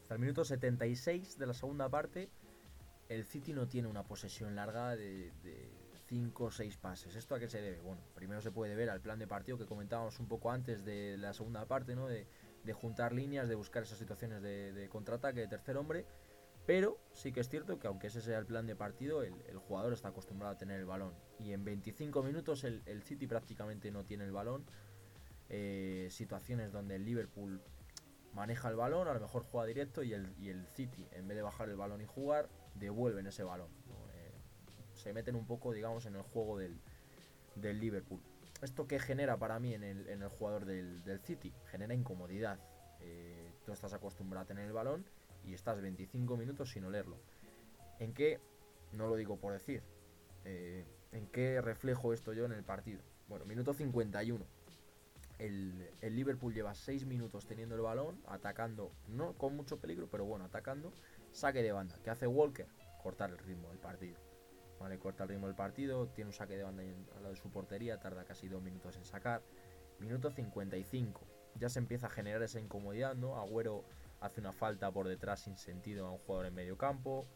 hasta 0.02 0.14
el 0.14 0.20
minuto 0.20 0.44
76 0.44 1.38
de 1.38 1.46
la 1.46 1.54
segunda 1.54 1.88
parte, 1.88 2.28
el 3.08 3.24
City 3.24 3.54
no 3.54 3.66
tiene 3.68 3.88
una 3.88 4.02
posesión 4.02 4.54
larga 4.54 4.96
de 4.96 5.32
5 6.06 6.44
o 6.44 6.50
6 6.50 6.76
pases. 6.76 7.16
¿Esto 7.16 7.34
a 7.34 7.38
qué 7.38 7.48
se 7.48 7.60
debe? 7.60 7.80
Bueno, 7.80 8.02
primero 8.14 8.40
se 8.40 8.50
puede 8.50 8.74
ver 8.74 8.90
al 8.90 9.00
plan 9.00 9.18
de 9.18 9.26
partido 9.26 9.58
que 9.58 9.66
comentábamos 9.66 10.18
un 10.20 10.28
poco 10.28 10.50
antes 10.50 10.84
de 10.84 11.16
la 11.16 11.32
segunda 11.32 11.66
parte, 11.66 11.94
¿no? 11.94 12.06
De, 12.06 12.26
juntar 12.72 13.12
líneas, 13.12 13.48
de 13.48 13.54
buscar 13.54 13.82
esas 13.82 13.98
situaciones 13.98 14.40
de, 14.40 14.88
contraataque 14.90 15.40
de 15.40 15.48
tercer 15.48 15.76
hombre. 15.76 16.06
Pero 16.66 16.98
sí 17.12 17.32
que 17.32 17.40
es 17.40 17.48
cierto 17.48 17.78
que 17.78 17.86
aunque 17.86 18.06
ese 18.06 18.22
sea 18.22 18.38
el 18.38 18.46
plan 18.46 18.66
de 18.66 18.74
partido, 18.74 19.22
el, 19.22 19.34
jugador 19.58 19.92
está 19.92 20.08
acostumbrado 20.08 20.54
a 20.54 20.58
tener 20.58 20.80
el 20.80 20.86
balón. 20.86 21.12
Y 21.38 21.52
en 21.52 21.64
25 21.64 22.22
minutos 22.22 22.64
el, 22.64 23.02
City 23.02 23.26
prácticamente 23.26 23.90
no 23.90 24.04
tiene 24.04 24.24
el 24.24 24.32
balón. 24.32 24.64
Eh, 25.50 26.08
situaciones 26.10 26.72
donde 26.72 26.96
el 26.96 27.04
Liverpool 27.04 27.60
maneja 28.32 28.68
el 28.68 28.76
balón, 28.76 29.08
a 29.08 29.14
lo 29.14 29.20
mejor 29.20 29.44
juega 29.44 29.66
directo 29.66 30.02
y 30.02 30.14
el, 30.14 30.66
City, 30.74 31.06
en 31.12 31.28
vez 31.28 31.36
de 31.36 31.42
bajar 31.42 31.68
el 31.68 31.76
balón 31.76 32.00
y 32.00 32.06
jugar, 32.06 32.48
devuelven 32.74 33.26
ese 33.26 33.44
balón 33.44 33.68
se 34.94 35.12
meten 35.12 35.36
un 35.36 35.46
poco, 35.46 35.72
digamos, 35.72 36.06
en 36.06 36.16
el 36.16 36.22
juego 36.22 36.58
del, 36.58 36.80
Liverpool. 37.56 38.22
¿Esto 38.62 38.86
qué 38.86 38.98
genera 38.98 39.36
para 39.36 39.58
mí 39.58 39.74
en 39.74 39.84
el, 39.84 40.08
en 40.08 40.22
el 40.22 40.28
jugador 40.28 40.64
del, 40.64 41.20
City? 41.22 41.52
Genera 41.66 41.94
incomodidad. 41.94 42.58
Eh, 43.00 43.52
tú 43.64 43.72
estás 43.72 43.92
acostumbrado 43.92 44.44
a 44.44 44.46
tener 44.46 44.64
el 44.66 44.72
balón 44.72 45.04
y 45.46 45.54
estás 45.54 45.80
25 45.80 46.36
minutos 46.36 46.70
sin 46.70 46.84
olerlo. 46.84 47.16
¿En 47.98 48.12
qué? 48.12 48.40
No 48.92 49.06
lo 49.06 49.16
digo 49.16 49.36
por 49.36 49.52
decir. 49.52 49.82
Eh, 50.44 50.84
¿En 51.12 51.26
qué 51.28 51.60
reflejo 51.60 52.12
esto 52.12 52.32
yo 52.32 52.44
en 52.44 52.52
el 52.52 52.64
partido? 52.64 53.00
Bueno, 53.28 53.44
minuto 53.44 53.72
51. 53.72 54.44
El, 55.38 55.90
el, 56.00 56.14
Liverpool 56.16 56.54
lleva 56.54 56.74
6 56.74 57.06
minutos 57.06 57.46
teniendo 57.46 57.74
el 57.74 57.80
balón, 57.80 58.20
atacando, 58.26 58.92
no 59.08 59.32
con 59.34 59.56
mucho 59.56 59.78
peligro, 59.78 60.08
pero 60.10 60.24
bueno, 60.24 60.44
atacando. 60.44 60.92
Saque 61.32 61.62
de 61.62 61.72
banda. 61.72 61.98
¿Qué 62.02 62.10
hace 62.10 62.26
Walker? 62.26 62.66
Cortar 63.02 63.30
el 63.30 63.38
ritmo 63.38 63.68
del 63.68 63.78
partido. 63.78 64.16
Vale, 64.78 64.98
corta 64.98 65.24
el 65.24 65.30
ritmo 65.30 65.46
del 65.46 65.56
partido, 65.56 66.08
tiene 66.08 66.28
un 66.28 66.34
saque 66.34 66.56
de 66.56 66.62
banda 66.62 66.82
al 66.82 67.22
lado 67.22 67.34
de 67.34 67.40
su 67.40 67.50
portería, 67.50 67.98
tarda 67.98 68.24
casi 68.24 68.48
dos 68.48 68.62
minutos 68.62 68.96
en 68.96 69.04
sacar. 69.04 69.42
Minuto 69.98 70.30
55. 70.30 71.20
Ya 71.56 71.68
se 71.68 71.78
empieza 71.78 72.08
a 72.08 72.10
generar 72.10 72.42
esa 72.42 72.60
incomodidad, 72.60 73.14
¿no? 73.14 73.36
Agüero 73.38 73.84
hace 74.24 74.40
una 74.40 74.52
falta 74.52 74.90
por 74.90 75.06
detrás 75.06 75.40
sin 75.40 75.56
sentido 75.56 76.06
a 76.06 76.10
un 76.10 76.18
jugador 76.18 76.46
en 76.46 76.54
medio 76.54 76.78
campo. 76.78 77.26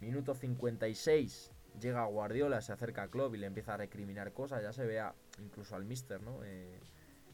Minuto 0.00 0.34
56. 0.34 1.52
Llega 1.80 2.04
Guardiola, 2.06 2.60
se 2.60 2.72
acerca 2.72 3.02
a 3.02 3.08
Klopp 3.08 3.34
y 3.34 3.38
le 3.38 3.46
empieza 3.46 3.74
a 3.74 3.76
recriminar 3.76 4.32
cosas. 4.32 4.62
Ya 4.62 4.72
se 4.72 4.86
vea 4.86 5.14
incluso 5.42 5.74
al 5.74 5.84
Mister, 5.84 6.22
¿no? 6.22 6.44
Eh, 6.44 6.80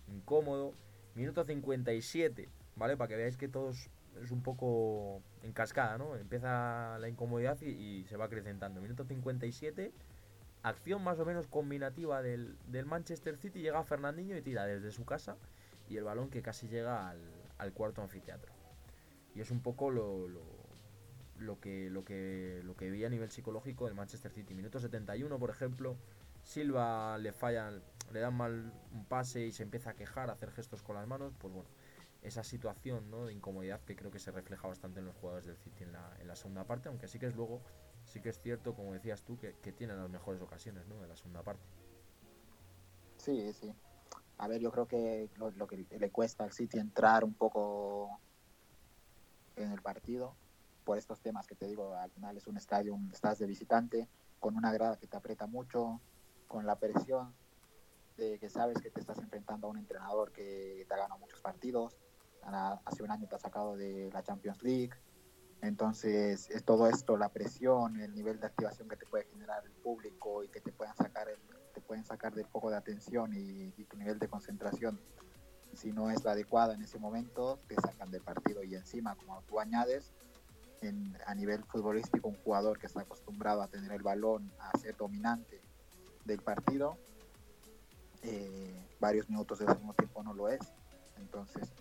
incómodo. 0.09 0.73
Minuto 1.15 1.45
57, 1.45 2.49
¿vale? 2.77 2.97
Para 2.97 3.09
que 3.09 3.17
veáis 3.17 3.37
que 3.37 3.49
todos 3.49 3.91
es 4.23 4.31
un 4.31 4.43
poco 4.43 5.23
en 5.43 5.53
cascada, 5.53 5.99
¿no? 5.99 6.17
Empieza 6.17 6.99
la 6.99 7.09
incomodidad 7.09 7.61
y, 7.61 8.05
se 8.09 8.17
va 8.17 8.27
acrecentando. 8.27 8.81
Minuto 8.81 9.05
57, 9.05 9.93
acción 10.63 11.03
más 11.03 11.19
o 11.21 11.25
menos 11.25 11.47
combinativa 11.47 12.23
del, 12.23 12.57
Manchester 12.87 13.37
City, 13.37 13.61
llega 13.61 13.83
Fernandinho 13.85 14.37
y 14.37 14.43
tira 14.43 14.67
desde 14.67 14.91
su 14.91 15.05
casa 15.05 15.37
y 15.89 15.97
el 15.97 16.05
balón 16.05 16.31
que 16.31 16.43
casi 16.43 16.69
llega 16.69 17.11
al, 17.11 17.73
cuarto 17.73 18.03
anfiteatro. 18.03 18.53
Y 19.35 19.41
es 19.41 19.51
un 19.51 19.61
poco 19.61 19.91
lo, 19.91 20.29
lo, 21.39 21.61
que, 21.61 21.91
lo, 21.91 22.05
que, 22.05 22.61
lo 22.65 22.77
que 22.77 22.91
vi 22.91 23.05
a 23.05 23.09
nivel 23.09 23.31
psicológico 23.31 23.87
del 23.87 23.95
Manchester 23.95 24.31
City. 24.31 24.55
Minuto 24.55 24.79
71, 24.79 25.39
por 25.39 25.51
ejemplo, 25.51 25.97
Silva 26.43 27.19
le 27.19 27.33
falla, 27.33 27.71
le 28.13 28.21
dan 28.21 28.35
mal 28.35 28.73
un 28.93 29.05
pase 29.07 29.47
y 29.47 29.53
se 29.53 29.63
empieza 29.63 29.91
a 29.91 29.95
quejar, 29.95 30.31
a 30.31 30.35
hacer 30.35 30.51
gestos 30.53 30.83
con 30.83 30.97
las 30.97 31.07
manos, 31.07 31.35
pues 31.39 31.53
bueno 31.53 31.69
esa 32.25 32.43
situación 32.43 33.11
¿no? 33.11 33.27
de 33.27 33.35
incomodidad 33.35 33.81
que 33.83 33.95
creo 33.95 34.11
que 34.11 34.19
se 34.19 34.33
refleja 34.33 34.67
bastante 34.67 34.99
en 35.01 35.07
los 35.07 35.15
jugadores 35.15 35.47
del 35.47 35.59
City 35.59 35.85
en 35.85 35.93
la, 35.93 36.17
en 36.19 36.27
la 36.27 36.35
segunda 36.35 36.65
parte, 36.65 36.89
aunque 36.89 37.07
sí 37.07 37.19
que 37.19 37.27
es 37.27 37.37
luego, 37.37 37.61
sí 38.07 38.21
que 38.21 38.31
es 38.31 38.41
cierto, 38.41 38.75
como 38.75 38.95
decías 38.95 39.23
tú, 39.23 39.39
que, 39.39 39.55
que 39.63 39.73
tienen 39.73 39.99
las 39.99 40.09
mejores 40.09 40.41
ocasiones 40.41 40.87
¿no? 40.87 41.01
de 41.03 41.07
la 41.07 41.17
segunda 41.17 41.43
parte. 41.43 41.63
Sí, 43.19 43.53
sí. 43.53 43.73
A 44.39 44.49
ver, 44.49 44.61
yo 44.61 44.73
creo 44.73 44.89
que 44.89 45.29
lo, 45.37 45.67
que 45.67 45.87
le 45.91 46.11
cuesta 46.11 46.45
al 46.45 46.53
City 46.53 46.79
entrar 46.79 47.25
un 47.25 47.35
poco 47.35 48.19
en 49.57 49.73
el 49.73 49.83
partido, 49.83 50.35
por 50.85 50.99
estos 50.99 51.21
temas 51.21 51.47
que 51.47 51.55
te 51.55 51.67
digo, 51.67 51.95
al 51.95 52.11
final 52.11 52.37
es 52.37 52.47
un 52.47 52.57
estadio, 52.57 52.99
estás 53.13 53.39
de 53.39 53.47
visitante, 53.47 54.09
con 54.41 54.57
una 54.57 54.73
grada 54.73 54.99
que 54.99 55.07
te 55.07 55.17
aprieta 55.17 55.47
mucho, 55.47 56.01
con 56.47 56.67
la 56.67 56.79
presión 56.79 57.35
de 58.17 58.39
que 58.39 58.49
sabes 58.49 58.81
que 58.81 58.91
te 58.91 59.01
estás 59.01 59.19
enfrentando 59.19 59.67
a 59.67 59.71
un 59.71 59.79
entrenador 59.79 60.31
que 60.33 60.85
te 60.87 60.95
ha 60.95 60.99
ganado 60.99 61.19
muchos 61.19 61.41
partidos, 61.41 61.97
hace 62.85 63.03
un 63.03 63.11
año 63.11 63.27
te 63.27 63.37
ha 63.37 63.39
sacado 63.39 63.77
de 63.77 64.11
la 64.13 64.23
Champions 64.23 64.63
League. 64.63 64.93
Entonces, 65.63 66.51
es 66.51 66.65
todo 66.65 66.89
esto, 66.89 67.17
la 67.17 67.31
presión, 67.31 67.99
el 68.01 68.15
nivel 68.15 68.39
de 68.39 68.47
activación 68.47 68.89
que 68.89 68.97
te 68.97 69.07
puede 69.07 69.25
generar 69.25 69.65
el 69.65 69.73
público 69.73 70.45
y 70.45 70.49
que 70.49 70.61
te 70.61 70.73
puedan 70.73 70.95
sacar, 70.95 71.29
el, 71.29 71.39
te 71.73 71.81
pueden 71.81 72.05
sacar 72.05 72.35
de 72.35 72.45
poco 72.45 72.71
de 72.71 72.77
atención 72.77 73.33
y, 73.35 73.71
tu 73.85 73.97
nivel 73.97 74.19
de 74.19 74.29
concentración, 74.29 75.01
si 75.77 75.93
no 75.93 76.11
es 76.11 76.25
la 76.25 76.33
adecuada 76.33 76.75
en 76.75 76.83
ese 76.83 76.99
momento, 76.99 77.59
te 77.69 77.75
sacan 77.77 78.11
del 78.11 78.23
partido. 78.23 78.63
Y 78.63 78.75
encima, 78.75 79.17
como 79.17 79.43
tú 79.43 79.61
añades, 79.61 80.13
en, 80.81 81.17
a 81.27 81.35
nivel 81.35 81.65
futbolístico, 81.65 82.29
un 82.29 82.37
jugador 82.37 82.79
que 82.79 82.87
está 82.87 83.01
acostumbrado 83.01 83.63
a 83.63 83.69
tener 83.69 83.93
el 83.93 84.03
balón, 84.03 84.53
a 84.59 84.77
ser 84.79 84.97
dominante 84.97 85.61
del 86.25 86.41
partido, 86.41 86.97
eh, 88.23 88.89
varios 89.01 89.29
minutos 89.29 89.59
del 89.59 89.69
segundo 89.69 89.95
tiempo 89.95 90.23
no 90.23 90.35
lo 90.35 90.49
es. 90.49 90.73
Entonces, 91.19 91.73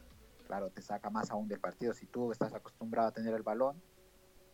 claro, 0.48 0.70
te 0.70 0.82
saca 0.82 1.10
más 1.10 1.32
aún 1.32 1.48
del 1.48 1.60
partido. 1.60 1.94
Si 1.94 2.06
tú 2.06 2.32
estás 2.32 2.54
acostumbrado 2.54 3.08
a 3.08 3.12
tener 3.12 3.34
el 3.34 3.44
balón, 3.44 3.82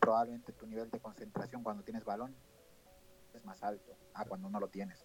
probablemente 0.00 0.52
tu 0.52 0.66
nivel 0.66 0.90
de 0.90 0.98
concentración 0.98 1.62
cuando 1.62 1.82
tienes 1.82 2.04
balón 2.04 2.34
es 3.34 3.44
más 3.44 3.62
alto 3.62 3.96
a 4.14 4.24
cuando 4.24 4.48
no 4.48 4.58
lo 4.58 4.68
tienes. 4.68 5.04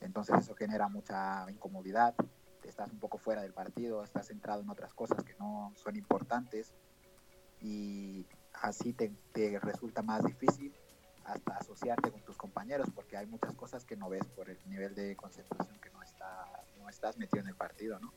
Entonces 0.00 0.36
eso 0.38 0.54
genera 0.54 0.88
mucha 0.88 1.50
incomodidad, 1.50 2.14
estás 2.68 2.90
un 2.90 2.98
poco 2.98 3.18
fuera 3.18 3.42
del 3.42 3.52
partido, 3.52 4.02
estás 4.02 4.26
centrado 4.26 4.62
en 4.62 4.70
otras 4.70 4.92
cosas 4.94 5.22
que 5.24 5.34
no 5.38 5.72
son 5.76 5.96
importantes 5.96 6.72
y 7.60 8.26
así 8.54 8.92
te, 8.92 9.12
te 9.32 9.58
resulta 9.60 10.02
más 10.02 10.24
difícil 10.24 10.74
hasta 11.24 11.56
asociarte 11.56 12.10
con 12.10 12.20
tus 12.22 12.36
compañeros 12.36 12.88
porque 12.94 13.16
hay 13.16 13.26
muchas 13.26 13.54
cosas 13.54 13.84
que 13.84 13.96
no 13.96 14.08
ves 14.08 14.24
por 14.26 14.48
el 14.48 14.58
nivel 14.66 14.94
de 14.94 15.16
concentración 15.16 15.78
que 15.80 15.90
no, 15.90 16.02
está, 16.02 16.46
no 16.78 16.88
estás 16.88 17.18
metido 17.18 17.42
en 17.42 17.48
el 17.48 17.56
partido, 17.56 17.98
¿no? 17.98 18.12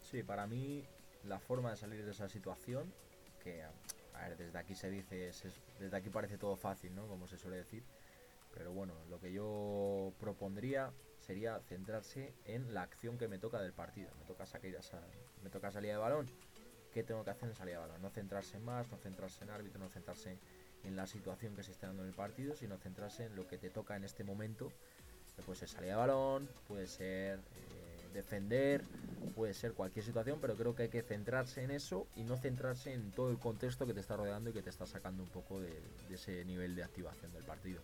Sí, 0.00 0.22
para 0.22 0.46
mí 0.46 0.84
la 1.24 1.38
forma 1.38 1.70
de 1.70 1.76
salir 1.76 2.04
de 2.04 2.12
esa 2.12 2.28
situación, 2.28 2.92
que 3.42 3.62
a 3.62 4.28
ver, 4.28 4.36
desde 4.36 4.58
aquí 4.58 4.74
se 4.74 4.90
dice, 4.90 5.32
desde 5.78 5.96
aquí 5.96 6.10
parece 6.10 6.38
todo 6.38 6.56
fácil, 6.56 6.94
¿no? 6.94 7.06
Como 7.06 7.26
se 7.26 7.36
suele 7.36 7.58
decir. 7.58 7.84
Pero 8.54 8.72
bueno, 8.72 8.94
lo 9.10 9.20
que 9.20 9.32
yo 9.32 10.12
propondría 10.18 10.92
sería 11.28 11.60
centrarse 11.68 12.32
en 12.46 12.72
la 12.72 12.80
acción 12.80 13.18
que 13.18 13.28
me 13.28 13.38
toca 13.38 13.60
del 13.60 13.74
partido. 13.74 14.08
Me 14.18 14.24
toca, 14.24 14.46
salir, 14.46 14.78
me 15.42 15.50
toca 15.50 15.70
salida 15.70 15.92
de 15.92 15.98
balón. 15.98 16.26
¿Qué 16.90 17.02
tengo 17.02 17.22
que 17.22 17.28
hacer 17.28 17.50
en 17.50 17.54
salida 17.54 17.74
de 17.74 17.86
balón? 17.86 18.00
No 18.00 18.08
centrarse 18.08 18.56
en 18.56 18.64
más, 18.64 18.90
no 18.90 18.96
centrarse 18.96 19.44
en 19.44 19.50
árbitro, 19.50 19.78
no 19.78 19.90
centrarse 19.90 20.38
en 20.84 20.96
la 20.96 21.06
situación 21.06 21.54
que 21.54 21.62
se 21.62 21.72
está 21.72 21.88
dando 21.88 22.02
en 22.02 22.08
el 22.08 22.14
partido, 22.14 22.56
sino 22.56 22.78
centrarse 22.78 23.26
en 23.26 23.36
lo 23.36 23.46
que 23.46 23.58
te 23.58 23.68
toca 23.68 23.94
en 23.94 24.04
este 24.04 24.24
momento. 24.24 24.72
Que 25.36 25.42
puede 25.42 25.58
ser 25.58 25.68
salida 25.68 25.92
de 25.92 25.98
balón, 25.98 26.48
puede 26.66 26.86
ser 26.86 27.40
eh, 27.40 28.08
defender, 28.14 28.82
puede 29.36 29.52
ser 29.52 29.74
cualquier 29.74 30.06
situación, 30.06 30.38
pero 30.40 30.54
creo 30.54 30.74
que 30.74 30.84
hay 30.84 30.88
que 30.88 31.02
centrarse 31.02 31.62
en 31.62 31.72
eso 31.72 32.06
y 32.16 32.24
no 32.24 32.38
centrarse 32.38 32.94
en 32.94 33.10
todo 33.12 33.30
el 33.30 33.38
contexto 33.38 33.86
que 33.86 33.92
te 33.92 34.00
está 34.00 34.16
rodeando 34.16 34.48
y 34.48 34.54
que 34.54 34.62
te 34.62 34.70
está 34.70 34.86
sacando 34.86 35.22
un 35.24 35.28
poco 35.28 35.60
de, 35.60 35.78
ese 36.08 36.42
nivel 36.46 36.74
de 36.74 36.84
activación 36.84 37.30
del 37.34 37.44
partido. 37.44 37.82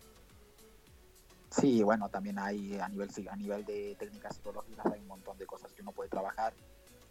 Sí, 1.59 1.83
bueno, 1.83 2.09
también 2.09 2.37
hay 2.39 2.77
a 2.79 2.87
nivel, 2.89 3.09
a 3.29 3.35
nivel 3.35 3.65
de 3.65 3.95
técnicas 3.97 4.35
psicológicas 4.35 4.85
hay 4.87 4.99
un 4.99 5.07
montón 5.07 5.37
de 5.37 5.45
cosas 5.45 5.71
que 5.71 5.81
uno 5.81 5.91
puede 5.91 6.09
trabajar. 6.09 6.53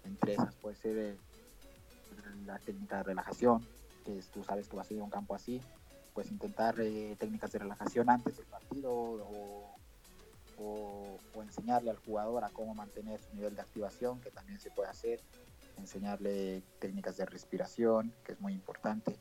Entre 0.05 0.35
esas 0.35 0.55
puede 0.57 0.77
ser 0.77 1.17
la 2.45 2.59
técnica 2.59 2.99
de 2.99 3.03
relajación, 3.05 3.67
que 4.05 4.21
tú 4.33 4.45
sabes 4.45 4.69
que 4.69 4.77
vas 4.77 4.91
a 4.91 4.95
ir 4.95 5.01
a 5.01 5.05
un 5.05 5.11
campo 5.11 5.35
así, 5.35 5.63
pues 6.13 6.31
intentar 6.31 6.79
eh, 6.79 7.17
técnicas 7.19 7.53
de 7.53 7.59
relajación 7.59 8.11
antes 8.11 8.37
del 8.37 8.47
partido 8.47 8.93
o 8.93 9.75
o, 10.59 11.19
enseñarle 11.43 11.91
al 11.91 11.99
jugador 11.99 12.45
a 12.45 12.51
cómo 12.51 12.75
mantener 12.75 13.21
su 13.21 13.35
nivel 13.35 13.55
de 13.55 13.63
activación, 13.63 14.21
que 14.21 14.31
también 14.31 14.59
se 14.59 14.71
puede 14.71 14.89
hacer, 14.89 15.21
enseñarle 15.77 16.63
técnicas 16.79 17.17
de 17.17 17.27
respiración, 17.27 18.13
que 18.25 18.33
es 18.33 18.41
muy 18.41 18.53
importante. 18.53 19.17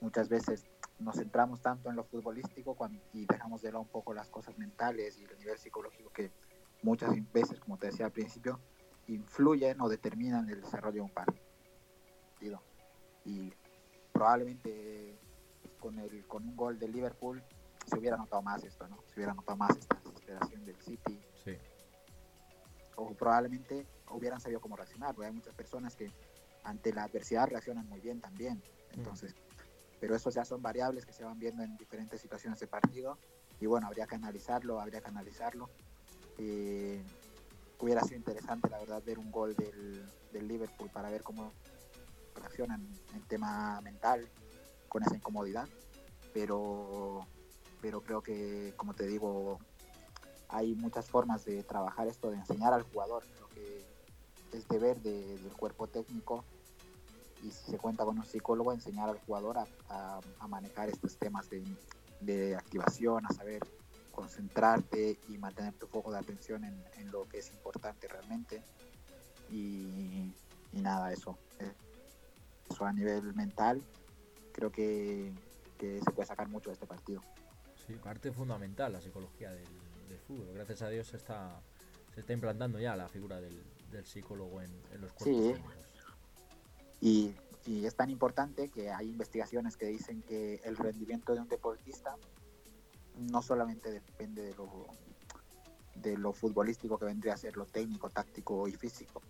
Muchas 0.00 0.28
veces 0.28 0.64
nos 0.98 1.16
centramos 1.16 1.60
tanto 1.60 1.90
en 1.90 1.96
lo 1.96 2.04
futbolístico 2.04 2.74
cuando, 2.74 3.00
y 3.12 3.26
dejamos 3.26 3.62
de 3.62 3.70
lado 3.70 3.82
un 3.82 3.88
poco 3.88 4.14
las 4.14 4.28
cosas 4.28 4.56
mentales 4.58 5.18
y 5.18 5.24
el 5.24 5.38
nivel 5.38 5.58
psicológico 5.58 6.10
que 6.10 6.30
muchas 6.82 7.10
veces, 7.32 7.60
como 7.60 7.76
te 7.78 7.88
decía 7.88 8.06
al 8.06 8.12
principio, 8.12 8.60
influyen 9.08 9.80
o 9.80 9.88
determinan 9.88 10.48
el 10.48 10.62
desarrollo 10.62 10.94
de 10.94 11.00
un 11.02 11.10
partido. 11.10 12.62
Y 13.24 13.52
probablemente 14.12 15.18
con, 15.78 15.98
el, 15.98 16.26
con 16.26 16.44
un 16.44 16.56
gol 16.56 16.78
de 16.78 16.88
Liverpool 16.88 17.42
se 17.86 17.98
hubiera 17.98 18.16
notado 18.16 18.42
más 18.42 18.64
esto, 18.64 18.88
¿no? 18.88 19.02
Se 19.06 19.16
hubiera 19.16 19.34
notado 19.34 19.56
más 19.56 19.76
esta 19.76 19.96
desesperación 19.96 20.64
del 20.64 20.80
City. 20.80 21.20
Sí. 21.44 21.52
O 22.96 23.12
probablemente 23.14 23.86
hubieran 24.10 24.40
sabido 24.40 24.60
cómo 24.60 24.76
reaccionar, 24.76 25.14
porque 25.14 25.28
hay 25.28 25.34
muchas 25.34 25.54
personas 25.54 25.94
que 25.94 26.10
ante 26.64 26.92
la 26.92 27.04
adversidad 27.04 27.48
reaccionan 27.48 27.88
muy 27.88 28.00
bien 28.00 28.20
también. 28.20 28.62
Entonces, 28.92 29.34
pero 30.00 30.14
eso 30.14 30.30
ya 30.30 30.44
son 30.44 30.62
variables 30.62 31.06
que 31.06 31.12
se 31.12 31.24
van 31.24 31.38
viendo 31.38 31.62
en 31.62 31.76
diferentes 31.76 32.20
situaciones 32.20 32.60
de 32.60 32.66
partido 32.66 33.18
y 33.60 33.66
bueno, 33.66 33.86
habría 33.86 34.06
que 34.06 34.14
analizarlo, 34.14 34.80
habría 34.80 35.00
que 35.00 35.08
analizarlo. 35.08 35.70
Eh, 36.38 37.02
hubiera 37.78 38.02
sido 38.02 38.16
interesante, 38.16 38.68
la 38.68 38.78
verdad, 38.78 39.02
ver 39.04 39.18
un 39.18 39.30
gol 39.30 39.54
del, 39.54 40.04
del 40.32 40.48
Liverpool 40.48 40.90
para 40.90 41.10
ver 41.10 41.22
cómo 41.22 41.52
reaccionan 42.34 42.86
en 43.14 43.22
tema 43.22 43.80
mental 43.80 44.28
con 44.88 45.02
esa 45.02 45.16
incomodidad, 45.16 45.68
pero, 46.32 47.26
pero 47.80 48.02
creo 48.02 48.22
que, 48.22 48.74
como 48.76 48.94
te 48.94 49.06
digo, 49.06 49.58
hay 50.48 50.74
muchas 50.74 51.08
formas 51.08 51.44
de 51.44 51.62
trabajar 51.62 52.08
esto, 52.08 52.30
de 52.30 52.36
enseñar 52.36 52.72
al 52.72 52.82
jugador, 52.82 53.24
creo 53.34 53.48
que 53.48 53.86
es 54.52 54.68
deber 54.68 55.00
de, 55.00 55.38
del 55.38 55.52
cuerpo 55.52 55.86
técnico 55.86 56.44
y 57.46 57.50
si 57.52 57.70
se 57.70 57.78
cuenta 57.78 58.04
con 58.04 58.18
un 58.18 58.24
psicólogo, 58.24 58.72
enseñar 58.72 59.08
al 59.08 59.18
jugador 59.20 59.58
a, 59.58 59.66
a, 59.88 60.20
a 60.40 60.48
manejar 60.48 60.88
estos 60.88 61.16
temas 61.16 61.48
de, 61.48 61.64
de, 62.20 62.56
activación, 62.56 63.24
a 63.24 63.30
saber 63.30 63.62
concentrarte 64.10 65.18
y 65.28 65.38
mantener 65.38 65.74
tu 65.74 65.86
foco 65.86 66.10
de 66.10 66.18
atención 66.18 66.64
en, 66.64 66.82
en 66.96 67.10
lo 67.12 67.28
que 67.28 67.38
es 67.38 67.50
importante 67.52 68.08
realmente. 68.08 68.62
Y, 69.50 70.32
y 70.72 70.80
nada, 70.80 71.12
eso. 71.12 71.38
Eso 72.68 72.84
a 72.84 72.92
nivel 72.92 73.32
mental, 73.34 73.80
creo 74.52 74.72
que, 74.72 75.32
que, 75.78 76.00
se 76.00 76.10
puede 76.10 76.26
sacar 76.26 76.48
mucho 76.48 76.70
de 76.70 76.74
este 76.74 76.86
partido. 76.86 77.22
Sí, 77.86 77.94
parte 77.94 78.32
fundamental 78.32 78.92
la 78.92 79.00
psicología 79.00 79.52
del, 79.52 79.68
del 80.08 80.18
fútbol. 80.18 80.52
Gracias 80.54 80.82
a 80.82 80.88
Dios 80.88 81.06
se 81.06 81.16
está, 81.16 81.60
se 82.12 82.20
está 82.20 82.32
implantando 82.32 82.80
ya 82.80 82.96
la 82.96 83.08
figura 83.08 83.40
del, 83.40 83.62
del 83.92 84.04
psicólogo 84.04 84.60
en, 84.60 84.70
en, 84.92 85.00
los 85.00 85.12
cuerpos 85.12 85.56
sí. 85.56 85.85
Y, 87.00 87.34
y, 87.66 87.84
es 87.84 87.94
tan 87.94 88.10
importante 88.10 88.68
que 88.68 88.90
hay 88.90 89.08
investigaciones 89.10 89.76
que 89.76 89.86
dicen 89.86 90.22
que 90.22 90.60
el 90.64 90.76
rendimiento 90.76 91.34
de 91.34 91.40
un 91.40 91.48
deportista 91.48 92.16
no 93.16 93.42
solamente 93.42 93.90
depende 93.90 94.42
de 94.42 94.54
lo, 94.54 94.86
de 95.96 96.16
lo 96.16 96.32
futbolístico 96.32 96.98
que 96.98 97.06
vendría 97.06 97.34
a 97.34 97.36
ser 97.36 97.56
lo 97.56 97.66
técnico, 97.66 98.10
táctico 98.10 98.68
y 98.68 98.72
físico, 98.72 99.22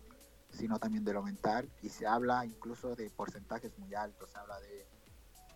sino 0.50 0.78
también 0.78 1.04
de 1.04 1.12
lo 1.12 1.22
mental 1.22 1.68
y 1.82 1.88
se 1.88 2.06
habla 2.06 2.44
incluso 2.44 2.94
de 2.94 3.10
porcentajes 3.10 3.78
muy 3.78 3.94
altos, 3.94 4.30
se 4.30 4.38
habla 4.38 4.58
de 4.60 4.86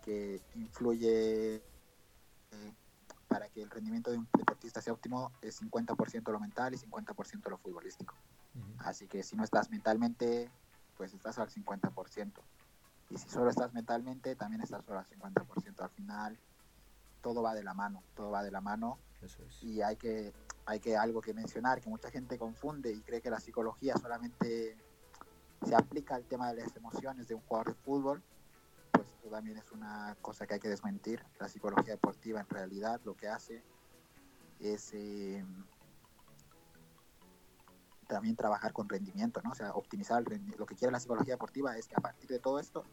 que 0.03 0.41
influye 0.55 1.55
eh, 1.55 2.73
para 3.27 3.49
que 3.49 3.61
el 3.61 3.69
rendimiento 3.69 4.11
de 4.11 4.17
un 4.17 4.27
deportista 4.37 4.81
sea 4.81 4.93
óptimo 4.93 5.31
es 5.41 5.61
50% 5.61 6.31
lo 6.31 6.39
mental 6.39 6.73
y 6.73 6.77
50% 6.77 7.49
lo 7.49 7.57
futbolístico. 7.57 8.15
Uh 8.55 8.59
-huh. 8.59 8.75
Así 8.79 9.07
que 9.07 9.23
si 9.23 9.35
no 9.35 9.43
estás 9.43 9.69
mentalmente, 9.69 10.49
pues 11.01 11.15
estás 11.15 11.39
al 11.39 11.49
50%. 11.49 12.31
Y 13.09 13.17
si 13.17 13.27
solo 13.27 13.49
estás 13.49 13.73
mentalmente, 13.73 14.35
también 14.35 14.61
estás 14.61 14.85
solo 14.85 14.99
al 14.99 15.05
50%. 15.07 15.81
Al 15.81 15.89
final, 15.89 16.37
todo 17.23 17.41
va 17.41 17.55
de 17.55 17.63
la 17.63 17.73
mano, 17.73 18.03
todo 18.15 18.29
va 18.29 18.43
de 18.43 18.51
la 18.51 18.61
mano. 18.61 18.99
Eso 19.19 19.41
es. 19.41 19.63
Y 19.63 19.81
hay 19.81 19.95
que, 19.95 20.31
hay 20.67 20.79
que 20.79 20.95
algo 20.95 21.19
que 21.19 21.33
mencionar, 21.33 21.81
que 21.81 21.89
mucha 21.89 22.11
gente 22.11 22.37
confunde 22.37 22.93
y 22.93 23.01
cree 23.01 23.19
que 23.19 23.31
la 23.31 23.39
psicología 23.39 23.97
solamente 23.97 24.77
se 25.65 25.73
aplica 25.73 26.13
al 26.13 26.25
tema 26.25 26.53
de 26.53 26.61
las 26.61 26.75
emociones 26.75 27.27
de 27.27 27.33
un 27.33 27.41
jugador 27.41 27.69
de 27.69 27.81
fútbol, 27.81 28.21
pues 28.91 29.07
eso 29.07 29.29
también 29.31 29.57
es 29.57 29.71
una 29.71 30.15
cosa 30.21 30.45
que 30.45 30.53
hay 30.53 30.59
que 30.59 30.69
desmentir. 30.69 31.25
La 31.39 31.49
psicología 31.49 31.93
deportiva 31.93 32.41
en 32.41 32.47
realidad 32.47 33.01
lo 33.05 33.17
que 33.17 33.27
hace 33.27 33.63
es 34.59 34.93
eh, 34.93 35.43
también 38.13 38.35
trabajar 38.35 38.73
con 38.73 38.89
rendimiento, 38.89 39.41
¿no? 39.43 39.51
O 39.51 39.55
sea, 39.55 39.71
optimizar 39.73 40.23
el. 40.29 40.55
Lo 40.57 40.65
que 40.65 40.75
quiere 40.75 40.91
la 40.91 40.99
psicología 40.99 41.35
deportiva 41.35 41.77
es 41.77 41.87
que 41.87 41.95
a 41.95 42.01
partir 42.01 42.29
de 42.29 42.39
todo 42.39 42.59
esto 42.59 42.83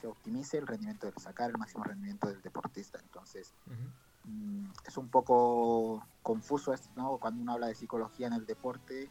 se 0.00 0.06
optimice 0.06 0.58
el 0.58 0.66
rendimiento, 0.66 1.10
de 1.10 1.20
sacar 1.20 1.50
el 1.50 1.58
máximo 1.58 1.84
rendimiento 1.84 2.28
del 2.28 2.40
deportista. 2.42 2.98
Entonces, 3.00 3.52
uh 3.66 3.70
-huh. 3.70 3.90
mmm, 4.24 4.70
es 4.86 4.96
un 4.96 5.08
poco 5.08 6.06
confuso 6.22 6.72
esto, 6.72 6.88
¿no? 6.96 7.18
Cuando 7.18 7.42
uno 7.42 7.52
habla 7.52 7.68
de 7.68 7.74
psicología 7.74 8.26
en 8.26 8.34
el 8.34 8.46
deporte, 8.46 9.10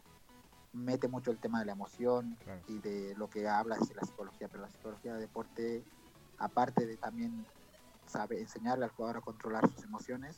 mete 0.72 1.08
mucho 1.08 1.30
el 1.30 1.38
tema 1.38 1.60
de 1.60 1.66
la 1.66 1.72
emoción 1.72 2.36
claro. 2.44 2.62
y 2.68 2.78
de 2.78 3.14
lo 3.16 3.28
que 3.28 3.48
habla 3.48 3.76
de 3.76 3.94
la 3.94 4.02
psicología, 4.02 4.48
pero 4.48 4.62
la 4.62 4.70
psicología 4.70 5.14
de 5.14 5.20
deporte, 5.20 5.84
aparte 6.38 6.86
de 6.86 6.96
también 6.96 7.46
sabe 8.06 8.40
enseñarle 8.40 8.84
al 8.84 8.90
jugador 8.90 9.18
a 9.18 9.20
controlar 9.20 9.68
sus 9.70 9.82
emociones, 9.82 10.36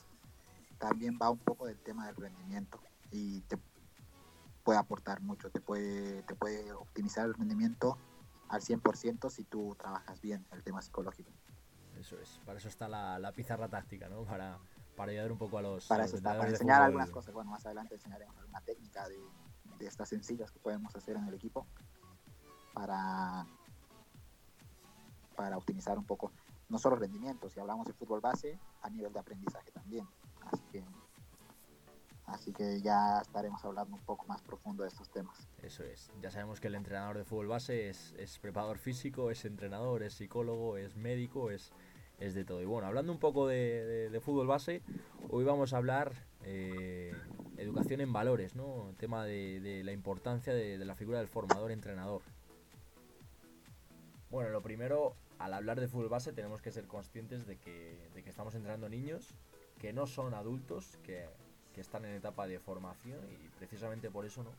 también 0.79 1.17
va 1.21 1.29
un 1.29 1.37
poco 1.37 1.67
del 1.67 1.77
tema 1.77 2.07
del 2.07 2.15
rendimiento 2.15 2.79
y 3.11 3.41
te 3.41 3.57
puede 4.61 4.79
aportar 4.79 5.21
mucho, 5.21 5.49
te 5.49 5.59
puede, 5.59 6.23
te 6.23 6.35
puede 6.35 6.71
optimizar 6.73 7.25
el 7.25 7.33
rendimiento 7.33 7.97
al 8.49 8.61
100% 8.61 9.29
si 9.29 9.43
tú 9.43 9.75
trabajas 9.77 10.21
bien 10.21 10.45
el 10.51 10.63
tema 10.63 10.81
psicológico. 10.81 11.31
Eso 11.99 12.19
es, 12.19 12.39
para 12.45 12.57
eso 12.57 12.67
está 12.67 12.87
la, 12.87 13.19
la 13.19 13.31
pizarra 13.31 13.67
táctica, 13.67 14.09
¿no? 14.09 14.23
Para, 14.23 14.57
para 14.95 15.11
ayudar 15.11 15.31
un 15.31 15.37
poco 15.37 15.57
a 15.57 15.61
los... 15.61 15.87
Para 15.87 16.05
eso 16.05 16.17
está, 16.17 16.37
para 16.37 16.49
enseñar 16.49 16.81
algunas 16.81 17.11
cosas. 17.11 17.33
Bueno, 17.33 17.51
más 17.51 17.65
adelante 17.65 17.95
enseñaremos 17.95 18.37
alguna 18.37 18.61
técnica 18.61 19.07
de, 19.07 19.19
de 19.77 19.87
estas 19.87 20.09
sencillas 20.09 20.51
que 20.51 20.59
podemos 20.59 20.95
hacer 20.95 21.15
en 21.17 21.27
el 21.27 21.33
equipo 21.33 21.67
para, 22.73 23.45
para 25.35 25.57
optimizar 25.57 25.97
un 25.97 26.05
poco, 26.05 26.31
no 26.69 26.77
solo 26.77 26.95
rendimiento, 26.95 27.49
si 27.49 27.59
hablamos 27.59 27.87
de 27.87 27.93
fútbol 27.93 28.21
base, 28.21 28.59
a 28.81 28.89
nivel 28.89 29.11
de 29.11 29.19
aprendizaje 29.19 29.71
también. 29.71 30.07
Así 30.51 30.63
que 30.71 30.83
Así 32.31 32.53
que 32.53 32.81
ya 32.81 33.19
estaremos 33.21 33.63
hablando 33.65 33.95
un 33.95 34.01
poco 34.03 34.25
más 34.25 34.41
profundo 34.41 34.83
de 34.83 34.89
estos 34.89 35.09
temas. 35.09 35.47
Eso 35.61 35.83
es. 35.83 36.11
Ya 36.21 36.31
sabemos 36.31 36.59
que 36.59 36.67
el 36.67 36.75
entrenador 36.75 37.17
de 37.17 37.25
fútbol 37.25 37.47
base 37.47 37.89
es, 37.89 38.39
preparador 38.41 38.77
físico, 38.77 39.31
es 39.31 39.43
entrenador, 39.45 40.03
es 40.03 40.13
psicólogo, 40.13 40.77
es 40.77 40.95
médico, 40.95 41.51
es, 41.51 41.71
es 42.19 42.33
de 42.33 42.45
todo. 42.45 42.61
Y 42.61 42.65
bueno, 42.65 42.87
hablando 42.87 43.11
un 43.11 43.19
poco 43.19 43.47
de, 43.47 44.17
fútbol 44.23 44.47
base, 44.47 44.81
hoy 45.29 45.43
vamos 45.43 45.73
a 45.73 45.77
hablar 45.77 46.13
eh, 46.43 47.13
educación 47.57 47.99
en 48.01 48.13
valores, 48.13 48.55
¿no? 48.55 48.89
El 48.89 48.95
tema 48.95 49.25
de, 49.25 49.59
de 49.59 49.83
la 49.83 49.91
importancia 49.91 50.53
de, 50.53 50.77
de, 50.77 50.85
la 50.85 50.95
figura 50.95 51.19
del 51.19 51.27
formador-entrenador. 51.27 52.21
Bueno, 54.29 54.51
lo 54.51 54.61
primero, 54.61 55.15
al 55.37 55.53
hablar 55.53 55.81
de 55.81 55.89
fútbol 55.89 56.07
base 56.07 56.31
tenemos 56.31 56.61
que 56.61 56.71
ser 56.71 56.87
conscientes 56.87 57.45
de 57.45 57.57
que, 57.57 58.09
de 58.13 58.23
que 58.23 58.29
estamos 58.29 58.55
entrenando 58.55 58.87
niños 58.87 59.35
que 59.81 59.93
no 59.93 60.05
son 60.05 60.35
adultos, 60.35 60.99
que 61.03 61.27
que 61.73 61.81
están 61.81 62.05
en 62.05 62.15
etapa 62.15 62.47
de 62.47 62.59
formación 62.59 63.19
y 63.29 63.49
precisamente 63.57 64.09
por 64.09 64.25
eso 64.25 64.43
no 64.43 64.51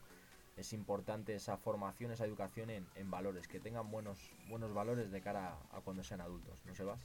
es 0.56 0.72
importante 0.72 1.34
esa 1.34 1.56
formación, 1.56 2.10
esa 2.10 2.26
educación 2.26 2.68
en, 2.70 3.10
valores, 3.10 3.48
que 3.48 3.58
tengan 3.58 3.90
buenos, 3.90 4.18
buenos 4.48 4.74
valores 4.74 5.10
de 5.10 5.22
cara 5.22 5.58
a, 5.72 5.78
a 5.78 5.80
cuando 5.80 6.04
sean 6.04 6.20
adultos, 6.20 6.62
¿no 6.66 6.74
se 6.74 6.84
vas? 6.84 7.00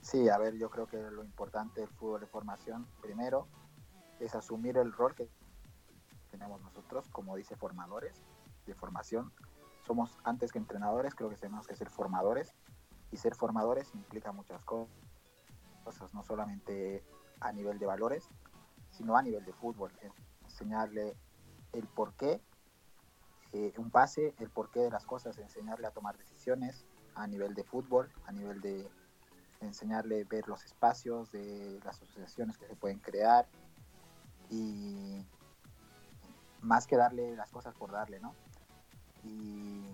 Sí, 0.00 0.28
a 0.28 0.38
ver, 0.38 0.56
yo 0.56 0.70
creo 0.70 0.86
que 0.86 0.98
lo 0.98 1.22
importante 1.24 1.80
del 1.80 1.90
fútbol 1.90 2.20
de 2.20 2.26
formación, 2.26 2.86
primero, 3.00 3.46
es 4.20 4.34
asumir 4.34 4.76
el 4.78 4.92
rol 4.92 5.14
que 5.14 5.28
tenemos 6.30 6.60
nosotros, 6.62 7.08
como 7.10 7.36
dice, 7.36 7.56
formadores 7.56 8.22
de 8.66 8.74
formación. 8.74 9.32
Somos 9.86 10.18
antes 10.24 10.50
que 10.52 10.58
entrenadores, 10.58 11.14
creo 11.14 11.30
que 11.30 11.36
tenemos 11.36 11.66
que 11.66 11.76
ser 11.76 11.90
formadores, 11.90 12.54
y 13.14 13.16
ser 13.16 13.34
formadores 13.34 13.94
implica 13.94 14.32
muchas 14.32 14.64
cosas, 14.64 16.12
no 16.12 16.22
solamente 16.22 17.04
a 17.40 17.52
nivel 17.52 17.78
de 17.78 17.86
valores, 17.86 18.28
sino 18.96 19.16
a 19.16 19.22
nivel 19.22 19.44
de 19.44 19.52
fútbol, 19.52 19.92
enseñarle 20.44 21.16
el 21.72 21.86
porqué, 21.88 22.40
eh, 23.52 23.72
un 23.76 23.90
pase, 23.90 24.34
el 24.38 24.50
porqué 24.50 24.80
de 24.80 24.90
las 24.90 25.04
cosas, 25.04 25.38
enseñarle 25.38 25.86
a 25.86 25.90
tomar 25.90 26.16
decisiones 26.16 26.86
a 27.14 27.26
nivel 27.26 27.54
de 27.54 27.64
fútbol, 27.64 28.10
a 28.26 28.32
nivel 28.32 28.60
de 28.60 28.88
enseñarle 29.60 30.22
a 30.22 30.24
ver 30.28 30.48
los 30.48 30.64
espacios 30.64 31.32
de 31.32 31.80
las 31.84 32.00
asociaciones 32.02 32.58
que 32.58 32.66
se 32.66 32.76
pueden 32.76 32.98
crear 32.98 33.46
y 34.50 35.24
más 36.60 36.86
que 36.86 36.96
darle 36.96 37.34
las 37.36 37.50
cosas 37.50 37.74
por 37.74 37.90
darle, 37.90 38.20
¿no? 38.20 38.34
Y, 39.24 39.84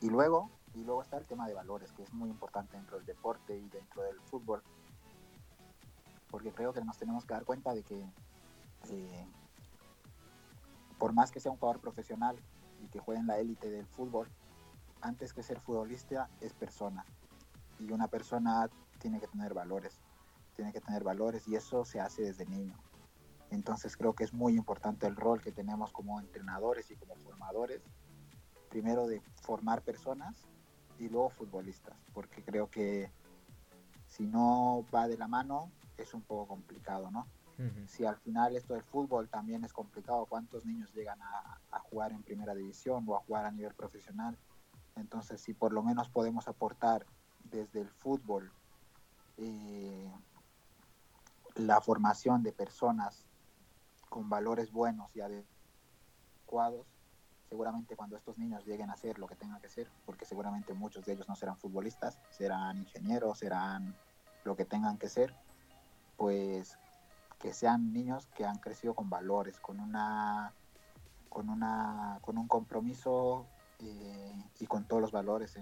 y 0.00 0.08
luego, 0.08 0.50
y 0.74 0.84
luego 0.84 1.02
está 1.02 1.18
el 1.18 1.26
tema 1.26 1.46
de 1.46 1.54
valores, 1.54 1.92
que 1.92 2.02
es 2.02 2.12
muy 2.12 2.30
importante 2.30 2.76
dentro 2.76 2.96
del 2.96 3.06
deporte 3.06 3.56
y 3.56 3.68
dentro 3.68 4.02
del 4.02 4.20
fútbol 4.22 4.62
porque 6.34 6.50
creo 6.50 6.72
que 6.72 6.84
nos 6.84 6.98
tenemos 6.98 7.24
que 7.24 7.32
dar 7.32 7.44
cuenta 7.44 7.72
de 7.72 7.84
que 7.84 8.04
eh, 8.90 9.26
por 10.98 11.12
más 11.12 11.30
que 11.30 11.38
sea 11.38 11.52
un 11.52 11.58
jugador 11.58 11.80
profesional 11.80 12.36
y 12.82 12.88
que 12.88 12.98
juegue 12.98 13.20
en 13.20 13.28
la 13.28 13.38
élite 13.38 13.70
del 13.70 13.86
fútbol, 13.86 14.28
antes 15.00 15.32
que 15.32 15.44
ser 15.44 15.60
futbolista 15.60 16.28
es 16.40 16.52
persona. 16.52 17.04
Y 17.78 17.92
una 17.92 18.08
persona 18.08 18.68
tiene 18.98 19.20
que 19.20 19.28
tener 19.28 19.54
valores, 19.54 20.00
tiene 20.56 20.72
que 20.72 20.80
tener 20.80 21.04
valores 21.04 21.46
y 21.46 21.54
eso 21.54 21.84
se 21.84 22.00
hace 22.00 22.22
desde 22.22 22.46
niño. 22.46 22.74
Entonces 23.50 23.96
creo 23.96 24.14
que 24.14 24.24
es 24.24 24.32
muy 24.34 24.56
importante 24.56 25.06
el 25.06 25.14
rol 25.14 25.40
que 25.40 25.52
tenemos 25.52 25.92
como 25.92 26.18
entrenadores 26.18 26.90
y 26.90 26.96
como 26.96 27.14
formadores, 27.14 27.80
primero 28.70 29.06
de 29.06 29.20
formar 29.40 29.82
personas 29.82 30.48
y 30.98 31.08
luego 31.08 31.30
futbolistas, 31.30 31.96
porque 32.12 32.42
creo 32.42 32.68
que 32.68 33.12
si 34.08 34.26
no 34.26 34.84
va 34.92 35.06
de 35.06 35.16
la 35.16 35.28
mano, 35.28 35.70
es 35.96 36.14
un 36.14 36.22
poco 36.22 36.46
complicado, 36.48 37.10
¿no? 37.10 37.26
Si 37.86 38.04
al 38.04 38.16
final 38.16 38.56
esto 38.56 38.74
del 38.74 38.82
fútbol 38.82 39.28
también 39.28 39.62
es 39.62 39.72
complicado, 39.72 40.26
¿cuántos 40.26 40.66
niños 40.66 40.92
llegan 40.92 41.22
a, 41.22 41.60
a, 41.70 41.78
jugar 41.78 42.10
en 42.10 42.24
primera 42.24 42.52
división 42.52 43.04
o 43.06 43.14
a 43.14 43.20
jugar 43.20 43.44
a 43.44 43.52
nivel 43.52 43.72
profesional? 43.74 44.36
Entonces, 44.96 45.40
si 45.40 45.54
por 45.54 45.72
lo 45.72 45.84
menos 45.84 46.08
podemos 46.08 46.48
aportar 46.48 47.06
desde 47.44 47.80
el 47.80 47.90
fútbol 47.90 48.52
eh, 49.36 50.12
la 51.56 51.80
formación 51.80 52.42
de 52.42 52.52
personas 52.52 53.26
con 54.08 54.28
valores 54.28 54.72
buenos 54.72 55.14
y 55.14 55.20
adecuados, 55.20 56.86
seguramente 57.48 57.96
cuando 57.96 58.16
estos 58.16 58.38
niños 58.38 58.64
lleguen 58.64 58.90
a 58.90 58.96
ser 58.96 59.18
lo 59.18 59.26
que 59.26 59.36
tengan 59.36 59.60
que 59.60 59.68
ser, 59.68 59.88
porque 60.04 60.24
seguramente 60.24 60.74
muchos 60.74 61.04
de 61.04 61.12
ellos 61.12 61.28
no 61.28 61.36
serán 61.36 61.56
futbolistas, 61.58 62.18
serán 62.30 62.78
ingenieros, 62.78 63.38
serán 63.38 63.96
lo 64.44 64.56
que 64.56 64.64
tengan 64.64 64.98
que 64.98 65.08
ser, 65.08 65.34
pues 66.16 66.78
que 67.38 67.52
sean 67.52 67.92
niños 67.92 68.26
que 68.34 68.44
han 68.44 68.58
crecido 68.58 68.94
con 68.94 69.10
valores, 69.10 69.60
con 69.60 69.80
una 69.80 70.52
con 71.28 71.48
una 71.48 72.18
con 72.22 72.38
un 72.38 72.46
compromiso 72.48 73.46
eh, 73.80 74.32
y 74.60 74.66
con 74.66 74.84
todos 74.84 75.02
los 75.02 75.12
valores 75.12 75.58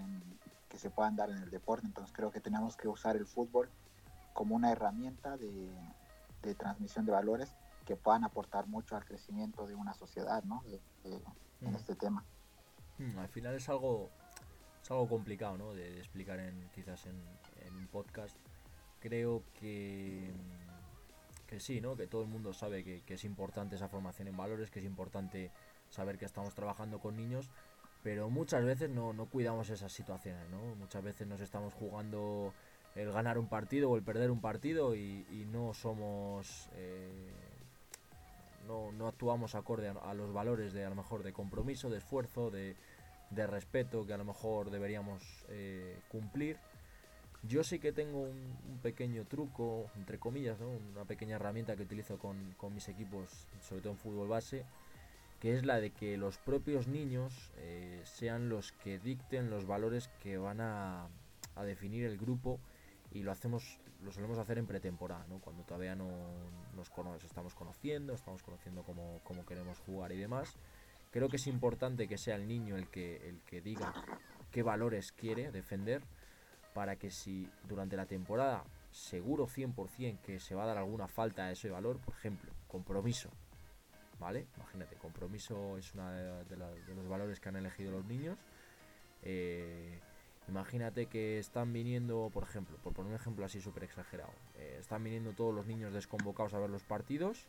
que 0.69 0.77
se 0.77 0.89
puedan 0.89 1.15
dar 1.15 1.29
en 1.29 1.37
el 1.37 1.49
deporte. 1.49 1.85
Entonces 1.85 2.13
creo 2.15 2.31
que 2.31 2.39
tenemos 2.39 2.77
que 2.77 2.87
usar 2.87 3.15
el 3.15 3.25
fútbol 3.25 3.69
como 4.33 4.55
una 4.55 4.71
herramienta 4.71 5.37
de, 5.37 5.69
transmisión 6.57 7.05
de 7.05 7.11
valores 7.11 7.53
que 7.85 7.95
puedan 7.95 8.23
aportar 8.23 8.67
mucho 8.67 8.95
al 8.95 9.05
crecimiento 9.05 9.67
de 9.67 9.75
una 9.75 9.93
sociedad, 9.93 10.43
¿no? 10.43 10.63
en 11.03 11.71
mm. 11.71 11.75
este 11.75 11.95
tema. 11.95 12.23
Mm, 12.97 13.17
al 13.17 13.29
final 13.29 13.55
es 13.55 13.69
algo 13.69 14.09
es 14.83 14.91
algo 14.91 15.07
complicado, 15.07 15.57
¿no? 15.57 15.73
De, 15.73 15.97
explicar 15.97 16.39
en 16.39 16.69
quizás 16.75 17.05
en, 17.05 17.15
un 17.75 17.87
podcast. 17.87 18.37
Creo 19.03 19.43
que 19.59 20.31
que 21.53 21.59
sí, 21.59 21.81
¿no? 21.81 21.95
Que 21.95 22.07
todo 22.07 22.23
el 22.23 22.27
mundo 22.27 22.51
sabe 22.51 22.83
que, 22.83 23.03
es 23.13 23.23
importante 23.23 23.75
esa 23.75 23.87
formación 23.87 24.27
en 24.27 24.35
valores, 24.35 24.71
que 24.71 24.79
es 24.79 24.85
importante 24.85 25.51
saber 25.89 26.17
que 26.17 26.25
estamos 26.25 26.55
trabajando 26.55 26.99
con 26.99 27.15
niños, 27.15 27.51
pero 28.01 28.29
muchas 28.31 28.65
veces 28.65 28.89
no, 28.89 29.13
no 29.13 29.27
cuidamos 29.27 29.69
esas 29.69 29.91
situaciones, 29.91 30.49
¿no? 30.49 30.75
Muchas 30.75 31.03
veces 31.03 31.27
nos 31.27 31.41
estamos 31.41 31.73
jugando 31.75 32.53
el 32.95 33.11
ganar 33.11 33.37
un 33.37 33.47
partido 33.47 33.91
o 33.91 33.97
el 33.97 34.03
perder 34.03 34.31
un 34.31 34.41
partido 34.41 34.95
y, 34.95 35.47
no 35.51 35.75
somos... 35.75 36.69
Eh, 36.73 37.31
no, 38.67 38.91
no, 38.93 39.07
actuamos 39.07 39.55
acorde 39.55 39.89
a, 39.89 40.13
los 40.13 40.33
valores 40.33 40.73
de 40.73 40.85
a 40.85 40.89
lo 40.89 40.95
mejor 40.95 41.21
de 41.21 41.33
compromiso, 41.33 41.89
de 41.89 41.97
esfuerzo, 41.97 42.49
de, 42.49 42.77
de 43.29 43.45
respeto 43.45 44.07
que 44.07 44.13
a 44.13 44.17
lo 44.17 44.23
mejor 44.25 44.71
deberíamos 44.71 45.21
eh, 45.49 45.99
cumplir. 46.07 46.57
Yo 47.43 47.63
sí 47.63 47.79
que 47.79 47.91
tengo 47.91 48.21
un, 48.21 48.79
pequeño 48.81 49.25
truco, 49.25 49.89
entre 49.95 50.19
comillas, 50.19 50.59
¿no? 50.59 50.69
una 50.69 51.05
pequeña 51.05 51.37
herramienta 51.37 51.75
que 51.77 51.83
utilizo 51.83 52.17
con, 52.17 52.53
con 52.57 52.73
mis 52.73 52.89
equipos, 52.89 53.29
sobre 53.61 53.81
todo 53.81 53.93
en 53.93 53.99
fútbol 53.99 54.27
base, 54.27 54.65
que 55.43 55.57
es 55.57 55.65
la 55.65 55.81
de 55.81 55.91
que 55.91 56.15
los 56.15 56.37
propios 56.37 56.87
niños 56.87 57.51
eh, 57.57 58.01
sean 58.05 58.47
los 58.47 58.71
que 58.71 58.97
dicten 58.97 59.49
los 59.49 59.67
valores 59.67 60.09
que 60.21 60.37
van 60.37 60.61
a, 60.61 61.09
definir 61.65 62.05
el 62.05 62.17
grupo 62.17 62.61
y 63.11 63.23
lo 63.23 63.31
hacemos 63.31 63.77
lo 64.05 64.13
solemos 64.13 64.37
hacer 64.37 64.57
en 64.57 64.65
pretemporada, 64.65 65.25
¿no? 65.27 65.39
cuando 65.39 65.63
todavía 65.63 65.95
no 65.95 66.09
nos 66.75 67.23
estamos 67.25 67.55
conociendo, 67.55 68.13
estamos 68.13 68.41
conociendo 68.41 68.83
cómo, 68.83 69.19
cómo, 69.25 69.45
queremos 69.45 69.79
jugar 69.79 70.13
y 70.13 70.17
demás. 70.17 70.55
Creo 71.11 71.27
que 71.27 71.35
es 71.35 71.47
importante 71.47 72.07
que 72.07 72.17
sea 72.17 72.35
el 72.35 72.47
niño 72.47 72.77
el 72.77 72.87
que, 72.87 73.27
el 73.27 73.41
que 73.41 73.59
diga 73.59 73.93
qué 74.49 74.63
valores 74.63 75.11
quiere 75.11 75.51
defender 75.51 76.01
para 76.73 76.95
que 76.95 77.09
si 77.09 77.49
durante 77.67 77.95
la 77.95 78.05
temporada 78.05 78.63
seguro 78.91 79.47
100% 79.47 80.19
que 80.21 80.39
se 80.39 80.55
va 80.55 80.63
a 80.63 80.67
dar 80.67 80.77
alguna 80.77 81.07
falta 81.07 81.45
a 81.45 81.51
ese 81.51 81.69
valor, 81.69 81.97
por 81.99 82.13
ejemplo, 82.13 82.51
compromiso, 82.67 83.29
¿vale? 84.19 84.47
Imagínate, 84.57 84.95
compromiso 84.95 85.77
es 85.77 85.93
uno 85.93 86.09
de, 86.11 86.55
los 86.55 87.07
valores 87.07 87.39
que 87.39 87.49
han 87.49 87.55
elegido 87.55 87.91
los 87.91 88.05
niños. 88.05 88.37
Eh, 89.23 89.99
imagínate 90.47 91.07
que 91.07 91.39
están 91.39 91.73
viniendo, 91.73 92.29
por 92.33 92.43
ejemplo, 92.43 92.77
por 92.83 92.93
poner 92.93 93.11
un 93.11 93.15
ejemplo 93.15 93.45
así 93.45 93.59
súper 93.61 93.85
exagerado, 93.85 94.33
eh, 94.55 94.77
están 94.79 95.03
viniendo 95.03 95.31
todos 95.31 95.53
los 95.53 95.65
niños 95.65 95.93
desconvocados 95.93 96.53
a 96.53 96.59
ver 96.59 96.69
los 96.69 96.83
partidos 96.83 97.47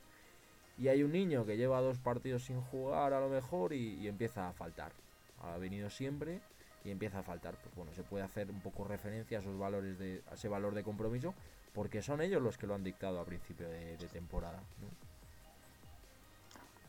y 0.79 0.89
hay 0.89 1.03
un 1.03 1.13
niño 1.13 1.47
que 1.47 1.57
lleva 1.57 1.81
dos 1.81 1.99
partidos 1.99 2.45
sin 2.45 2.61
jugar 2.61 3.13
a 3.13 3.21
lo 3.21 3.29
mejor 3.29 3.73
y, 3.73 4.07
empieza 4.09 4.49
a 4.49 4.53
faltar. 4.53 4.93
Ha 5.41 5.57
venido 5.59 5.91
siempre 5.91 6.41
y 6.85 6.91
empieza 6.91 7.21
a 7.21 7.23
faltar. 7.23 7.57
Pues 7.57 7.75
bueno, 7.75 7.93
se 7.95 8.03
puede 8.03 8.25
hacer 8.25 8.51
un 8.51 8.61
poco 8.61 8.85
referencia 8.85 9.39
a 9.39 9.41
esos 9.41 9.59
valores 9.59 9.99
de, 9.99 10.23
a 10.31 10.35
ese 10.35 10.49
valor 10.49 10.75
de 10.75 10.85
compromiso 10.85 11.35
porque 11.75 12.03
son 12.03 12.21
ellos 12.21 12.41
los 12.41 12.57
que 12.57 12.67
lo 12.67 12.75
han 12.75 12.85
dictado 12.85 13.19
a 13.21 13.25
principio 13.25 13.69
de, 13.69 13.97
temporada. 14.13 14.63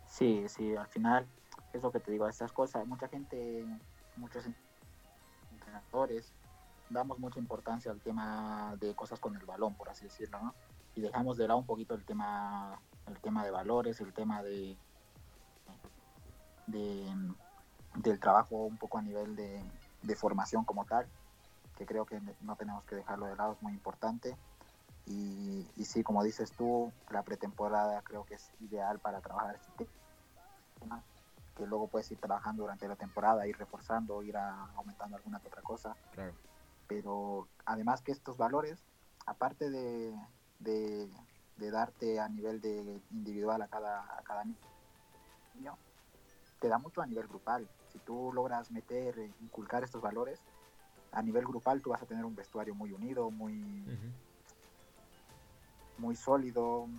Sí, 0.08 0.46
sí, 0.48 0.76
al 0.76 0.88
final 0.88 1.26
es 1.74 1.82
lo 1.82 1.92
que 1.92 2.00
te 2.00 2.12
digo, 2.12 2.30
estas 2.30 2.52
cosas, 2.52 2.86
mucha 2.86 3.08
gente, 3.08 3.66
muchos 4.16 4.46
entrenadores, 5.52 6.32
damos 6.90 7.18
mucha 7.18 7.40
importancia 7.40 7.92
al 7.92 8.00
tema 8.00 8.78
de 8.80 8.94
cosas 8.94 9.20
con 9.20 9.36
el 9.36 9.46
balón, 9.46 9.74
por 9.74 9.90
así 9.90 10.06
decirlo, 10.06 10.40
¿no? 10.40 10.54
Y 10.96 11.02
dejamos 11.02 11.36
de 11.36 11.48
lado 11.48 11.60
un 11.60 11.66
poquito 11.66 11.96
el 11.96 12.06
tema, 12.06 12.80
el 13.08 13.20
tema 13.20 13.44
de 13.44 13.52
valores, 13.52 14.00
el 14.00 14.14
tema 14.14 14.44
de, 14.44 14.78
de 16.68 17.12
del 17.96 18.20
trabajo 18.20 18.56
un 18.58 18.78
poco 18.78 18.98
a 18.98 19.02
nivel 19.02 19.36
de, 19.36 19.62
de 20.06 20.16
formación 20.16 20.64
como 20.66 20.86
tal, 20.86 21.08
que 21.78 21.86
creo 21.86 22.06
que 22.06 22.22
no 22.42 22.56
tenemos 22.56 22.84
que 22.86 22.96
dejarlo 22.96 23.26
de 23.26 23.36
lado, 23.36 23.54
es 23.54 23.62
muy 23.62 23.74
importante. 23.74 24.36
Y, 25.08 25.68
y 25.76 25.86
sí, 25.86 26.04
como 26.04 26.24
dices 26.24 26.52
tú, 26.52 26.92
la 27.10 27.24
pretemporada 27.24 28.02
creo 28.02 28.26
que 28.26 28.36
es 28.36 28.52
ideal 28.62 29.00
para 29.00 29.22
trabajar 29.22 29.56
este 29.56 29.88
que 31.56 31.66
luego 31.66 31.88
puedes 31.88 32.12
ir 32.12 32.20
trabajando 32.20 32.64
durante 32.64 32.88
la 32.88 32.96
temporada, 32.96 33.48
ir 33.48 33.58
reforzando, 33.58 34.22
ir 34.24 34.36
aumentando 34.38 35.16
alguna 35.16 35.40
que 35.40 35.48
otra 35.48 35.62
cosa. 35.62 35.96
Pero 36.88 37.48
además 37.66 38.02
que 38.02 38.12
estos 38.12 38.38
valores, 38.38 38.84
aparte 39.26 39.70
de, 39.70 40.14
de, 40.60 41.10
darte 41.72 42.20
a 42.20 42.28
nivel 42.28 42.62
de 42.62 43.02
individual 43.12 43.62
a 43.62 43.68
cada, 43.68 44.02
a 44.18 44.22
cada 44.24 44.44
niño, 44.44 45.78
te 46.60 46.68
da 46.68 46.78
mucho 46.78 47.02
a 47.02 47.08
nivel 47.08 47.28
grupal. 47.28 47.68
Si 47.96 48.00
tú 48.00 48.34
logras 48.34 48.72
meter, 48.72 49.18
inculcar 49.40 49.86
estos 49.86 50.02
valores, 50.02 50.42
a 51.14 51.22
nivel 51.22 51.46
grupal 51.46 51.82
tú 51.82 51.92
vas 51.92 52.02
a 52.02 52.06
tener 52.06 52.26
un 52.26 52.36
vestuario 52.36 52.76
muy 52.76 52.92
unido, 52.92 53.32
muy, 53.32 53.64
muy 55.98 56.14
sólido, 56.18 56.90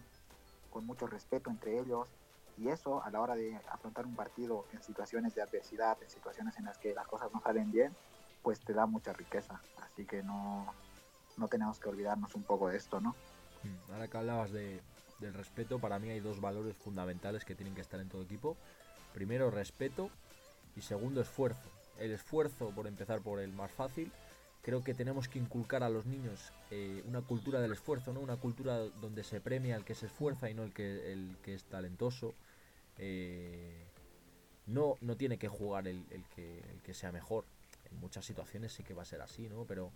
con 0.71 0.87
mucho 0.87 1.07
respeto 1.07 1.51
entre 1.51 1.79
ellos 1.79 2.09
y 2.57 2.69
eso 2.69 3.05
a 3.05 3.11
la 3.11 3.21
hora 3.21 3.35
de 3.35 3.61
afrontar 3.71 4.07
un 4.07 4.17
partido 4.17 4.65
en 4.73 4.83
situaciones 4.83 5.35
de 5.35 5.43
adversidad, 5.43 5.99
en 6.03 6.09
situaciones 6.09 6.57
en 6.57 6.65
las 6.65 6.79
que 6.79 6.95
las 6.95 7.07
cosas 7.07 7.31
no 7.31 7.43
salen 7.43 7.71
bien, 7.71 7.95
pues 8.43 8.59
te 8.61 8.73
da 8.73 8.87
mucha 8.87 9.13
riqueza. 9.13 9.61
Así 9.83 10.07
que 10.07 10.23
no, 10.23 10.73
no 11.37 11.47
tenemos 11.49 11.79
que 11.79 11.91
olvidarnos 11.91 12.35
un 12.35 12.45
poco 12.45 12.71
de 12.71 12.79
esto, 12.79 13.03
¿no? 13.03 13.15
Mm, 13.65 13.93
ahora 13.93 14.09
que 14.09 14.17
hablabas 14.17 14.51
de, 14.51 14.81
del 15.19 15.35
respeto, 15.35 15.79
para 15.79 15.99
mí 15.99 16.09
hay 16.09 16.21
dos 16.21 16.41
valores 16.41 16.75
fundamentales 16.75 17.45
que 17.45 17.55
tienen 17.55 17.75
que 17.75 17.83
estar 17.83 18.01
en 18.01 18.09
todo 18.09 18.23
equipo. 18.23 18.57
Primero, 19.13 19.51
respeto 19.51 20.11
y 20.77 20.83
segundo, 20.83 21.21
esfuerzo. 21.21 21.69
El 21.99 22.13
esfuerzo, 22.13 22.71
por 22.71 22.87
empezar 22.87 23.21
por 23.23 23.41
el 23.41 23.53
más 23.53 23.71
fácil, 23.71 24.13
creo 24.63 24.83
que 24.83 24.95
tenemos 24.95 25.29
que 25.29 25.39
inculcar 25.39 25.83
a 25.83 25.89
los 25.89 26.07
niños 26.07 26.53
eh, 26.71 27.03
una 27.07 27.23
cultura 27.23 27.61
del 27.61 27.73
esfuerzo, 27.73 28.13
¿no? 28.13 28.21
Una 28.21 28.37
cultura 28.37 28.79
donde 29.01 29.23
se 29.23 29.41
premia 29.41 29.77
al 29.77 29.85
que 29.85 29.95
se 29.95 30.07
esfuerza 30.07 30.51
y 30.51 30.55
no 30.55 30.65
el 30.65 30.73
que, 30.73 31.13
el 31.13 31.37
que 31.43 31.55
es 31.55 31.65
talentoso. 31.65 32.35
Eh, 32.99 33.87
no, 34.67 34.97
no 35.01 35.17
tiene 35.17 35.39
que 35.39 35.49
jugar 35.49 35.87
el, 35.87 36.05
que, 36.35 36.59
el 36.59 36.83
que 36.83 36.95
sea 36.95 37.13
mejor. 37.13 37.45
En 37.91 38.01
muchas 38.01 38.25
situaciones 38.25 38.73
sí 38.73 38.83
que 38.83 38.95
va 38.95 39.03
a 39.03 39.07
ser 39.07 39.23
así, 39.23 39.49
¿no? 39.49 39.65
Pero 39.65 39.93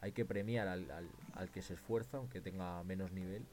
hay 0.00 0.12
que 0.12 0.24
premiar 0.24 0.66
al, 0.68 0.90
al, 1.34 1.50
que 1.50 1.60
se 1.60 1.74
esfuerza, 1.74 2.16
aunque 2.16 2.40
tenga 2.40 2.82
menos 2.84 3.12
nivel, 3.12 3.44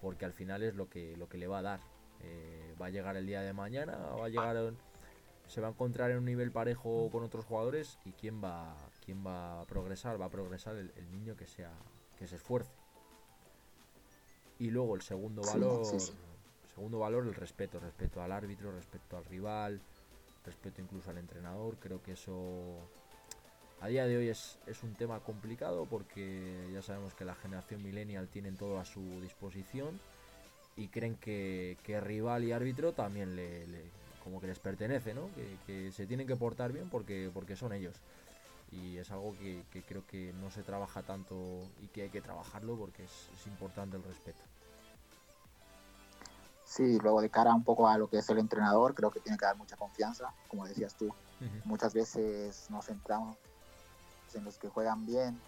porque 0.00 0.24
al 0.24 0.32
final 0.32 0.62
es 0.62 0.76
lo 0.76 0.88
que, 0.88 1.16
lo 1.16 1.28
que 1.28 1.38
le 1.38 1.48
va 1.48 1.58
a 1.58 1.62
dar. 1.62 1.80
Eh, 2.22 2.74
va 2.80 2.86
a 2.86 2.90
llegar 2.90 3.16
el 3.16 3.26
día 3.26 3.42
de 3.42 3.52
mañana, 3.52 3.96
va 3.96 4.26
a 4.26 4.28
llegar, 4.28 4.72
se 5.46 5.60
va 5.60 5.68
a 5.68 5.70
encontrar 5.70 6.10
en 6.10 6.18
un 6.18 6.24
nivel 6.24 6.50
parejo 6.50 7.08
con 7.10 7.22
otros 7.22 7.44
jugadores 7.44 7.98
y 8.04 8.12
quién 8.12 8.42
va, 8.42 8.74
quién 9.04 9.24
va 9.26 9.60
a 9.60 9.64
progresar, 9.64 10.20
va 10.20 10.26
a 10.26 10.30
progresar 10.30 10.76
el, 10.76 11.10
niño 11.12 11.36
que 11.36 11.46
sea, 11.46 11.72
que 12.18 12.26
se 12.26 12.36
esfuerce. 12.36 12.72
Y 14.58 14.70
luego 14.70 14.94
el 14.94 15.02
segundo 15.02 15.42
valor, 15.42 15.84
Segundo 16.74 16.98
valor, 16.98 17.24
el 17.24 17.34
respeto, 17.34 17.78
respeto 17.78 18.20
al 18.20 18.32
árbitro, 18.32 18.72
respeto 18.72 19.16
al 19.16 19.24
rival, 19.26 19.80
respeto 20.44 20.80
incluso 20.80 21.10
al 21.10 21.18
entrenador. 21.18 21.76
Creo 21.78 22.02
que 22.02 22.12
eso 22.12 22.80
a 23.80 23.86
día 23.86 24.06
de 24.06 24.16
hoy 24.16 24.28
es, 24.28 24.58
un 24.82 24.94
tema 24.94 25.20
complicado 25.20 25.86
porque 25.86 26.68
ya 26.72 26.82
sabemos 26.82 27.14
que 27.14 27.24
la 27.24 27.34
generación 27.36 27.82
millennial 27.82 28.28
tienen 28.28 28.56
todo 28.56 28.78
a 28.80 28.84
su 28.84 29.20
disposición 29.20 30.00
y 30.76 30.88
creen 30.88 31.16
que, 31.16 31.76
rival 32.02 32.42
y 32.42 32.52
árbitro 32.52 32.92
también 32.92 33.36
le, 33.36 33.66
como 34.24 34.40
que 34.40 34.46
les 34.46 34.58
pertenece, 34.58 35.14
¿no? 35.14 35.28
Que, 35.66 35.92
se 35.92 36.06
tienen 36.06 36.26
que 36.26 36.34
portar 36.34 36.72
bien 36.72 36.88
porque, 36.88 37.30
porque 37.32 37.54
son 37.54 37.72
ellos. 37.72 37.94
y 38.72 38.96
es 38.96 39.10
algo 39.12 39.36
que, 39.38 39.62
creo 39.86 40.04
que 40.06 40.32
no 40.40 40.50
se 40.50 40.62
trabaja 40.62 41.02
tanto 41.02 41.36
y 41.82 41.88
que 41.88 42.02
hay 42.02 42.10
que 42.10 42.22
trabajarlo 42.22 42.76
porque 42.76 43.04
es, 43.04 43.46
importante 43.46 43.96
el 43.96 44.02
respeto. 44.02 44.40
Sí, 46.64 46.98
luego 46.98 47.20
de 47.20 47.30
cara 47.30 47.54
un 47.54 47.62
poco 47.62 47.86
a 47.86 47.98
lo 47.98 48.08
que 48.08 48.18
es 48.18 48.28
el 48.30 48.38
entrenador, 48.38 48.94
creo 48.94 49.10
que 49.10 49.20
tiene 49.20 49.38
que 49.38 49.44
dar 49.44 49.56
mucha 49.56 49.76
confianza, 49.76 50.32
como 50.48 50.66
decías 50.66 50.94
tú. 50.96 51.14
Muchas 51.64 51.92
veces 51.92 52.68
nos 52.70 52.86
centramos 52.86 53.36
en 54.32 54.44
los 54.44 54.56
que 54.58 54.68
juegan 54.68 55.04
bien 55.06 55.38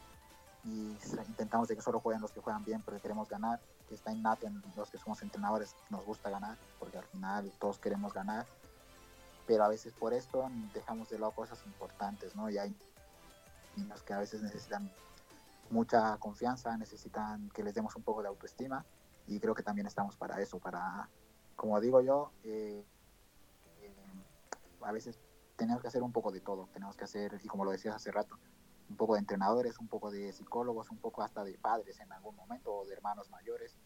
y 0.64 0.96
intentamos 1.28 1.68
de 1.68 1.76
que 1.76 1.82
solo 1.82 2.00
jueguen 2.00 2.20
los 2.20 2.32
que 2.32 2.40
juegan 2.40 2.64
bien 2.64 2.82
porque 2.82 3.00
queremos 3.00 3.28
ganar, 3.28 3.60
que 3.88 3.94
está 3.94 4.12
innato 4.12 4.46
en 4.46 4.62
los 4.76 4.90
que 4.90 4.98
somos 4.98 5.22
entrenadores, 5.22 5.74
nos 5.90 6.04
gusta 6.04 6.28
ganar, 6.28 6.56
porque 6.78 6.98
al 6.98 7.04
final 7.04 7.50
todos 7.58 7.78
queremos 7.78 8.12
ganar, 8.12 8.46
pero 9.46 9.64
a 9.64 9.68
veces 9.68 9.92
por 9.94 10.12
esto 10.12 10.48
dejamos 10.74 11.08
de 11.08 11.18
lado 11.18 11.32
cosas 11.32 11.64
importantes, 11.66 12.34
¿no? 12.34 12.50
Y 12.50 12.58
hay 12.58 12.76
niños 13.76 14.02
que 14.02 14.12
a 14.12 14.18
veces 14.18 14.42
necesitan 14.42 14.90
mucha 15.70 16.16
confianza, 16.18 16.76
necesitan 16.76 17.50
que 17.50 17.62
les 17.62 17.74
demos 17.74 17.94
un 17.96 18.02
poco 18.02 18.22
de 18.22 18.28
autoestima 18.28 18.84
y 19.26 19.40
creo 19.40 19.54
que 19.54 19.62
también 19.62 19.86
estamos 19.86 20.16
para 20.16 20.40
eso, 20.40 20.58
para, 20.58 21.08
como 21.54 21.80
digo 21.80 22.00
yo, 22.00 22.32
eh, 22.44 22.84
eh, 23.80 23.94
a 24.82 24.92
veces 24.92 25.18
tenemos 25.56 25.82
que 25.82 25.88
hacer 25.88 26.02
un 26.02 26.12
poco 26.12 26.30
de 26.30 26.40
todo, 26.40 26.68
tenemos 26.72 26.96
que 26.96 27.04
hacer, 27.04 27.40
y 27.42 27.48
como 27.48 27.64
lo 27.64 27.70
decías 27.72 27.96
hace 27.96 28.12
rato, 28.12 28.38
un 28.88 28.96
poco 28.96 29.14
de 29.14 29.20
entrenadores, 29.20 29.78
un 29.78 29.88
poco 29.88 30.10
de 30.10 30.32
psicólogos, 30.32 30.90
un 30.90 30.98
poco 30.98 31.22
hasta 31.22 31.42
de 31.42 31.58
padres 31.58 31.98
en 31.98 32.12
algún 32.12 32.36
momento 32.36 32.72
o 32.72 32.86
de 32.86 32.92
hermanos 32.94 33.30
mayores. 33.30 33.76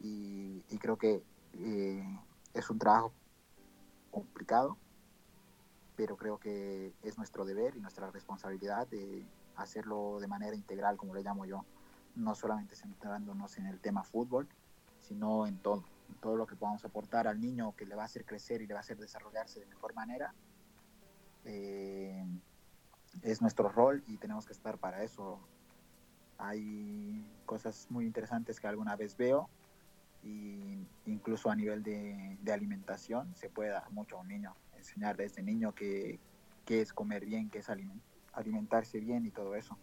y, 0.00 0.62
creo 0.78 0.98
que 0.98 1.22
eh, 1.54 2.20
es 2.54 2.70
un 2.70 2.78
trabajo 2.78 3.12
complicado, 4.10 4.76
pero 5.96 6.16
creo 6.16 6.38
que 6.38 6.92
es 7.02 7.16
nuestro 7.16 7.44
deber 7.44 7.76
y 7.76 7.80
nuestra 7.80 8.10
responsabilidad 8.10 8.86
de 8.88 9.26
hacerlo 9.56 10.18
de 10.20 10.28
manera 10.28 10.54
integral, 10.54 10.96
como 10.96 11.14
le 11.14 11.22
llamo 11.22 11.46
yo, 11.46 11.64
no 12.14 12.34
solamente 12.34 12.76
centrándonos 12.76 13.58
en 13.58 13.66
el 13.66 13.80
tema 13.80 14.02
fútbol, 14.02 14.48
sino 15.00 15.46
en 15.46 15.58
todo, 15.58 15.84
en 16.08 16.14
todo 16.16 16.36
lo 16.36 16.46
que 16.46 16.56
podamos 16.56 16.84
aportar 16.84 17.26
al 17.26 17.40
niño 17.40 17.74
que 17.76 17.86
le 17.86 17.94
va 17.94 18.02
a 18.02 18.06
hacer 18.06 18.24
crecer 18.24 18.62
y 18.62 18.66
le 18.66 18.74
va 18.74 18.80
a 18.80 18.82
hacer 18.82 18.98
desarrollarse 18.98 19.60
de 19.60 19.66
mejor 19.66 19.94
manera. 19.94 20.34
Eh, 21.44 22.24
es 23.22 23.40
nuestro 23.40 23.68
rol 23.68 24.02
y 24.06 24.18
tenemos 24.18 24.46
que 24.46 24.52
estar 24.52 24.78
para 24.78 25.02
eso. 25.02 25.40
Hay 26.38 27.24
cosas 27.46 27.86
muy 27.90 28.04
interesantes 28.04 28.60
que 28.60 28.66
alguna 28.66 28.96
vez 28.96 29.16
veo 29.16 29.48
y 30.26 30.86
incluso 31.06 31.50
a 31.50 31.56
nivel 31.56 31.82
de, 31.82 32.38
alimentación 32.52 33.34
se 33.34 33.48
puede 33.48 33.70
dar 33.70 33.90
mucho 33.92 34.16
a 34.16 34.20
un 34.20 34.28
niño 34.28 34.56
enseñar 34.76 35.16
desde 35.16 35.42
niño 35.42 35.74
qué, 35.74 36.18
es 36.66 36.92
comer 36.92 37.24
bien, 37.24 37.48
qué 37.48 37.58
es 37.58 37.68
alimentarse 38.32 39.00
bien 39.00 39.24
y 39.24 39.30
todo 39.30 39.54
eso. 39.54 39.78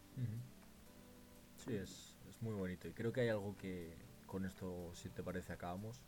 Sí, 1.58 1.76
es, 1.76 2.18
es, 2.30 2.42
muy 2.42 2.54
bonito. 2.54 2.88
Y 2.88 2.92
creo 2.92 3.12
que 3.14 3.22
hay 3.22 3.30
algo 3.30 3.56
que, 3.58 3.96
con 4.26 4.46
esto, 4.46 4.92
si 4.94 5.10
te 5.10 5.24
parece, 5.24 5.54
acabamos. 5.54 6.02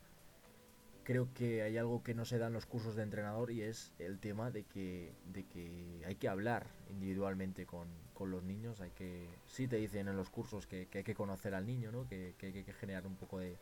Creo 1.04 1.34
que 1.34 1.62
hay 1.62 1.78
algo 1.78 2.04
que 2.04 2.14
no 2.14 2.26
se 2.26 2.38
da 2.38 2.48
en 2.48 2.54
los 2.54 2.66
cursos 2.66 2.96
de 2.96 3.04
entrenador 3.04 3.52
y 3.52 3.62
es 3.62 3.94
el 4.00 4.20
tema 4.20 4.52
de 4.52 4.64
que, 4.64 5.14
de 5.32 5.46
que 5.46 6.04
hay 6.06 6.16
que 6.16 6.28
hablar 6.28 6.68
individualmente 6.90 7.66
con, 7.66 7.88
con 8.14 8.32
los 8.32 8.44
niños. 8.44 8.82
Hay 8.82 8.92
que, 8.92 9.30
sí 9.46 9.68
te 9.68 9.78
dicen 9.78 10.08
en 10.08 10.16
los 10.16 10.30
cursos 10.30 10.68
que, 10.68 10.88
que 10.88 11.00
hay 11.00 11.04
que 11.04 11.16
conocer 11.16 11.54
al 11.54 11.66
niño, 11.66 11.92
¿no? 11.92 12.08
que, 12.08 12.36
que 12.38 12.48
hay 12.48 12.64
que 12.64 12.74
generar 12.74 13.06
un 13.06 13.16
poco 13.16 13.40
de, 13.40 13.58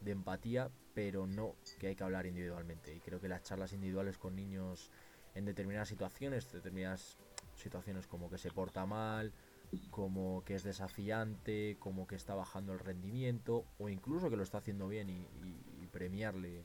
de 0.00 0.12
empatía, 0.12 0.70
pero 0.94 1.26
no 1.26 1.54
que 1.78 1.88
hay 1.88 1.96
que 1.96 2.04
hablar 2.04 2.26
individualmente. 2.26 2.94
Y 2.94 3.00
creo 3.00 3.20
que 3.20 3.28
las 3.28 3.42
charlas 3.42 3.72
individuales 3.72 4.18
con 4.18 4.36
niños 4.36 4.90
en 5.34 5.44
determinadas 5.44 5.88
situaciones, 5.88 6.50
determinadas 6.52 7.18
situaciones 7.54 8.06
como 8.06 8.30
que 8.30 8.38
se 8.38 8.50
porta 8.50 8.86
mal, 8.86 9.32
como 9.90 10.42
que 10.44 10.54
es 10.54 10.64
desafiante, 10.64 11.76
como 11.78 12.06
que 12.06 12.16
está 12.16 12.34
bajando 12.34 12.72
el 12.72 12.80
rendimiento, 12.80 13.64
o 13.78 13.88
incluso 13.88 14.30
que 14.30 14.36
lo 14.36 14.42
está 14.42 14.58
haciendo 14.58 14.88
bien 14.88 15.08
y, 15.10 15.26
premiarle. 15.92 16.62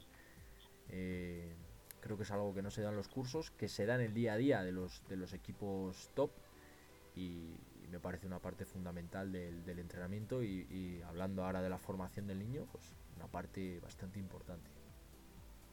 Eh, 0.90 1.56
creo 2.00 2.16
que 2.16 2.24
es 2.24 2.32
algo 2.32 2.54
que 2.54 2.62
no 2.62 2.70
se 2.70 2.84
da 2.84 2.90
en 2.90 2.96
los 2.96 3.08
cursos, 3.08 3.50
que 3.52 3.68
se 3.68 3.88
da 3.88 3.96
en 3.96 4.02
el 4.02 4.14
día 4.14 4.34
a 4.34 4.38
día 4.38 4.64
de 4.64 4.72
los, 4.72 5.02
de 5.10 5.16
los 5.16 5.34
equipos 5.34 6.10
top 6.14 6.32
y, 7.16 7.56
me 7.90 8.00
parece 8.00 8.28
una 8.28 8.40
parte 8.40 8.66
fundamental 8.66 9.32
del, 9.32 9.80
entrenamiento 9.80 10.44
y, 10.44 10.68
y, 10.70 11.02
hablando 11.04 11.46
ahora 11.46 11.62
de 11.62 11.70
la 11.70 11.78
formación 11.78 12.28
del 12.28 12.40
niño, 12.40 12.68
pues 12.72 12.84
una 13.16 13.28
parte 13.28 13.80
bastante 13.80 14.20
importante. 14.20 14.70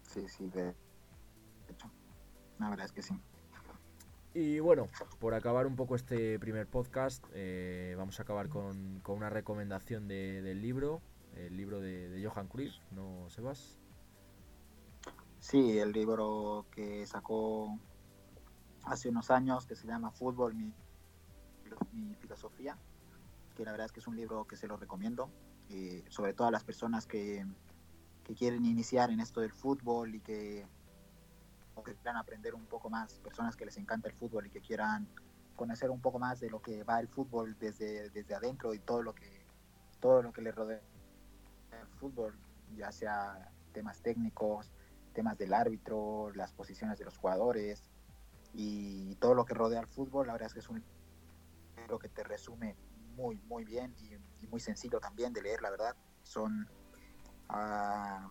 Sí, 0.03 0.29
sí, 0.29 0.49
de 0.51 0.75
hecho, 1.69 1.91
la 2.59 2.71
verdad 2.71 2.87
es 2.87 2.93
que 2.93 3.03
sí. 3.03 3.15
Y 4.35 4.61
bueno, 4.61 4.89
por 5.19 5.35
acabar 5.35 5.67
un 5.67 5.77
poco 5.77 5.95
este 5.95 6.39
primer 6.39 6.67
podcast, 6.67 7.25
eh, 7.33 7.95
vamos 7.99 8.19
a 8.19 8.23
acabar 8.23 8.49
con, 8.49 9.01
con 9.01 9.17
una 9.17 9.29
recomendación 9.29 10.09
de, 10.09 10.41
del 10.41 10.63
libro, 10.63 11.03
el 11.35 11.57
libro 11.57 11.81
de, 11.81 12.09
de 12.09 12.27
Johan 12.27 12.49
Cruyff, 12.49 12.75
¿no, 12.91 13.29
Sebas? 13.29 13.79
Sí, 15.39 15.79
el 15.79 15.93
libro 15.93 16.67
que 16.71 17.05
sacó 17.07 17.79
hace 18.85 19.09
unos 19.09 19.31
años, 19.31 19.67
que 19.67 19.75
se 19.75 19.87
llama 19.87 20.11
Fútbol, 20.11 20.55
mi, 20.55 20.73
mi 21.93 22.15
filosofía, 22.15 22.79
que 23.55 23.65
la 23.65 23.73
verdad 23.73 23.87
es 23.87 23.93
que 23.93 24.01
es 24.01 24.07
un 24.07 24.17
libro 24.17 24.47
que 24.47 24.57
se 24.57 24.67
lo 24.67 24.77
recomiendo. 24.77 25.31
Sobre 26.09 26.35
todo 26.35 26.49
a 26.49 26.51
las 26.51 26.65
personas 26.65 27.07
que, 27.07 27.47
quieren 28.39 28.65
iniciar 28.65 29.11
en 29.11 29.21
esto 29.21 29.43
del 29.43 29.53
fútbol 29.53 30.15
y 30.15 30.21
que, 30.21 30.67
quieran 31.85 32.17
aprender 32.17 32.55
un 32.55 32.65
poco 32.65 32.89
más, 32.89 33.19
personas 33.21 33.57
que 33.57 33.67
les 33.67 33.77
encanta 33.77 34.09
el 34.09 34.15
fútbol 34.15 34.47
y 34.47 34.51
que 34.51 34.61
quieran 34.61 35.07
conocer 35.57 35.91
un 35.91 36.01
poco 36.01 36.19
más 36.19 36.41
de 36.41 36.49
lo 36.49 36.63
que 36.63 36.83
va 36.83 36.99
el 37.01 37.09
fútbol 37.09 37.57
desde, 37.59 38.09
desde 38.11 38.35
adentro 38.35 38.73
y 38.73 38.79
todo 38.79 39.03
lo 39.03 39.15
que 39.15 39.43
todo 40.01 40.23
lo 40.23 40.33
que 40.33 40.43
le 40.43 40.51
rodea 40.51 40.81
el 41.81 41.87
fútbol, 41.99 42.37
ya 42.75 42.91
sea 42.91 43.51
temas 43.73 44.03
técnicos, 44.03 44.73
temas 45.13 45.39
del 45.39 45.55
árbitro, 45.55 46.33
las 46.35 46.53
posiciones 46.53 46.99
de 46.99 47.05
los 47.05 47.17
jugadores 47.17 47.91
y 48.53 49.15
todo 49.17 49.35
lo 49.35 49.45
que 49.45 49.55
rodea 49.55 49.81
al 49.81 49.87
fútbol, 49.87 50.27
la 50.27 50.33
verdad 50.35 50.49
es 50.49 50.55
que 50.55 50.61
es 50.61 50.69
un 50.69 50.83
libro 51.77 51.99
que 51.99 52.09
te 52.09 52.25
resume 52.25 52.77
muy, 53.15 53.37
muy 53.47 53.65
bien 53.65 53.95
y, 54.01 54.17
muy 54.49 54.61
sencillo 54.61 55.01
también 55.01 55.33
de 55.33 55.43
leer, 55.43 55.63
la 55.63 55.71
verdad. 55.71 55.97
Son 56.23 56.69
uh, 57.51 58.29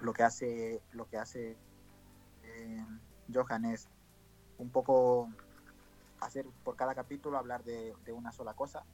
lo 0.00 0.12
que 0.12 0.22
hace, 0.22 0.82
lo 0.92 1.06
que 1.06 1.18
hace 1.18 1.56
eh, 2.42 2.86
Johan 3.32 3.64
es 3.66 3.88
un 4.58 4.70
poco 4.70 5.28
hacer 6.20 6.46
por 6.64 6.76
cada 6.76 6.94
capítulo 6.94 7.38
hablar 7.38 7.62
de, 7.64 7.94
de 8.04 8.12
una 8.12 8.32
sola 8.32 8.54
cosa 8.54 8.84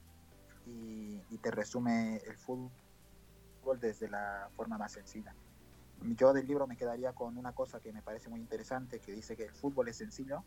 y, 0.66 1.22
y, 1.30 1.38
te 1.38 1.50
resume 1.50 2.16
el 2.26 2.36
fútbol 2.36 2.70
desde 3.80 4.08
la 4.08 4.48
forma 4.56 4.78
más 4.78 4.92
sencilla. 4.92 5.34
Yo 6.02 6.32
del 6.32 6.46
libro 6.46 6.66
me 6.66 6.76
quedaría 6.76 7.12
con 7.12 7.38
una 7.38 7.52
cosa 7.52 7.80
que 7.80 7.92
me 7.92 8.02
parece 8.02 8.28
muy 8.28 8.40
interesante, 8.40 9.00
que 9.00 9.12
dice 9.12 9.36
que 9.36 9.44
el 9.44 9.54
fútbol 9.54 9.88
es 9.88 9.96
sencillo, 9.96 10.42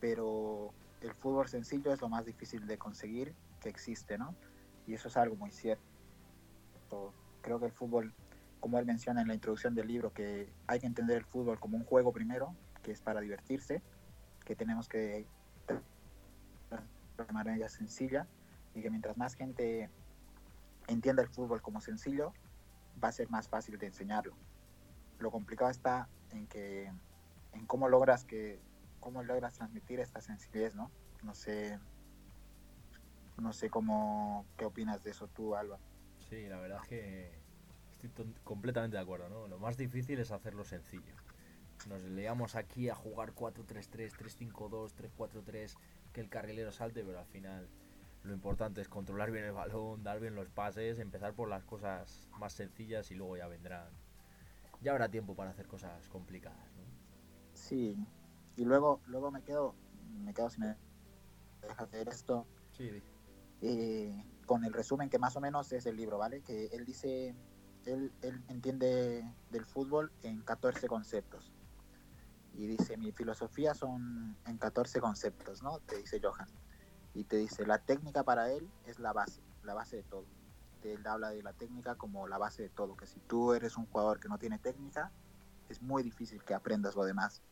pero 0.00 0.72
el 1.00 1.14
fútbol 1.14 1.48
sencillo 1.48 1.92
es 1.92 2.00
lo 2.00 2.08
más 2.08 2.24
difícil 2.24 2.66
de 2.66 2.78
conseguir 2.78 3.34
que 3.64 3.70
existe, 3.70 4.18
¿no? 4.18 4.36
Y 4.86 4.94
eso 4.94 5.08
es 5.08 5.16
algo 5.16 5.34
muy 5.36 5.50
cierto. 5.50 5.82
Creo 7.40 7.58
que 7.58 7.66
el 7.66 7.72
fútbol, 7.72 8.14
como 8.60 8.78
él 8.78 8.86
menciona 8.86 9.22
en 9.22 9.28
la 9.28 9.34
introducción 9.34 9.74
del 9.74 9.88
libro, 9.88 10.12
que 10.12 10.52
hay 10.66 10.80
que 10.80 10.86
entender 10.86 11.16
el 11.16 11.24
fútbol 11.24 11.58
como 11.58 11.76
un 11.76 11.84
juego 11.84 12.12
primero, 12.12 12.54
que 12.82 12.92
es 12.92 13.00
para 13.00 13.20
divertirse, 13.20 13.82
que 14.44 14.54
tenemos 14.54 14.88
que 14.88 15.26
de 17.16 17.32
manera 17.32 17.68
sencilla 17.68 18.26
y 18.74 18.82
que 18.82 18.90
mientras 18.90 19.16
más 19.16 19.34
gente 19.34 19.88
entienda 20.88 21.22
el 21.22 21.28
fútbol 21.28 21.62
como 21.62 21.80
sencillo, 21.80 22.32
va 23.02 23.08
a 23.08 23.12
ser 23.12 23.30
más 23.30 23.48
fácil 23.48 23.78
de 23.78 23.86
enseñarlo. 23.86 24.36
Lo 25.18 25.30
complicado 25.30 25.70
está 25.70 26.08
en 26.32 26.46
que 26.46 26.92
en 27.52 27.66
cómo 27.66 27.88
logras 27.88 28.24
que 28.24 28.60
cómo 29.00 29.22
logras 29.22 29.54
transmitir 29.54 30.00
esta 30.00 30.20
sencillez, 30.20 30.74
¿no? 30.74 30.90
No 31.22 31.34
sé, 31.34 31.78
no 33.38 33.52
sé 33.52 33.70
cómo, 33.70 34.46
qué 34.56 34.64
opinas 34.64 35.02
de 35.02 35.10
eso 35.10 35.28
tú, 35.28 35.54
Alba. 35.54 35.78
Sí, 36.28 36.46
la 36.48 36.58
verdad 36.58 36.80
es 36.82 36.88
que 36.88 37.44
estoy 38.02 38.34
completamente 38.44 38.96
de 38.96 39.02
acuerdo, 39.02 39.28
¿no? 39.28 39.48
Lo 39.48 39.58
más 39.58 39.76
difícil 39.76 40.18
es 40.20 40.30
hacerlo 40.30 40.64
sencillo. 40.64 41.14
Nos 41.88 42.02
leamos 42.02 42.54
aquí 42.54 42.88
a 42.88 42.94
jugar 42.94 43.32
4-3-3, 43.34 44.12
3-5-2, 44.14 44.94
3-4-3, 44.94 45.76
que 46.12 46.20
el 46.20 46.28
carrilero 46.28 46.72
salte, 46.72 47.04
pero 47.04 47.18
al 47.18 47.26
final 47.26 47.68
lo 48.22 48.32
importante 48.32 48.80
es 48.80 48.88
controlar 48.88 49.30
bien 49.30 49.44
el 49.44 49.52
balón, 49.52 50.02
dar 50.02 50.18
bien 50.18 50.34
los 50.34 50.48
pases, 50.48 50.98
empezar 50.98 51.34
por 51.34 51.48
las 51.48 51.64
cosas 51.64 52.28
más 52.38 52.54
sencillas 52.54 53.10
y 53.10 53.14
luego 53.14 53.36
ya 53.36 53.48
vendrán. 53.48 53.90
Ya 54.80 54.92
habrá 54.92 55.10
tiempo 55.10 55.34
para 55.34 55.50
hacer 55.50 55.66
cosas 55.66 56.08
complicadas, 56.08 56.72
¿no? 56.74 56.84
Sí, 57.52 57.96
y 58.56 58.64
luego 58.64 59.00
luego 59.06 59.30
me 59.30 59.42
quedo 59.42 59.74
me 60.24 60.32
quedo 60.32 60.48
sin 60.50 60.74
dejar 61.60 61.90
de 61.90 62.02
esto 62.02 62.46
sí. 62.72 63.02
Eh, 63.66 64.24
con 64.46 64.64
el 64.64 64.72
resumen 64.72 65.08
que 65.08 65.18
más 65.18 65.36
o 65.36 65.40
menos 65.40 65.72
es 65.72 65.86
el 65.86 65.96
libro 65.96 66.18
vale 66.18 66.42
que 66.42 66.66
él 66.66 66.84
dice 66.84 67.34
él, 67.86 68.12
él 68.22 68.44
entiende 68.48 69.24
del 69.50 69.64
fútbol 69.64 70.12
en 70.22 70.42
14 70.42 70.86
conceptos 70.86 71.54
y 72.56 72.66
dice, 72.66 72.96
mi 72.96 73.10
filosofía 73.12 73.74
son 73.74 74.36
en 74.46 74.58
14 74.58 75.00
conceptos, 75.00 75.62
¿no? 75.62 75.80
Te 75.80 75.96
dice 75.96 76.20
Johan. 76.22 76.48
Y 77.12 77.24
te 77.24 77.36
dice, 77.36 77.66
la 77.66 77.78
técnica 77.78 78.22
para 78.22 78.50
él 78.50 78.70
es 78.86 78.98
la 79.00 79.12
base, 79.12 79.42
la 79.64 79.74
base 79.74 79.96
de 79.96 80.02
todo. 80.04 80.26
Él 80.82 81.04
habla 81.06 81.30
de 81.30 81.42
la 81.42 81.52
técnica 81.52 81.94
como 81.96 82.28
la 82.28 82.38
base 82.38 82.62
de 82.62 82.68
todo, 82.68 82.96
que 82.96 83.06
si 83.06 83.18
tú 83.20 83.54
eres 83.54 83.76
un 83.76 83.86
jugador 83.86 84.20
que 84.20 84.28
no 84.28 84.38
tiene 84.38 84.58
técnica, 84.58 85.10
es 85.68 85.82
muy 85.82 86.02
difícil 86.02 86.44
que 86.44 86.54
aprendas 86.54 86.94
lo 86.94 87.04
demás. 87.04 87.42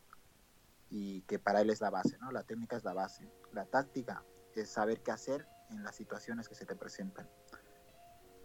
Y 0.88 1.22
que 1.22 1.38
para 1.38 1.62
él 1.62 1.70
es 1.70 1.80
la 1.80 1.90
base, 1.90 2.18
¿no? 2.18 2.30
La 2.30 2.44
técnica 2.44 2.76
es 2.76 2.84
la 2.84 2.92
base. 2.92 3.28
La 3.52 3.64
táctica 3.64 4.22
es 4.54 4.70
saber 4.70 5.02
qué 5.02 5.10
hacer 5.10 5.48
en 5.72 5.82
las 5.82 5.96
situaciones 5.96 6.48
que 6.48 6.54
se 6.54 6.66
te 6.66 6.76
presentan. 6.76 7.28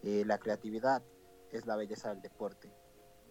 Eh, 0.02 0.24
la 0.24 0.38
creatividad 0.38 1.02
es 1.50 1.66
la 1.66 1.76
belleza 1.76 2.10
del 2.10 2.22
deporte 2.22 2.72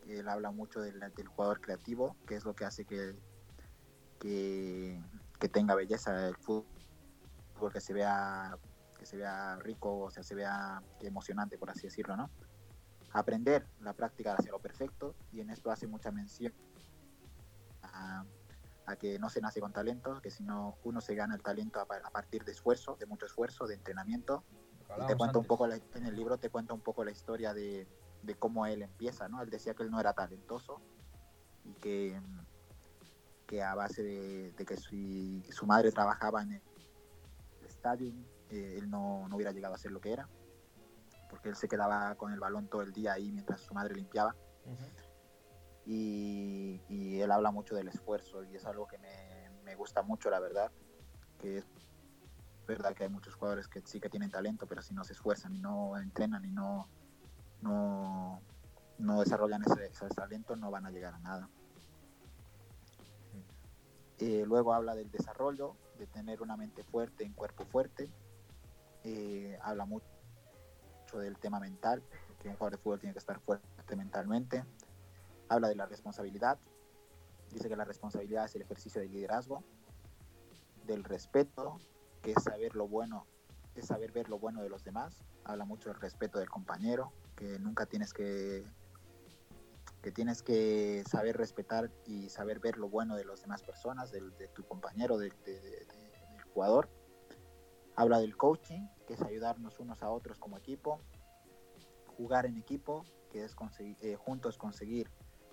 él 0.10 0.30
habla 0.30 0.52
mucho 0.52 0.82
del, 0.82 1.00
del, 1.00 1.28
jugador 1.28 1.62
creativo, 1.62 2.16
que 2.26 2.36
es 2.36 2.46
lo 2.46 2.56
que 2.56 2.66
hace 2.66 2.86
que, 2.86 3.16
que, 4.20 5.02
que, 5.40 5.50
tenga 5.50 5.76
belleza 5.76 6.28
el 6.28 6.36
fútbol, 6.38 6.66
que 7.72 7.82
se 7.82 7.94
vea 7.94 8.58
que 8.98 9.06
se 9.06 9.18
vea 9.18 9.58
rico, 9.58 10.00
o 10.00 10.10
sea, 10.10 10.24
se 10.24 10.34
vea 10.34 10.82
emocionante, 11.02 11.58
por 11.58 11.70
así 11.70 11.84
decirlo, 11.84 12.18
¿no? 12.18 12.32
Aprender 13.12 13.68
la 13.80 13.94
práctica 13.94 14.34
hacia 14.34 14.52
lo 14.52 14.60
perfecto, 14.60 15.16
y 15.32 15.42
en 15.42 15.52
esto 15.52 15.70
hace 15.70 15.88
mucha 15.88 16.12
mención 16.12 16.54
a, 17.84 18.26
a 18.88 18.96
que 18.96 19.20
no 19.20 19.30
se 19.30 19.42
nace 19.42 19.60
con 19.60 19.74
talento, 19.74 20.22
que 20.22 20.32
sino 20.32 20.78
uno 20.84 21.02
se 21.02 21.14
gana 21.14 21.36
el 21.36 21.44
talento 21.44 21.80
a, 21.80 21.84
a 21.84 22.10
partir 22.10 22.46
de 22.46 22.54
esfuerzo, 22.54 22.96
de 22.96 23.06
mucho 23.06 23.26
esfuerzo, 23.26 23.68
de 23.68 23.76
entrenamiento. 23.76 24.44
Y 25.02 25.06
te 25.06 25.18
cuento 25.18 25.40
un 25.40 25.46
poco 25.46 25.68
la, 25.68 25.76
en 25.76 26.06
el 26.06 26.16
libro 26.16 26.38
te 26.38 26.50
cuento 26.50 26.74
un 26.74 26.80
poco 26.80 27.04
la 27.04 27.12
historia 27.12 27.54
de, 27.54 27.86
de 28.24 28.36
cómo 28.36 28.66
él 28.66 28.82
empieza, 28.82 29.28
¿no? 29.28 29.42
Él 29.42 29.50
decía 29.50 29.74
que 29.74 29.84
él 29.84 29.92
no 29.92 30.00
era 30.00 30.14
talentoso 30.14 30.82
y 31.66 31.74
que, 31.74 32.22
que 33.46 33.62
a 33.62 33.76
base 33.76 34.04
de, 34.04 34.54
de 34.54 34.66
que 34.66 34.78
su, 34.78 35.44
su, 35.52 35.66
madre 35.66 35.92
trabajaba 35.92 36.42
en 36.42 36.54
el 36.54 36.62
estadio, 37.68 38.14
eh, 38.50 38.76
él 38.78 38.90
no, 38.90 39.28
no, 39.28 39.36
hubiera 39.36 39.52
llegado 39.52 39.76
a 39.76 39.78
ser 39.78 39.92
lo 39.92 40.00
que 40.00 40.14
era, 40.14 40.30
porque 41.30 41.50
él 41.50 41.58
se 41.58 41.68
quedaba 41.68 42.16
con 42.16 42.32
el 42.32 42.40
balón 42.40 42.70
todo 42.70 42.84
el 42.84 42.94
día 42.94 43.12
ahí 43.12 43.34
mientras 43.34 43.60
su 43.60 43.74
madre 43.74 43.96
limpiaba. 43.96 44.34
Uh 44.64 44.72
-huh. 44.72 45.07
Y, 45.88 47.20
él 47.20 47.32
habla 47.32 47.52
mucho 47.52 47.76
del 47.76 47.88
esfuerzo 47.88 48.44
y 48.44 48.56
es 48.56 48.66
algo 48.66 48.88
que 48.88 48.98
me, 49.00 49.50
me 49.64 49.76
gusta 49.76 50.04
mucho, 50.04 50.30
la 50.30 50.40
verdad, 50.40 50.72
que 51.40 51.58
es 51.58 51.66
verdad 52.68 52.94
que 52.94 53.04
hay 53.04 53.10
muchos 53.10 53.34
jugadores 53.36 53.68
que 53.68 53.82
sí 53.86 54.00
que 54.00 54.10
tienen 54.10 54.30
talento, 54.30 54.68
pero 54.68 54.82
si 54.82 54.94
no 54.94 55.04
se 55.04 55.14
esfuerzan 55.14 55.56
y 55.56 55.60
no 55.60 55.98
entrenan 55.98 56.46
y 56.46 56.52
no 56.52 56.88
no, 57.62 58.42
no 58.98 59.20
desarrollan 59.20 59.64
ese, 59.64 59.90
talento, 60.16 60.56
no 60.56 60.72
van 60.72 60.86
a 60.86 60.92
llegar 60.92 61.14
a 61.14 61.20
nada. 61.20 61.50
Eh, 64.20 64.44
luego 64.48 64.74
habla 64.74 64.96
del 64.96 65.12
desarrollo, 65.12 65.76
de 65.98 66.08
tener 66.08 66.42
una 66.42 66.58
mente 66.58 66.84
fuerte 66.84 67.24
en 67.24 67.34
cuerpo 67.34 67.66
fuerte. 67.66 68.10
Eh, 69.04 69.58
habla 69.62 69.86
mucho 69.86 70.06
del 71.14 71.38
tema 71.38 71.60
mental, 71.60 72.04
que 72.42 72.50
un 72.50 72.56
jugador 72.56 72.78
de 72.78 72.84
fútbol 72.84 73.00
tiene 73.00 73.14
que 73.14 73.20
estar 73.20 73.40
fuerte 73.40 73.96
mentalmente. 73.96 74.64
Habla 75.50 75.70
de 75.70 75.76
la 75.76 75.86
responsabilidad. 75.86 76.60
Dice 77.52 77.70
que 77.70 77.76
la 77.76 77.86
responsabilidad 77.86 78.46
es 78.46 78.56
el 78.56 78.62
ejercicio 78.62 79.02
del 79.02 79.12
liderazgo. 79.12 79.64
Del 80.86 81.04
respeto, 81.04 81.80
que 82.22 82.32
es 82.32 82.44
saber 82.44 82.76
lo 82.76 82.88
bueno, 82.88 83.26
es 83.76 83.88
saber 83.88 84.12
ver 84.12 84.30
lo 84.30 84.40
bueno 84.40 84.62
de 84.62 84.70
los 84.70 84.84
demás. 84.84 85.24
Habla 85.44 85.66
mucho 85.66 85.90
del 85.90 86.00
respeto 86.00 86.40
del 86.40 86.50
compañero, 86.50 87.14
que 87.36 87.60
nunca 87.60 87.86
tienes 87.86 88.14
que 88.14 88.66
que 90.02 90.12
tienes 90.12 90.42
que 90.42 91.04
saber 91.10 91.36
respetar 91.36 91.92
y 92.06 92.30
saber 92.30 92.60
ver 92.60 92.78
lo 92.78 92.88
bueno 92.88 93.16
de 93.16 93.26
las 93.26 93.42
demás 93.42 93.64
personas, 93.64 94.12
de, 94.12 94.22
tu 94.54 94.64
compañero, 94.66 95.18
de, 95.18 95.30
del 95.46 96.44
jugador. 96.54 96.90
Habla 97.96 98.20
del 98.20 98.38
coaching, 98.38 98.88
que 99.06 99.16
es 99.16 99.22
ayudarnos 99.22 99.80
unos 99.80 100.04
a 100.04 100.10
otros 100.10 100.40
como 100.40 100.58
equipo. 100.58 101.02
Jugar 102.16 102.46
en 102.46 102.58
equipo, 102.58 103.04
que 103.32 103.44
es 103.44 103.56
conseguir, 103.56 103.98
eh, 104.02 104.16
juntos 104.16 104.58
conseguir 104.58 105.10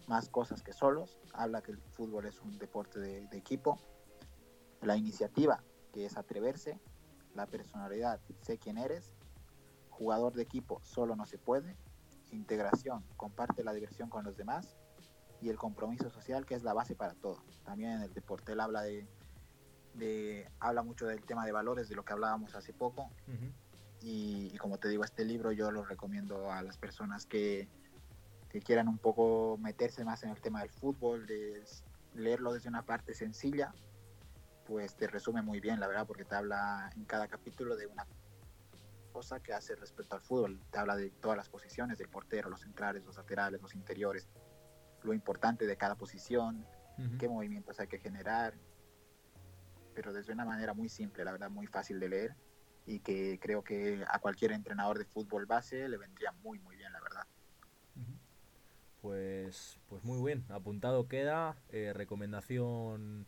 más 0.06 0.28
cosas 0.28 0.62
que 0.62 0.72
solos. 0.72 1.18
Habla 1.32 1.62
que 1.62 1.72
el 1.72 1.78
fútbol 1.78 2.26
es 2.26 2.40
un 2.40 2.58
deporte 2.58 3.00
de, 3.00 3.28
equipo. 3.36 3.78
La 4.82 4.96
iniciativa, 4.96 5.62
que 5.92 6.06
es 6.06 6.16
atreverse. 6.16 6.80
La 7.34 7.46
personalidad, 7.46 8.20
sé 8.42 8.58
quién 8.58 8.78
eres 8.78 9.14
jugador 9.94 10.34
de 10.34 10.42
equipo 10.42 10.80
solo 10.82 11.16
no 11.16 11.24
se 11.24 11.38
puede, 11.38 11.76
integración, 12.32 13.04
comparte 13.16 13.62
la 13.62 13.72
diversión 13.72 14.10
con 14.10 14.24
los 14.24 14.36
demás 14.36 14.76
y 15.40 15.50
el 15.50 15.56
compromiso 15.56 16.10
social 16.10 16.44
que 16.46 16.54
es 16.54 16.62
la 16.62 16.74
base 16.74 16.94
para 16.94 17.14
todo. 17.14 17.42
También 17.64 17.92
en 17.92 18.02
el 18.02 18.12
deporte 18.12 18.52
él 18.52 18.60
habla 18.60 18.82
de, 18.82 19.06
de 19.94 20.50
habla 20.58 20.82
mucho 20.82 21.06
del 21.06 21.24
tema 21.24 21.46
de 21.46 21.52
valores, 21.52 21.88
de 21.88 21.94
lo 21.94 22.04
que 22.04 22.12
hablábamos 22.12 22.54
hace 22.54 22.72
poco. 22.72 23.10
Uh 23.28 23.32
-huh. 23.32 23.52
y, 24.02 24.50
y, 24.52 24.58
como 24.58 24.78
te 24.78 24.88
digo, 24.88 25.04
este 25.04 25.24
libro 25.24 25.52
yo 25.52 25.70
lo 25.70 25.84
recomiendo 25.84 26.50
a 26.50 26.62
las 26.62 26.76
personas 26.76 27.26
que, 27.26 27.68
que, 28.54 28.60
quieran 28.60 28.86
un 28.86 28.98
poco 28.98 29.58
meterse 29.60 30.04
más 30.04 30.22
en 30.22 30.30
el 30.30 30.40
tema 30.40 30.60
del 30.60 30.70
fútbol, 30.70 31.26
de 31.26 31.64
leerlo 32.14 32.52
desde 32.52 32.68
una 32.68 32.82
parte 32.82 33.12
sencilla, 33.12 33.74
pues 34.64 34.94
te 34.94 35.08
resume 35.08 35.42
muy 35.42 35.58
bien, 35.58 35.80
la 35.80 35.88
verdad, 35.88 36.06
porque 36.06 36.24
te 36.24 36.36
habla 36.36 36.88
en 36.94 37.04
cada 37.04 37.26
capítulo 37.26 37.74
de 37.76 37.86
una 37.86 38.06
cosa 39.12 39.40
que 39.40 39.52
hace 39.52 39.74
respecto 39.74 40.14
al 40.14 40.22
fútbol. 40.22 40.60
Te 40.70 40.78
habla 40.78 40.94
de 40.94 41.10
todas 41.10 41.36
las 41.36 41.48
posiciones 41.48 41.98
del 41.98 42.08
portero, 42.08 42.48
los 42.48 42.60
centrales, 42.60 43.04
los 43.04 43.16
laterales, 43.16 43.60
los 43.60 43.74
interiores, 43.74 44.28
lo 45.02 45.12
importante 45.12 45.66
de 45.66 45.76
cada 45.76 45.96
posición, 45.96 46.64
uh 46.98 47.02
-huh. 47.02 47.18
qué 47.18 47.28
movimientos 47.28 47.80
hay 47.80 47.88
que 47.88 47.98
generar, 47.98 48.54
pero 49.96 50.12
desde 50.12 50.32
una 50.32 50.44
manera 50.44 50.74
muy 50.74 50.88
simple, 50.88 51.24
la 51.24 51.32
verdad, 51.32 51.50
muy 51.50 51.66
fácil 51.66 51.98
de 51.98 52.08
leer 52.08 52.36
y 52.86 53.00
que 53.00 53.40
creo 53.40 53.64
que 53.64 54.04
a 54.08 54.20
cualquier 54.20 54.52
entrenador 54.52 54.98
de 54.98 55.06
fútbol 55.06 55.44
base 55.44 55.88
le 55.88 55.96
vendría 55.96 56.30
muy, 56.30 56.60
muy 56.60 56.76
bien, 56.76 56.92
la 56.92 57.00
verdad. 57.00 57.26
Pues, 59.04 59.78
pues 59.90 60.02
muy 60.02 60.24
bien, 60.24 60.46
apuntado 60.48 61.08
queda, 61.08 61.58
eh, 61.68 61.92
recomendación 61.92 63.26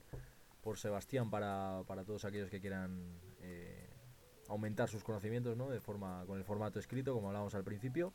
por 0.63 0.79
Sebastián 0.79 1.29
para, 1.29 1.83
para 1.87 2.03
todos 2.03 2.25
aquellos 2.25 2.49
que 2.49 2.63
quieran 2.63 3.21
eh, 3.43 3.87
aumentar 4.49 4.89
sus 4.89 5.05
conocimientos 5.05 5.55
¿no? 5.55 5.69
de 5.69 5.83
forma, 5.83 6.25
con 6.27 6.39
el 6.39 6.45
formato 6.45 6.79
escrito, 6.79 7.13
como 7.13 7.27
hablábamos 7.27 7.55
al 7.55 7.63
principio. 7.63 8.15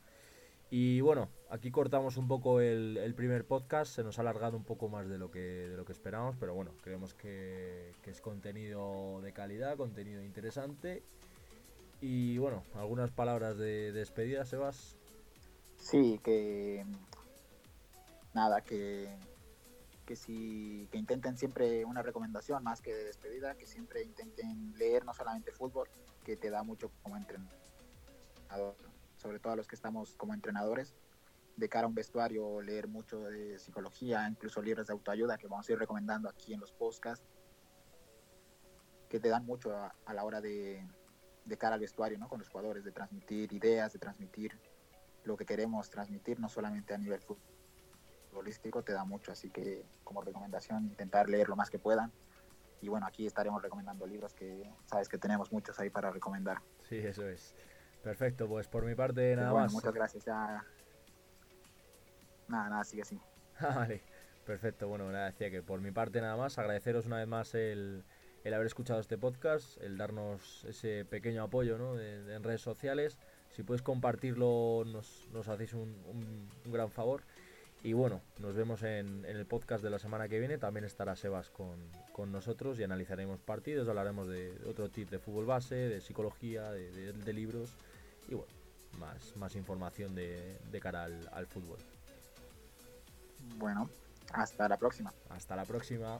Y 0.70 1.02
bueno, 1.02 1.28
aquí 1.50 1.70
cortamos 1.70 2.16
un 2.16 2.26
poco 2.26 2.60
el, 2.60 2.96
el, 2.96 3.14
primer 3.14 3.46
podcast, 3.46 3.94
se 3.94 4.02
nos 4.02 4.18
ha 4.18 4.22
alargado 4.22 4.56
un 4.56 4.64
poco 4.64 4.88
más 4.88 5.08
de 5.08 5.18
lo 5.18 5.30
que, 5.30 5.38
de 5.38 5.76
lo 5.76 5.84
que 5.84 5.92
esperábamos, 5.92 6.34
pero 6.40 6.54
bueno, 6.54 6.72
creemos 6.82 7.14
que, 7.14 7.92
que 8.02 8.10
es 8.10 8.20
contenido 8.20 9.20
de 9.22 9.32
calidad, 9.32 9.76
contenido 9.76 10.24
interesante. 10.24 11.04
Y 12.00 12.38
bueno, 12.38 12.64
algunas 12.74 13.12
palabras 13.12 13.56
de, 13.56 13.92
de 13.92 14.00
despedida, 14.00 14.44
Sebas. 14.44 14.96
Sí, 15.76 16.18
que 16.24 16.84
nada, 18.34 18.60
que, 18.62 19.18
que 20.06 20.16
si 20.16 20.88
que 20.90 20.98
intenten 20.98 21.36
siempre 21.36 21.84
una 21.84 22.02
recomendación 22.02 22.62
más 22.62 22.80
que 22.80 22.94
de 22.94 23.04
despedida, 23.04 23.56
que 23.56 23.66
siempre 23.66 24.02
intenten 24.02 24.74
leer 24.76 25.04
no 25.04 25.14
solamente 25.14 25.52
fútbol, 25.52 25.88
que 26.24 26.36
te 26.36 26.50
da 26.50 26.62
mucho 26.62 26.90
como 27.02 27.16
entrenador, 27.16 28.76
sobre 29.16 29.38
todo 29.38 29.52
a 29.52 29.56
los 29.56 29.66
que 29.66 29.74
estamos 29.74 30.16
como 30.16 30.34
entrenadores, 30.34 30.94
de 31.56 31.68
cara 31.68 31.84
a 31.84 31.88
un 31.88 31.94
vestuario, 31.94 32.62
leer 32.62 32.88
mucho 32.88 33.20
de 33.20 33.58
psicología, 33.58 34.26
incluso 34.28 34.62
libros 34.62 34.86
de 34.86 34.92
autoayuda 34.92 35.38
que 35.38 35.46
vamos 35.46 35.68
a 35.68 35.72
ir 35.72 35.78
recomendando 35.78 36.28
aquí 36.28 36.54
en 36.54 36.60
los 36.60 36.72
podcasts, 36.72 37.26
que 39.08 39.20
te 39.20 39.28
dan 39.28 39.44
mucho 39.44 39.76
a, 39.76 39.94
a 40.06 40.14
la 40.14 40.24
hora 40.24 40.40
de, 40.40 40.86
de, 41.44 41.58
cara 41.58 41.74
al 41.74 41.80
vestuario, 41.80 42.18
¿no? 42.18 42.28
Con 42.28 42.38
los 42.38 42.48
jugadores, 42.48 42.82
de 42.84 42.92
transmitir 42.92 43.52
ideas, 43.52 43.92
de 43.92 43.98
transmitir 43.98 44.58
lo 45.24 45.36
que 45.36 45.44
queremos 45.44 45.90
transmitir, 45.90 46.40
no 46.40 46.48
solamente 46.48 46.94
a 46.94 46.98
nivel 46.98 47.20
futbolístico, 48.32 48.82
te 48.82 48.92
da 48.92 49.04
mucho, 49.04 49.32
así 49.32 49.50
que 49.50 49.84
como 50.02 50.22
recomendación 50.22 50.86
intentar 50.86 51.28
leer 51.28 51.48
lo 51.48 51.56
más 51.56 51.70
que 51.70 51.78
puedan 51.78 52.10
y 52.80 52.88
bueno, 52.88 53.06
aquí 53.06 53.26
estaremos 53.26 53.62
recomendando 53.62 54.06
libros 54.06 54.34
que 54.34 54.68
sabes 54.86 55.08
que 55.08 55.16
tenemos 55.16 55.52
muchos 55.52 55.78
ahí 55.78 55.88
para 55.88 56.10
recomendar. 56.10 56.58
Sí, 56.88 56.98
eso 56.98 57.26
es. 57.28 57.54
Perfecto, 58.02 58.48
pues 58.48 58.66
por 58.66 58.84
mi 58.84 58.96
parte 58.96 59.36
nada 59.36 59.52
bueno, 59.52 59.66
más. 59.66 59.72
Muchas 59.72 59.94
gracias, 59.94 60.24
ya... 60.24 60.64
Nada, 62.48 62.68
nada, 62.68 62.84
sigue 62.84 63.02
así. 63.02 63.20
vale, 63.60 64.02
perfecto, 64.44 64.88
bueno, 64.88 65.10
nada, 65.12 65.26
decía 65.26 65.50
que 65.50 65.62
por 65.62 65.80
mi 65.80 65.92
parte 65.92 66.20
nada 66.20 66.36
más, 66.36 66.58
agradeceros 66.58 67.06
una 67.06 67.18
vez 67.18 67.28
más 67.28 67.54
el, 67.54 68.04
el 68.42 68.54
haber 68.54 68.66
escuchado 68.66 68.98
este 68.98 69.16
podcast, 69.16 69.80
el 69.80 69.96
darnos 69.96 70.64
ese 70.64 71.04
pequeño 71.04 71.44
apoyo 71.44 71.78
¿no? 71.78 71.94
de, 71.94 72.34
en 72.34 72.42
redes 72.42 72.62
sociales. 72.62 73.16
Si 73.50 73.62
puedes 73.62 73.82
compartirlo 73.82 74.82
nos, 74.86 75.28
nos 75.30 75.46
hacéis 75.46 75.74
un, 75.74 76.02
un, 76.06 76.48
un 76.64 76.72
gran 76.72 76.90
favor. 76.90 77.22
Y 77.84 77.94
bueno, 77.94 78.20
nos 78.38 78.54
vemos 78.54 78.82
en, 78.84 79.24
en, 79.24 79.36
el 79.36 79.44
podcast 79.44 79.82
de 79.82 79.90
la 79.90 79.98
semana 79.98 80.28
que 80.28 80.38
viene. 80.38 80.56
También 80.56 80.84
estará 80.84 81.16
Sebas 81.16 81.50
con, 81.50 81.76
con 82.12 82.30
nosotros 82.30 82.78
y 82.78 82.84
analizaremos 82.84 83.40
partidos, 83.40 83.88
hablaremos 83.88 84.28
de, 84.28 84.56
otro 84.68 84.88
tipo 84.88 85.10
de 85.10 85.18
fútbol 85.18 85.46
base, 85.46 85.74
de 85.74 86.00
psicología, 86.00 86.70
de, 86.70 86.92
de, 86.92 87.12
de 87.12 87.32
libros 87.32 87.70
y 88.28 88.34
bueno, 88.34 88.52
más, 88.98 89.36
más 89.36 89.56
información 89.56 90.14
de, 90.14 90.58
cara 90.80 91.04
al, 91.04 91.28
al, 91.32 91.46
fútbol. 91.46 91.78
Bueno, 93.56 93.88
Hasta 94.32 94.68
la 94.68 94.76
próxima. 94.76 95.12
Hasta 95.30 95.56
la 95.56 95.64
próxima. 95.64 96.18